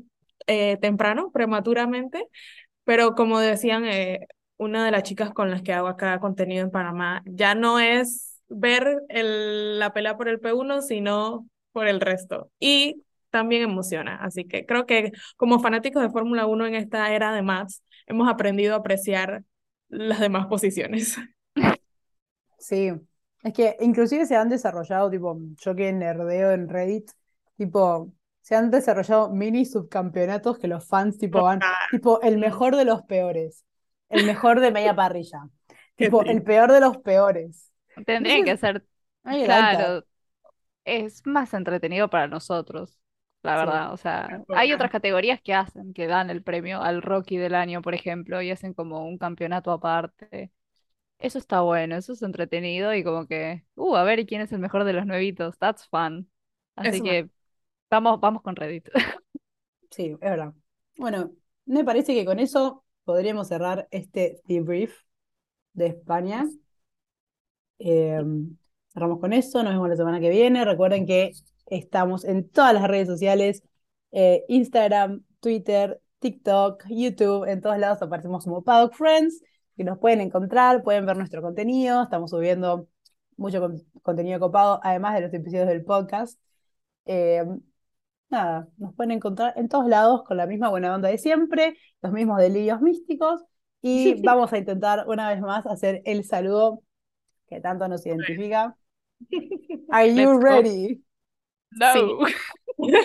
eh, 0.46 0.78
temprano, 0.78 1.32
prematuramente, 1.32 2.28
pero 2.84 3.16
como 3.16 3.40
decían, 3.40 3.86
eh, 3.86 4.28
una 4.58 4.86
de 4.86 4.92
las 4.92 5.02
chicas 5.02 5.32
con 5.32 5.50
las 5.50 5.64
que 5.64 5.74
hago 5.74 5.88
acá 5.88 6.20
contenido 6.20 6.64
en 6.64 6.70
Panamá, 6.70 7.24
ya 7.26 7.56
no 7.56 7.80
es 7.80 8.40
ver 8.50 9.02
el, 9.10 9.80
la 9.80 9.94
pelea 9.94 10.16
por 10.16 10.30
el 10.30 10.40
P1, 10.40 10.84
sino 10.84 11.48
por 11.72 11.88
el 11.88 12.02
resto. 12.02 12.52
Y 12.60 13.04
también 13.32 13.64
emociona. 13.64 14.18
Así 14.18 14.46
que 14.46 14.68
creo 14.68 14.86
que 14.86 15.12
como 15.38 15.60
fanáticos 15.60 16.04
de 16.04 16.12
Fórmula 16.12 16.46
1 16.46 16.68
en 16.68 16.76
esta 16.76 17.12
era 17.16 17.34
de 17.34 17.42
Max, 17.42 17.82
hemos 18.06 18.30
aprendido 18.30 18.76
a 18.76 18.78
apreciar 18.78 19.44
las 19.88 20.20
demás 20.20 20.46
posiciones. 20.46 21.18
Sí, 22.60 22.92
es 23.44 23.54
que 23.54 23.78
inclusive 23.80 24.26
se 24.26 24.36
han 24.36 24.50
desarrollado, 24.50 25.10
tipo, 25.10 25.38
yo 25.58 25.76
que 25.76 25.92
nerdeo 25.94 26.52
en 26.52 26.70
Reddit, 26.70 27.12
tipo, 27.58 28.12
se 28.42 28.56
han 28.56 28.72
desarrollado 28.72 29.30
mini 29.30 29.66
subcampeonatos 29.66 30.60
que 30.60 30.68
los 30.68 30.86
fans, 30.88 31.18
tipo, 31.18 31.42
van, 31.44 31.60
tipo, 31.92 32.22
el 32.22 32.38
mejor 32.38 32.76
de 32.76 32.86
los 32.86 33.04
peores, 33.04 33.66
el 34.10 34.26
mejor 34.26 34.60
de 34.60 34.72
media 34.72 34.96
parrilla, 34.96 35.40
tipo, 35.96 36.24
el 36.24 36.44
peor 36.44 36.72
de 36.72 36.80
los 36.82 36.98
peores. 36.98 37.72
Tendrían 38.06 38.44
que 38.44 38.58
Ay, 39.24 39.44
alta. 39.44 39.78
Claro, 39.78 40.06
es 40.86 41.26
más 41.26 41.54
entretenido 41.54 42.10
para 42.10 42.28
nosotros, 42.28 43.00
la 43.44 43.54
Sí. 43.56 43.58
verdad. 43.58 43.94
O 43.94 43.98
sea, 43.98 44.44
hay 44.56 44.74
otras 44.74 44.92
categorías 44.92 45.42
que 45.42 45.54
hacen, 45.54 45.94
que 45.94 46.08
dan 46.08 46.30
el 46.30 46.44
premio 46.44 46.82
al 46.82 47.02
Rocky 47.02 47.38
del 47.38 47.56
año, 47.56 47.82
por 47.82 47.94
ejemplo, 47.94 48.42
y 48.42 48.52
hacen 48.52 48.74
como 48.74 49.06
un 49.06 49.18
campeonato 49.18 49.72
aparte. 49.72 50.52
Eso 51.20 51.38
está 51.38 51.62
bueno, 51.62 51.98
eso 51.98 52.14
es 52.14 52.22
entretenido 52.22 52.94
y 52.94 53.04
como 53.04 53.28
que, 53.28 53.66
uh, 53.76 53.96
a 53.96 54.04
ver 54.04 54.26
quién 54.26 54.42
es 54.42 54.52
el 54.52 54.60
mejor 54.60 54.86
de 54.86 54.94
los 54.94 55.06
nuevitos. 55.06 55.58
That's 55.58 55.88
fun. 55.88 56.30
Así 56.76 57.02
que 57.02 57.30
vamos, 57.90 58.20
vamos 58.20 58.42
con 58.42 58.56
Reddit. 58.56 58.90
Sí, 59.92 60.12
es 60.12 60.20
verdad. 60.20 60.54
Bueno, 60.98 61.32
me 61.66 61.84
parece 61.84 62.14
que 62.14 62.24
con 62.24 62.40
eso 62.40 62.86
podríamos 63.06 63.48
cerrar 63.48 63.88
este 63.90 64.40
debrief 64.46 64.96
de 65.74 65.88
España. 65.88 66.46
Eh, 67.80 68.22
cerramos 68.94 69.20
con 69.20 69.34
eso, 69.34 69.64
nos 69.64 69.74
vemos 69.74 69.90
la 69.90 69.96
semana 69.96 70.20
que 70.20 70.30
viene. 70.30 70.64
Recuerden 70.64 71.06
que 71.08 71.32
estamos 71.66 72.24
en 72.26 72.48
todas 72.50 72.74
las 72.74 72.88
redes 72.88 73.08
sociales, 73.08 73.64
eh, 74.12 74.44
Instagram, 74.48 75.24
Twitter, 75.40 76.00
TikTok, 76.20 76.84
YouTube, 76.90 77.46
en 77.46 77.62
todos 77.62 77.78
lados 77.78 78.02
aparecemos 78.02 78.44
como 78.44 78.64
Paddock 78.64 78.94
Friends, 78.94 79.42
que 79.80 79.86
nos 79.86 79.98
pueden 79.98 80.20
encontrar, 80.20 80.84
pueden 80.84 81.06
ver 81.06 81.16
nuestro 81.16 81.42
contenido, 81.42 82.04
estamos 82.04 82.32
subiendo 82.32 82.90
mucho 83.38 83.62
con- 83.62 83.82
contenido 84.02 84.38
copado, 84.38 84.82
además 84.84 85.16
de 85.16 85.22
los 85.22 85.34
episodios 85.34 85.70
del 85.70 85.86
podcast. 85.86 86.38
Eh, 87.06 87.46
nada, 88.30 88.68
nos 88.76 88.94
pueden 88.94 89.12
encontrar 89.12 89.54
en 89.56 89.70
todos 89.70 89.88
lados 89.88 90.26
con 90.26 90.36
la 90.36 90.48
misma 90.48 90.68
buena 90.68 90.94
onda 90.94 91.08
de 91.08 91.18
siempre, 91.18 91.78
los 92.02 92.12
mismos 92.12 92.40
delirios 92.40 92.82
místicos, 92.82 93.42
y 93.82 94.22
vamos 94.22 94.52
a 94.52 94.58
intentar 94.58 95.06
una 95.08 95.30
vez 95.30 95.40
más 95.40 95.66
hacer 95.66 96.02
el 96.04 96.26
saludo 96.26 96.84
que 97.48 97.62
tanto 97.62 97.88
nos 97.88 98.06
identifica. 98.06 98.76
Are 99.92 100.10
you 100.14 100.34
Let's 100.34 100.40
go. 100.40 100.44
ready? 100.44 101.04
No. 101.72 101.94
Sí. 101.94 102.02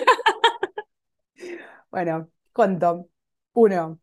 Bueno, 1.89 2.29
cuento. 2.51 3.07
Uno, 3.53 3.97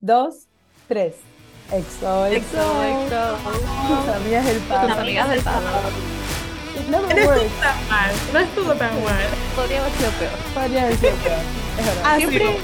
dos, 0.00 0.46
tres. 0.86 1.37
Exo, 1.70 2.26
exo. 2.26 3.36
Tus 3.88 4.14
amigas 4.14 4.44
del 4.46 4.58
Tus 4.60 4.90
amigas 4.90 5.28
del 5.28 5.42
No 6.90 6.98
works. 7.00 7.12
estuvo 7.12 7.60
tan 7.60 7.88
mal, 7.88 8.10
no 8.32 8.38
estuvo 8.38 8.72
tan 8.74 9.04
mal. 9.04 9.26
Podría 9.54 9.80
haber 9.80 9.92
sido 9.92 10.10
peor. 10.12 10.30
Podría 10.54 10.82
haber 10.84 10.96
sido 10.96 11.14
peor. 11.16 11.38
Es 11.78 11.86
verdad. 11.86 12.02
Ah, 12.04 12.16
Siempre-. 12.16 12.56